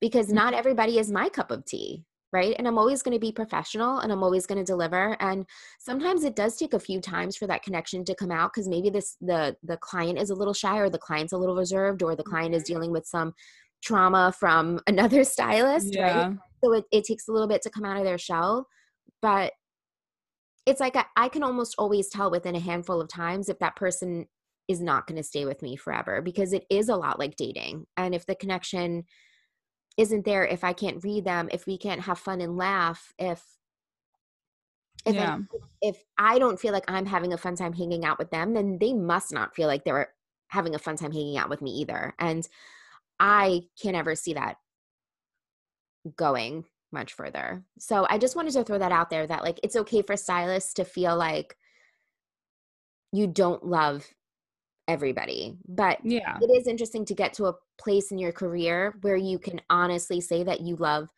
because 0.00 0.28
mm. 0.28 0.34
not 0.34 0.54
everybody 0.54 0.98
is 0.98 1.10
my 1.10 1.28
cup 1.28 1.50
of 1.50 1.64
tea 1.64 2.04
right? 2.34 2.54
And 2.56 2.66
i'm 2.66 2.78
always 2.78 3.02
going 3.02 3.12
to 3.12 3.20
be 3.20 3.30
professional 3.30 3.98
and 3.98 4.10
i'm 4.10 4.22
always 4.22 4.46
going 4.46 4.56
to 4.56 4.64
deliver. 4.64 5.18
And 5.20 5.44
sometimes 5.78 6.24
it 6.24 6.34
does 6.34 6.56
take 6.56 6.72
a 6.72 6.80
few 6.80 6.98
times 6.98 7.36
for 7.36 7.46
that 7.46 7.62
connection 7.62 8.06
to 8.06 8.14
come 8.14 8.30
out 8.30 8.52
because 8.54 8.68
maybe 8.68 8.88
this 8.88 9.18
the 9.20 9.54
the 9.62 9.76
client 9.76 10.18
is 10.18 10.30
a 10.30 10.34
little 10.34 10.54
shy 10.54 10.78
or 10.78 10.88
the 10.88 10.96
client's 10.96 11.34
a 11.34 11.36
little 11.36 11.56
reserved 11.56 12.02
or 12.02 12.16
the 12.16 12.22
client 12.22 12.54
is 12.54 12.62
dealing 12.62 12.90
with 12.90 13.04
some 13.06 13.34
trauma 13.82 14.32
from 14.40 14.80
another 14.86 15.24
stylist 15.24 15.94
yeah. 15.94 16.28
right 16.28 16.38
so 16.64 16.72
it, 16.72 16.84
it 16.92 17.04
takes 17.04 17.28
a 17.28 17.32
little 17.32 17.48
bit 17.48 17.62
to 17.62 17.70
come 17.70 17.84
out 17.84 17.96
of 17.96 18.04
their 18.04 18.18
shell. 18.18 18.66
But 19.20 19.52
it's 20.66 20.80
like 20.80 20.96
I, 20.96 21.04
I 21.16 21.28
can 21.28 21.42
almost 21.42 21.74
always 21.78 22.08
tell 22.08 22.30
within 22.30 22.54
a 22.54 22.60
handful 22.60 23.00
of 23.00 23.08
times 23.08 23.48
if 23.48 23.58
that 23.58 23.76
person 23.76 24.26
is 24.68 24.80
not 24.80 25.06
going 25.06 25.16
to 25.16 25.22
stay 25.22 25.44
with 25.44 25.62
me 25.62 25.76
forever 25.76 26.22
because 26.22 26.52
it 26.52 26.64
is 26.70 26.88
a 26.88 26.96
lot 26.96 27.18
like 27.18 27.36
dating 27.36 27.86
and 27.96 28.14
if 28.14 28.26
the 28.26 28.34
connection 28.34 29.04
isn't 29.96 30.24
there 30.24 30.44
if 30.44 30.64
I 30.64 30.72
can't 30.72 31.02
read 31.02 31.24
them, 31.24 31.48
if 31.52 31.66
we 31.66 31.78
can't 31.78 32.02
have 32.02 32.18
fun 32.18 32.40
and 32.40 32.56
laugh, 32.56 33.12
if 33.18 33.42
if 35.04 35.16
yeah. 35.16 35.38
I, 35.38 35.56
if 35.80 36.02
I 36.16 36.38
don't 36.38 36.60
feel 36.60 36.72
like 36.72 36.84
I'm 36.88 37.06
having 37.06 37.32
a 37.32 37.38
fun 37.38 37.56
time 37.56 37.72
hanging 37.72 38.04
out 38.04 38.18
with 38.18 38.30
them, 38.30 38.54
then 38.54 38.78
they 38.78 38.92
must 38.92 39.32
not 39.32 39.54
feel 39.54 39.66
like 39.66 39.84
they're 39.84 40.12
having 40.48 40.74
a 40.74 40.78
fun 40.78 40.96
time 40.96 41.10
hanging 41.10 41.36
out 41.36 41.50
with 41.50 41.60
me 41.60 41.72
either. 41.72 42.14
And 42.20 42.46
I 43.18 43.62
can't 43.80 43.96
ever 43.96 44.14
see 44.14 44.34
that 44.34 44.58
going 46.16 46.64
much 46.92 47.14
further. 47.14 47.64
So 47.78 48.06
I 48.08 48.18
just 48.18 48.36
wanted 48.36 48.52
to 48.52 48.64
throw 48.64 48.78
that 48.78 48.92
out 48.92 49.10
there 49.10 49.26
that 49.26 49.42
like 49.42 49.58
it's 49.62 49.76
okay 49.76 50.02
for 50.02 50.16
stylists 50.16 50.74
to 50.74 50.84
feel 50.84 51.16
like 51.16 51.56
you 53.12 53.26
don't 53.26 53.66
love 53.66 54.06
everybody. 54.92 55.56
But 55.66 55.98
yeah, 56.04 56.38
it 56.40 56.50
is 56.50 56.66
interesting 56.66 57.04
to 57.06 57.14
get 57.14 57.32
to 57.34 57.46
a 57.46 57.54
place 57.78 58.12
in 58.12 58.18
your 58.18 58.32
career 58.32 58.94
where 59.00 59.16
you 59.16 59.38
can 59.38 59.60
honestly 59.70 60.20
say 60.20 60.44
that 60.44 60.60
you 60.60 60.76
love 60.76 61.08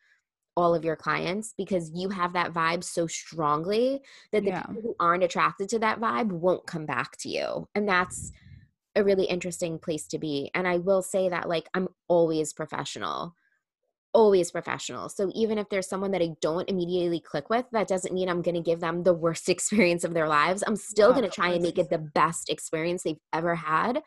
all 0.57 0.73
of 0.73 0.85
your 0.85 0.95
clients 0.95 1.53
because 1.57 1.91
you 1.93 2.07
have 2.09 2.31
that 2.33 2.53
vibe 2.53 2.83
so 2.83 3.05
strongly 3.07 4.01
that 4.31 4.43
the 4.43 4.51
yeah. 4.51 4.63
people 4.63 4.81
who 4.81 4.95
aren't 4.99 5.23
attracted 5.23 5.67
to 5.69 5.79
that 5.79 5.99
vibe 5.99 6.31
won't 6.31 6.65
come 6.65 6.85
back 6.85 7.17
to 7.17 7.29
you. 7.29 7.67
And 7.75 7.87
that's 7.87 8.31
a 8.95 9.03
really 9.03 9.25
interesting 9.25 9.77
place 9.77 10.07
to 10.07 10.17
be. 10.17 10.49
And 10.53 10.65
I 10.65 10.77
will 10.77 11.01
say 11.01 11.27
that 11.27 11.49
like 11.49 11.67
I'm 11.73 11.89
always 12.07 12.53
professional 12.53 13.35
always 14.15 14.49
professional. 14.49 15.09
So 15.09 15.29
even 15.35 15.57
if 15.57 15.67
there's 15.69 15.89
someone 15.89 16.11
that 16.11 16.21
I 16.21 16.29
don't 16.39 16.69
immediately 16.69 17.19
click 17.19 17.49
with, 17.49 17.65
that 17.73 17.89
doesn't 17.89 18.13
mean 18.13 18.29
I'm 18.29 18.41
going 18.41 18.55
to 18.55 18.61
give 18.61 18.79
them 18.79 19.03
the 19.03 19.13
worst 19.13 19.49
experience 19.55 20.03
of 20.05 20.13
their 20.13 20.27
lives. 20.27 20.63
I'm 20.65 20.77
still 20.77 21.09
yeah, 21.09 21.17
going 21.17 21.29
to 21.29 21.35
try 21.35 21.49
and 21.49 21.61
make 21.61 21.77
it 21.77 21.89
the 21.89 21.97
best 21.99 22.49
experience 22.49 23.03
they've 23.03 23.19
ever 23.33 23.55
had. 23.55 24.01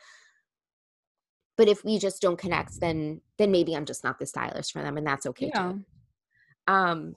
But 1.58 1.68
if 1.68 1.84
we 1.84 1.98
just 1.98 2.22
don't 2.22 2.38
connect, 2.38 2.80
then 2.80 3.20
then 3.36 3.50
maybe 3.50 3.76
I'm 3.76 3.84
just 3.84 4.04
not 4.04 4.18
the 4.18 4.26
stylist 4.26 4.72
for 4.72 4.80
them, 4.80 4.96
and 4.96 5.06
that's 5.06 5.26
okay 5.26 5.50
yeah. 5.52 5.72
too. 5.72 5.84
Um, 6.72 7.14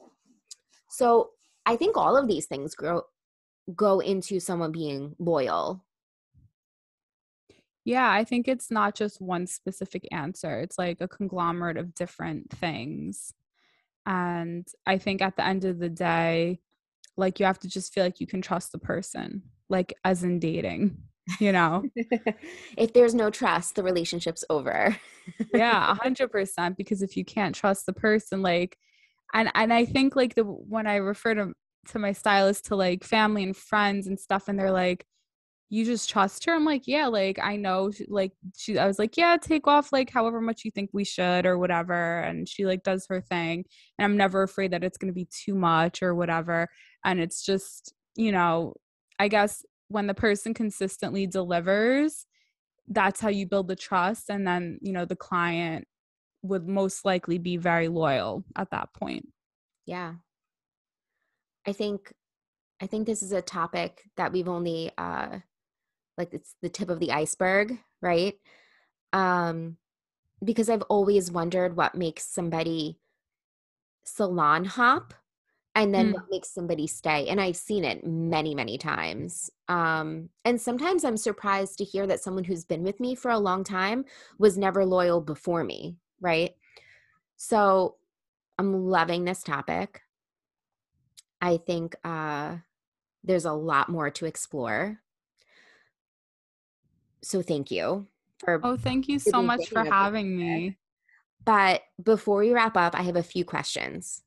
so 0.89 1.30
I 1.66 1.76
think 1.76 1.96
all 1.96 2.18
of 2.18 2.28
these 2.28 2.48
things 2.48 2.76
grow 2.76 3.04
go 3.76 4.00
into 4.00 4.39
someone 4.39 4.72
being 4.72 5.16
loyal 5.20 5.86
yeah, 7.84 8.11
I 8.11 8.23
think 8.23 8.47
it's 8.47 8.69
not 8.69 8.95
just 8.95 9.21
one 9.21 9.47
specific 9.47 10.07
answer. 10.11 10.59
It's 10.59 10.77
like 10.77 11.01
a 11.01 11.07
conglomerate 11.07 11.77
of 11.77 11.93
different 11.95 12.51
things. 12.51 13.34
And 14.05 14.67
I 14.86 14.97
think 14.97 15.21
at 15.21 15.36
the 15.36 15.45
end 15.45 15.65
of 15.65 15.79
the 15.79 15.89
day, 15.89 16.59
like 17.17 17.39
you 17.39 17.45
have 17.45 17.59
to 17.59 17.67
just 17.67 17.93
feel 17.93 18.03
like 18.03 18.19
you 18.19 18.27
can 18.27 18.41
trust 18.41 18.71
the 18.71 18.79
person, 18.79 19.43
like 19.69 19.93
as 20.05 20.23
in 20.23 20.39
dating, 20.39 20.97
you 21.39 21.51
know? 21.51 21.84
if 22.77 22.93
there's 22.93 23.15
no 23.15 23.29
trust, 23.29 23.75
the 23.75 23.84
relationship's 23.84 24.43
over. 24.49 24.95
yeah, 25.53 25.95
100%. 25.95 26.75
Because 26.77 27.01
if 27.01 27.17
you 27.17 27.25
can't 27.25 27.55
trust 27.55 27.86
the 27.86 27.93
person, 27.93 28.41
like, 28.41 28.77
and, 29.34 29.51
and 29.55 29.73
I 29.73 29.86
think 29.86 30.15
like 30.15 30.36
the, 30.36 30.43
when 30.43 30.88
I 30.88 30.97
refer 30.97 31.34
to, 31.36 31.53
to 31.89 31.99
my 31.99 32.11
stylist 32.11 32.65
to 32.65 32.75
like 32.75 33.03
family 33.03 33.43
and 33.43 33.57
friends 33.57 34.05
and 34.05 34.19
stuff, 34.19 34.47
and 34.47 34.59
they're 34.59 34.71
like, 34.71 35.05
you 35.72 35.86
just 35.86 36.09
trust 36.09 36.45
her? 36.45 36.53
I'm 36.53 36.65
like 36.65 36.84
yeah 36.86 37.07
like 37.07 37.39
i 37.41 37.55
know 37.55 37.91
like 38.07 38.34
she 38.55 38.78
i 38.78 38.86
was 38.86 38.99
like 38.99 39.17
yeah 39.17 39.38
take 39.41 39.67
off 39.67 39.91
like 39.91 40.11
however 40.11 40.41
much 40.41 40.63
you 40.63 40.72
think 40.72 40.89
we 40.93 41.03
should 41.03 41.45
or 41.45 41.57
whatever 41.57 42.19
and 42.19 42.47
she 42.47 42.65
like 42.65 42.84
does 42.84 43.05
her 43.09 43.22
thing 43.22 43.65
and 43.97 44.05
i'm 44.05 44.17
never 44.17 44.43
afraid 44.43 44.72
that 44.72 44.84
it's 44.84 44.97
going 44.97 45.11
to 45.11 45.15
be 45.15 45.28
too 45.32 45.55
much 45.55 46.03
or 46.03 46.13
whatever 46.13 46.67
and 47.03 47.19
it's 47.19 47.43
just 47.43 47.93
you 48.15 48.32
know 48.32 48.74
i 49.17 49.28
guess 49.28 49.65
when 49.88 50.07
the 50.07 50.13
person 50.13 50.53
consistently 50.53 51.26
delivers 51.26 52.26
that's 52.88 53.22
how 53.22 53.30
you 53.30 53.47
build 53.47 53.67
the 53.67 53.76
trust 53.76 54.30
and 54.30 54.45
then 54.45 54.78
you 54.82 54.91
know 54.91 55.05
the 55.05 55.15
client 55.15 55.88
would 56.43 56.67
most 56.67 57.05
likely 57.05 57.38
be 57.38 57.57
very 57.57 57.88
loyal 57.88 58.43
at 58.55 58.72
that 58.72 58.89
point. 58.93 59.28
Yeah. 59.86 60.15
I 61.65 61.74
think 61.74 62.13
i 62.82 62.88
think 62.88 63.05
this 63.05 63.22
is 63.22 63.32
a 63.32 63.41
topic 63.43 64.01
that 64.17 64.32
we've 64.32 64.47
only 64.47 64.89
uh 64.97 65.38
like 66.18 66.34
it's 66.34 66.55
the 66.62 66.70
tip 66.70 66.89
of 66.89 66.99
the 66.99 67.12
iceberg, 67.12 67.78
right? 68.01 68.36
Um, 69.14 69.78
because 70.43 70.70
I've 70.70 70.84
always 70.84 71.32
wondered 71.32 71.76
what 71.76 71.95
makes 71.95 72.26
somebody 72.26 72.97
salon 74.03 74.66
hop 74.66 75.14
and 75.76 75.93
then 75.93 76.09
mm. 76.09 76.14
what 76.14 76.26
makes 76.30 76.49
somebody 76.49 76.88
stay. 76.88 77.28
And 77.28 77.39
I've 77.39 77.55
seen 77.55 77.86
it 77.86 78.05
many, 78.05 78.55
many 78.55 78.78
times. 78.78 79.49
Um, 79.68 80.30
and 80.43 80.59
sometimes 80.59 81.05
I'm 81.05 81.18
surprised 81.18 81.78
to 81.78 81.84
hear 81.84 82.05
that 82.07 82.22
someone 82.22 82.43
who's 82.43 82.66
been 82.66 82.84
with 82.84 82.99
me 82.99 83.16
for 83.16 83.32
a 83.32 83.39
long 83.39 83.64
time 83.64 84.05
was 84.38 84.57
never 84.57 84.86
loyal 84.86 85.22
before 85.22 85.64
me, 85.64 85.97
right? 86.20 86.55
So 87.38 87.95
I'm 88.57 88.88
loving 88.88 89.24
this 89.24 89.43
topic. 89.43 90.01
I 91.39 91.57
think 91.57 91.95
uh, 92.03 92.57
there's 93.24 93.45
a 93.45 93.53
lot 93.53 93.89
more 93.89 94.09
to 94.12 94.26
explore 94.26 94.99
so 97.24 97.41
thank 97.41 97.72
you 97.72 98.07
for 98.39 98.59
Oh, 98.63 98.78
thank 98.78 99.07
you 99.07 99.19
so 99.19 99.41
much 99.41 99.69
for 99.69 99.84
having 99.84 100.36
me. 100.38 100.78
But 101.45 101.82
before 102.01 102.39
we 102.39 102.51
wrap 102.51 102.78
up, 102.78 102.95
I 102.95 103.01
have 103.01 103.15
a 103.15 103.24
few 103.24 103.45
questions. 103.45 104.22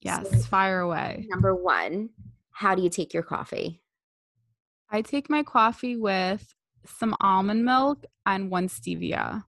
Yes, 0.00 0.30
so, 0.30 0.38
fire 0.38 0.80
away. 0.80 1.26
Number 1.30 1.54
1, 1.54 2.10
how 2.50 2.74
do 2.74 2.82
you 2.82 2.90
take 2.90 3.14
your 3.14 3.22
coffee? 3.22 3.80
I 4.90 5.00
take 5.00 5.30
my 5.30 5.42
coffee 5.42 5.96
with 5.96 6.54
some 6.84 7.16
almond 7.20 7.64
milk 7.64 8.04
and 8.26 8.50
one 8.50 8.68
stevia. 8.68 9.42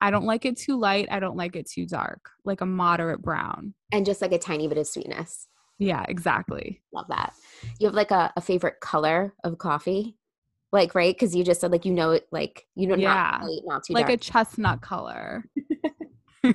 I 0.00 0.10
don't 0.10 0.26
like 0.26 0.44
it 0.44 0.58
too 0.58 0.78
light. 0.78 1.08
I 1.10 1.20
don't 1.20 1.36
like 1.36 1.56
it 1.56 1.70
too 1.70 1.86
dark, 1.86 2.30
like 2.44 2.60
a 2.60 2.66
moderate 2.66 3.22
brown. 3.22 3.74
And 3.92 4.04
just 4.04 4.20
like 4.20 4.32
a 4.32 4.38
tiny 4.38 4.66
bit 4.68 4.78
of 4.78 4.86
sweetness. 4.86 5.46
Yeah, 5.78 6.04
exactly. 6.08 6.82
Love 6.92 7.06
that. 7.08 7.32
You 7.78 7.86
have 7.86 7.94
like 7.94 8.10
a, 8.10 8.32
a 8.36 8.40
favorite 8.40 8.80
color 8.80 9.34
of 9.44 9.58
coffee? 9.58 10.16
Like 10.74 10.94
right? 10.94 11.14
Because 11.14 11.34
you 11.34 11.42
just 11.44 11.62
said 11.62 11.72
like 11.72 11.86
you 11.86 11.92
know 11.92 12.10
it 12.10 12.26
like 12.30 12.66
you 12.74 12.86
know 12.86 12.96
yeah. 12.96 13.38
not, 13.40 13.50
not 13.64 13.84
too 13.84 13.94
like 13.94 14.08
dark. 14.08 14.20
a 14.20 14.22
chestnut 14.22 14.82
color. 14.82 15.44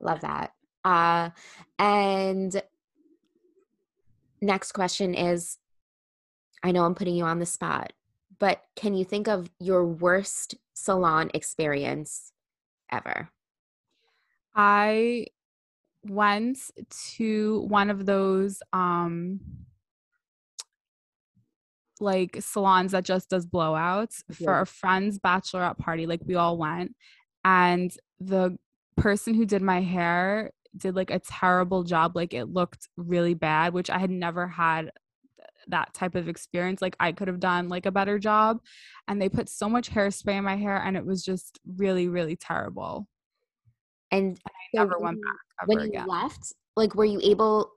Love 0.00 0.20
that. 0.22 0.50
Uh 0.84 1.30
and 1.78 2.60
next 4.40 4.72
question 4.72 5.14
is 5.14 5.56
i 6.62 6.70
know 6.70 6.84
i'm 6.84 6.94
putting 6.94 7.16
you 7.16 7.24
on 7.24 7.38
the 7.38 7.46
spot 7.46 7.94
but 8.38 8.62
can 8.76 8.94
you 8.94 9.04
think 9.04 9.28
of 9.28 9.50
your 9.58 9.86
worst 9.86 10.54
salon 10.74 11.30
experience 11.34 12.32
ever? 12.90 13.30
I 14.54 15.26
went 16.06 16.58
to 17.16 17.64
one 17.68 17.90
of 17.90 18.04
those 18.06 18.62
um 18.72 19.40
like 22.04 22.36
salons 22.40 22.92
that 22.92 23.04
just 23.04 23.30
does 23.30 23.46
blowouts 23.46 24.22
yeah. 24.28 24.44
for 24.44 24.60
a 24.60 24.66
friend's 24.66 25.18
bachelorette 25.18 25.78
party. 25.78 26.06
Like 26.06 26.20
we 26.24 26.36
all 26.36 26.56
went, 26.56 26.94
and 27.44 27.94
the 28.20 28.56
person 28.96 29.34
who 29.34 29.44
did 29.44 29.62
my 29.62 29.80
hair 29.80 30.52
did 30.76 30.94
like 30.94 31.10
a 31.10 31.18
terrible 31.18 31.82
job. 31.82 32.16
Like 32.16 32.34
it 32.34 32.46
looked 32.46 32.88
really 32.96 33.34
bad, 33.34 33.74
which 33.74 33.90
I 33.90 33.98
had 33.98 34.10
never 34.10 34.46
had 34.46 34.90
that 35.68 35.94
type 35.94 36.14
of 36.14 36.28
experience. 36.28 36.82
Like 36.82 36.96
I 37.00 37.12
could 37.12 37.28
have 37.28 37.40
done 37.40 37.68
like 37.68 37.86
a 37.86 37.92
better 37.92 38.18
job. 38.18 38.60
And 39.08 39.20
they 39.20 39.28
put 39.28 39.48
so 39.48 39.68
much 39.68 39.90
hairspray 39.90 40.36
in 40.36 40.44
my 40.44 40.56
hair 40.56 40.76
and 40.76 40.96
it 40.96 41.04
was 41.04 41.22
just 41.22 41.58
really, 41.76 42.08
really 42.08 42.36
terrible. 42.36 43.06
And, 44.10 44.28
and 44.28 44.38
I 44.46 44.82
never 44.82 44.98
went 44.98 45.20
back. 45.22 45.62
ever 45.62 45.68
when 45.68 45.78
you 45.80 46.00
again. 46.00 46.06
left, 46.06 46.52
like 46.76 46.94
were 46.94 47.04
you 47.04 47.20
able 47.22 47.70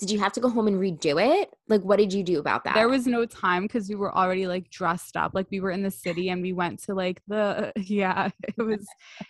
did 0.00 0.10
you 0.10 0.18
have 0.18 0.32
to 0.32 0.40
go 0.40 0.48
home 0.48 0.66
and 0.66 0.80
redo 0.80 1.22
it? 1.22 1.50
Like, 1.68 1.82
what 1.82 1.98
did 1.98 2.10
you 2.10 2.24
do 2.24 2.40
about 2.40 2.64
that? 2.64 2.74
There 2.74 2.88
was 2.88 3.06
no 3.06 3.26
time 3.26 3.64
because 3.64 3.86
we 3.86 3.94
were 3.94 4.16
already 4.16 4.46
like 4.46 4.70
dressed 4.70 5.14
up. 5.14 5.32
Like 5.34 5.46
we 5.50 5.60
were 5.60 5.70
in 5.70 5.82
the 5.82 5.90
city 5.90 6.30
and 6.30 6.40
we 6.40 6.54
went 6.54 6.82
to 6.84 6.94
like 6.94 7.20
the 7.28 7.70
yeah. 7.76 8.30
It 8.42 8.62
was 8.62 8.86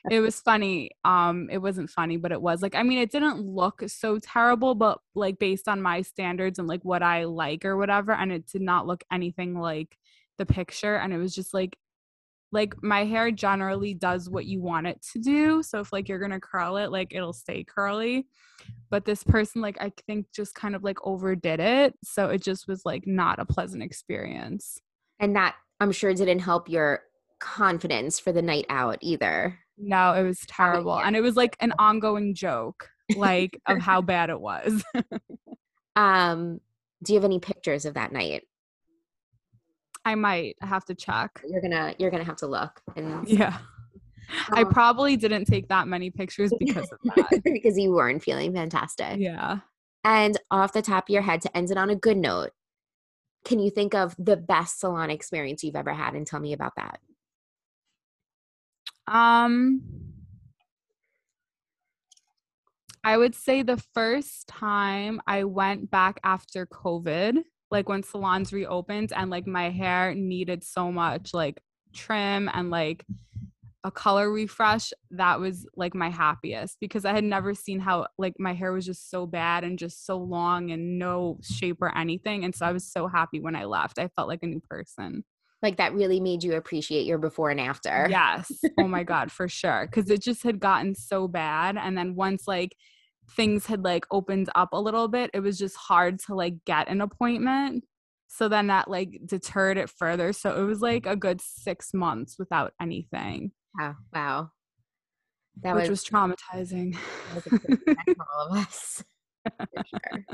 it 0.09 0.21
was 0.21 0.41
funny. 0.41 0.93
Um, 1.05 1.49
it 1.51 1.59
wasn't 1.59 1.91
funny, 1.91 2.17
but 2.17 2.31
it 2.31 2.41
was 2.41 2.63
like 2.63 2.77
I 2.77 2.85
mean, 2.85 2.99
it 2.99 3.11
didn't 3.11 3.45
look 3.45 3.83
so 3.89 4.21
terrible, 4.21 4.77
but 4.77 5.01
like 5.17 5.41
based 5.41 5.69
on 5.69 5.83
my 5.83 6.03
standards 6.03 6.61
and 6.61 6.69
like 6.69 6.85
what 6.85 7.03
I 7.03 7.25
like 7.25 7.65
or 7.65 7.77
whatever, 7.77 8.13
and 8.13 8.31
it 8.31 8.47
did 8.47 8.63
not 8.63 8.87
look 8.87 9.03
anything 9.13 9.59
like 9.59 9.99
the 10.39 10.47
picture. 10.47 10.95
And 10.95 11.13
it 11.13 11.19
was 11.19 11.35
just 11.35 11.53
like 11.53 11.77
like 12.53 12.75
my 12.83 13.05
hair 13.05 13.31
generally 13.31 13.95
does 13.95 14.29
what 14.29 14.47
you 14.47 14.61
want 14.61 14.87
it 14.87 15.01
to 15.13 15.19
do. 15.19 15.63
So 15.63 15.81
if 15.81 15.93
like 15.93 16.09
you're 16.09 16.19
gonna 16.19 16.41
curl 16.41 16.77
it, 16.77 16.91
like 16.91 17.15
it'll 17.15 17.33
stay 17.33 17.65
curly. 17.65 18.27
But 18.91 19.05
this 19.05 19.23
person, 19.23 19.63
like 19.63 19.81
I 19.81 19.93
think 20.07 20.27
just 20.33 20.55
kind 20.55 20.75
of 20.75 20.83
like 20.83 20.99
overdid 21.05 21.61
it. 21.61 21.95
So 22.03 22.29
it 22.29 22.43
just 22.43 22.67
was 22.67 22.85
like 22.85 23.07
not 23.07 23.39
a 23.39 23.45
pleasant 23.45 23.83
experience. 23.83 24.81
And 25.19 25.37
that 25.37 25.55
I'm 25.81 25.93
sure 25.93 26.13
didn't 26.13 26.41
help 26.41 26.69
your 26.69 27.03
confidence 27.39 28.21
for 28.21 28.33
the 28.33 28.43
night 28.43 28.67
out 28.69 28.99
either. 29.01 29.59
No, 29.79 30.13
it 30.13 30.23
was 30.23 30.41
terrible. 30.47 30.99
And 30.99 31.17
it 31.17 31.23
was 31.23 31.37
like 31.37 31.57
an 31.61 31.73
ongoing 31.79 32.35
joke, 32.35 32.89
like 33.17 33.59
of 33.67 33.79
how 33.79 34.03
bad 34.03 34.31
it 34.31 34.41
was. 34.41 34.85
um, 35.97 36.61
do 37.03 37.13
you 37.13 37.19
have 37.19 37.25
any 37.25 37.39
pictures 37.39 37.87
of 37.87 37.95
that 37.95 38.13
night? 38.13 38.43
I 40.05 40.15
might 40.15 40.57
have 40.63 40.85
to 40.87 40.95
check. 40.95 41.43
You're 41.47 41.61
gonna 41.61 41.95
you're 41.99 42.11
gonna 42.11 42.25
have 42.25 42.37
to 42.37 42.47
look 42.47 42.81
and 42.97 43.29
yeah. 43.29 43.59
Um, 44.49 44.59
I 44.59 44.65
probably 44.65 45.17
didn't 45.17 45.47
take 45.47 45.69
that 45.69 45.89
many 45.89 46.11
pictures 46.11 46.53
because 46.59 46.89
of 46.93 46.99
that. 47.17 47.41
because 47.45 47.77
you 47.77 47.93
weren't 47.93 48.23
feeling 48.23 48.53
fantastic. 48.53 49.19
Yeah. 49.19 49.59
And 50.05 50.39
off 50.51 50.73
the 50.73 50.83
top 50.83 51.09
of 51.09 51.13
your 51.13 51.23
head, 51.23 51.43
to 51.43 51.57
end 51.57 51.71
it 51.71 51.77
on 51.77 51.91
a 51.91 51.97
good 51.97 52.17
note, 52.17 52.51
can 53.45 53.59
you 53.59 53.71
think 53.71 53.95
of 53.95 54.15
the 54.19 54.37
best 54.37 54.81
salon 54.81 55.11
experience 55.11 55.65
you've 55.65 55.77
ever 55.77 55.93
had 55.93 56.15
and 56.15 56.27
tell 56.27 56.41
me 56.41 56.53
about 56.53 56.75
that? 56.77 57.01
Um 59.09 59.83
I 63.03 63.17
would 63.17 63.35
say 63.35 63.63
the 63.63 63.83
first 63.95 64.47
time 64.47 65.21
I 65.27 65.45
went 65.45 65.91
back 65.91 66.21
after 66.23 66.67
COVID 66.67 67.43
like 67.71 67.89
when 67.89 68.03
salons 68.03 68.53
reopened 68.53 69.13
and 69.15 69.31
like 69.31 69.47
my 69.47 69.71
hair 69.71 70.15
needed 70.15 70.65
so 70.65 70.91
much 70.91 71.33
like 71.33 71.63
trim 71.93 72.51
and 72.53 72.71
like 72.71 73.05
a 73.85 73.91
color 73.91 74.31
refresh 74.31 74.93
that 75.11 75.41
was 75.41 75.67
like 75.75 75.95
my 75.95 76.11
happiest 76.11 76.79
because 76.81 77.05
i 77.05 77.13
had 77.13 77.25
never 77.25 77.55
seen 77.55 77.81
how 77.81 78.07
like 78.19 78.35
my 78.39 78.53
hair 78.53 78.73
was 78.73 78.85
just 78.85 79.11
so 79.11 79.27
bad 79.27 79.65
and 79.65 79.79
just 79.79 80.05
so 80.05 80.19
long 80.19 80.71
and 80.71 80.99
no 80.99 81.39
shape 81.43 81.79
or 81.81 81.97
anything 81.97 82.45
and 82.45 82.55
so 82.55 82.67
i 82.67 82.73
was 82.73 82.85
so 82.85 83.07
happy 83.07 83.41
when 83.41 83.57
i 83.57 83.65
left. 83.65 83.99
I 83.99 84.09
felt 84.09 84.29
like 84.29 84.43
a 84.43 84.47
new 84.47 84.61
person. 84.61 85.25
Like 85.63 85.77
that 85.77 85.95
really 85.95 86.21
made 86.21 86.43
you 86.43 86.55
appreciate 86.55 87.05
your 87.05 87.19
before 87.19 87.51
and 87.51 87.61
after. 87.61 88.07
Yes. 88.09 88.51
Oh 88.79 88.89
my 88.89 89.03
god 89.05 89.31
for 89.31 89.49
sure 89.49 89.87
because 89.87 90.11
it 90.11 90.23
just 90.23 90.43
had 90.43 90.61
gotten 90.61 90.95
so 90.95 91.29
bad 91.29 91.77
and 91.77 91.97
then 91.97 92.15
once 92.15 92.47
like 92.47 92.77
things 93.37 93.67
had 93.67 93.83
like 93.85 94.05
opened 94.11 94.51
up 94.55 94.71
a 94.73 94.81
little 94.81 95.09
bit, 95.09 95.31
it 95.35 95.41
was 95.41 95.59
just 95.59 95.77
hard 95.77 96.19
to 96.21 96.35
like 96.35 96.65
get 96.65 96.89
an 96.89 97.01
appointment. 97.01 97.85
So 98.29 98.49
then 98.49 98.69
that 98.69 98.89
like 98.89 99.21
deterred 99.27 99.77
it 99.77 99.91
further. 99.91 100.33
So 100.33 100.61
it 100.61 100.65
was 100.65 100.79
mm-hmm. 100.79 100.85
like 100.85 101.07
a 101.07 101.17
good 101.17 101.41
six 101.41 101.93
months 101.93 102.39
without 102.39 102.73
anything. 102.81 103.53
Oh, 103.81 103.95
wow. 104.15 104.51
That 105.63 105.75
was 105.75 105.83
which 105.83 105.91
was, 105.91 106.01
was 106.01 106.09
traumatizing. 106.11 106.97
That 107.35 107.35
was 107.35 107.45
for 108.17 108.27
all 108.35 108.49
of 108.51 108.59
us. 108.59 109.05
For 109.45 109.67
sure. 109.87 110.25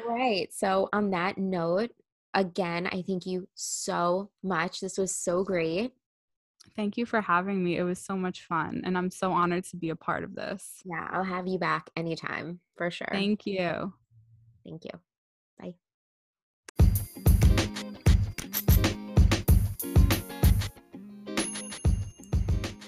all 0.00 0.16
right. 0.16 0.48
So 0.52 0.88
on 0.92 1.10
that 1.10 1.38
note, 1.38 1.90
again, 2.34 2.86
I 2.88 3.02
thank 3.06 3.26
you 3.26 3.48
so 3.54 4.30
much. 4.42 4.80
This 4.80 4.98
was 4.98 5.14
so 5.14 5.44
great. 5.44 5.92
Thank 6.76 6.96
you 6.96 7.06
for 7.06 7.20
having 7.20 7.62
me. 7.62 7.76
It 7.76 7.82
was 7.82 7.98
so 7.98 8.16
much 8.16 8.44
fun. 8.44 8.82
And 8.84 8.96
I'm 8.96 9.10
so 9.10 9.32
honored 9.32 9.64
to 9.64 9.76
be 9.76 9.90
a 9.90 9.96
part 9.96 10.24
of 10.24 10.34
this. 10.34 10.80
Yeah, 10.84 11.08
I'll 11.10 11.24
have 11.24 11.46
you 11.46 11.58
back 11.58 11.90
anytime 11.96 12.60
for 12.76 12.90
sure. 12.90 13.08
Thank 13.10 13.46
you. 13.46 13.92
Thank 14.64 14.84
you. 14.84 14.90
Bye. 15.58 15.74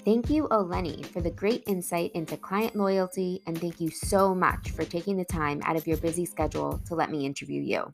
Thank 0.03 0.31
you, 0.31 0.47
Eleni, 0.47 1.05
for 1.05 1.21
the 1.21 1.29
great 1.29 1.63
insight 1.67 2.11
into 2.13 2.35
client 2.35 2.75
loyalty, 2.75 3.43
and 3.45 3.59
thank 3.59 3.79
you 3.79 3.91
so 3.91 4.33
much 4.33 4.71
for 4.71 4.83
taking 4.83 5.15
the 5.15 5.25
time 5.25 5.61
out 5.63 5.75
of 5.75 5.85
your 5.85 5.97
busy 5.97 6.25
schedule 6.25 6.81
to 6.87 6.95
let 6.95 7.11
me 7.11 7.25
interview 7.25 7.61
you. 7.61 7.93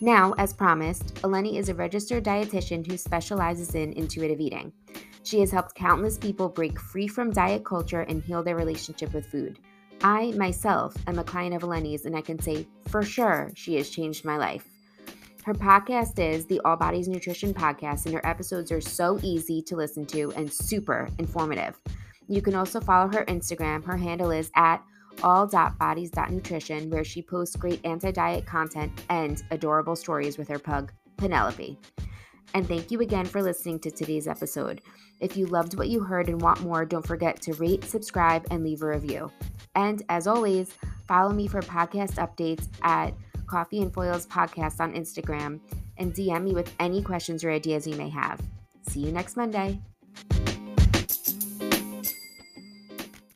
Now, 0.00 0.34
as 0.38 0.52
promised, 0.52 1.14
Eleni 1.16 1.58
is 1.58 1.68
a 1.68 1.74
registered 1.74 2.24
dietitian 2.24 2.86
who 2.86 2.96
specializes 2.96 3.74
in 3.74 3.92
intuitive 3.92 4.40
eating. 4.40 4.72
She 5.22 5.40
has 5.40 5.50
helped 5.50 5.74
countless 5.74 6.16
people 6.16 6.48
break 6.48 6.80
free 6.80 7.06
from 7.06 7.30
diet 7.30 7.64
culture 7.64 8.00
and 8.00 8.22
heal 8.22 8.42
their 8.42 8.56
relationship 8.56 9.12
with 9.12 9.26
food. 9.26 9.58
I 10.02 10.32
myself 10.32 10.94
am 11.06 11.18
a 11.18 11.24
client 11.24 11.54
of 11.54 11.62
Eleni's, 11.62 12.06
and 12.06 12.16
I 12.16 12.22
can 12.22 12.38
say 12.38 12.66
for 12.88 13.02
sure 13.02 13.50
she 13.54 13.74
has 13.76 13.90
changed 13.90 14.24
my 14.24 14.38
life. 14.38 14.66
Her 15.44 15.54
podcast 15.54 16.18
is 16.18 16.46
the 16.46 16.60
All 16.64 16.76
Bodies 16.76 17.08
Nutrition 17.08 17.52
Podcast, 17.52 18.06
and 18.06 18.14
her 18.14 18.26
episodes 18.26 18.72
are 18.72 18.80
so 18.80 19.18
easy 19.22 19.60
to 19.62 19.76
listen 19.76 20.06
to 20.06 20.32
and 20.36 20.50
super 20.50 21.08
informative. 21.18 21.78
You 22.28 22.40
can 22.40 22.54
also 22.54 22.80
follow 22.80 23.10
her 23.12 23.24
Instagram. 23.26 23.84
Her 23.84 23.96
handle 23.96 24.30
is 24.30 24.50
at 24.54 24.82
all.bodies.nutrition, 25.22 26.90
where 26.90 27.04
she 27.04 27.22
posts 27.22 27.56
great 27.56 27.80
anti 27.84 28.10
diet 28.10 28.46
content 28.46 28.92
and 29.08 29.42
adorable 29.50 29.96
stories 29.96 30.38
with 30.38 30.48
her 30.48 30.58
pug, 30.58 30.92
Penelope. 31.16 31.78
And 32.54 32.66
thank 32.66 32.90
you 32.90 33.00
again 33.00 33.26
for 33.26 33.42
listening 33.42 33.78
to 33.80 33.90
today's 33.90 34.26
episode. 34.26 34.80
If 35.20 35.36
you 35.36 35.46
loved 35.46 35.76
what 35.76 35.88
you 35.88 36.00
heard 36.00 36.28
and 36.28 36.40
want 36.40 36.62
more, 36.62 36.84
don't 36.84 37.06
forget 37.06 37.40
to 37.42 37.52
rate, 37.54 37.84
subscribe, 37.84 38.46
and 38.50 38.64
leave 38.64 38.82
a 38.82 38.88
review. 38.88 39.30
And 39.74 40.02
as 40.08 40.26
always, 40.26 40.74
follow 41.06 41.32
me 41.32 41.46
for 41.46 41.60
podcast 41.60 42.14
updates 42.14 42.68
at 42.82 43.14
Coffee 43.46 43.82
and 43.82 43.92
Foils 43.92 44.26
Podcast 44.26 44.80
on 44.80 44.94
Instagram 44.94 45.60
and 45.98 46.14
DM 46.14 46.42
me 46.42 46.54
with 46.54 46.72
any 46.80 47.02
questions 47.02 47.44
or 47.44 47.50
ideas 47.50 47.86
you 47.86 47.96
may 47.96 48.08
have. 48.08 48.40
See 48.88 49.00
you 49.00 49.12
next 49.12 49.36
Monday. 49.36 49.80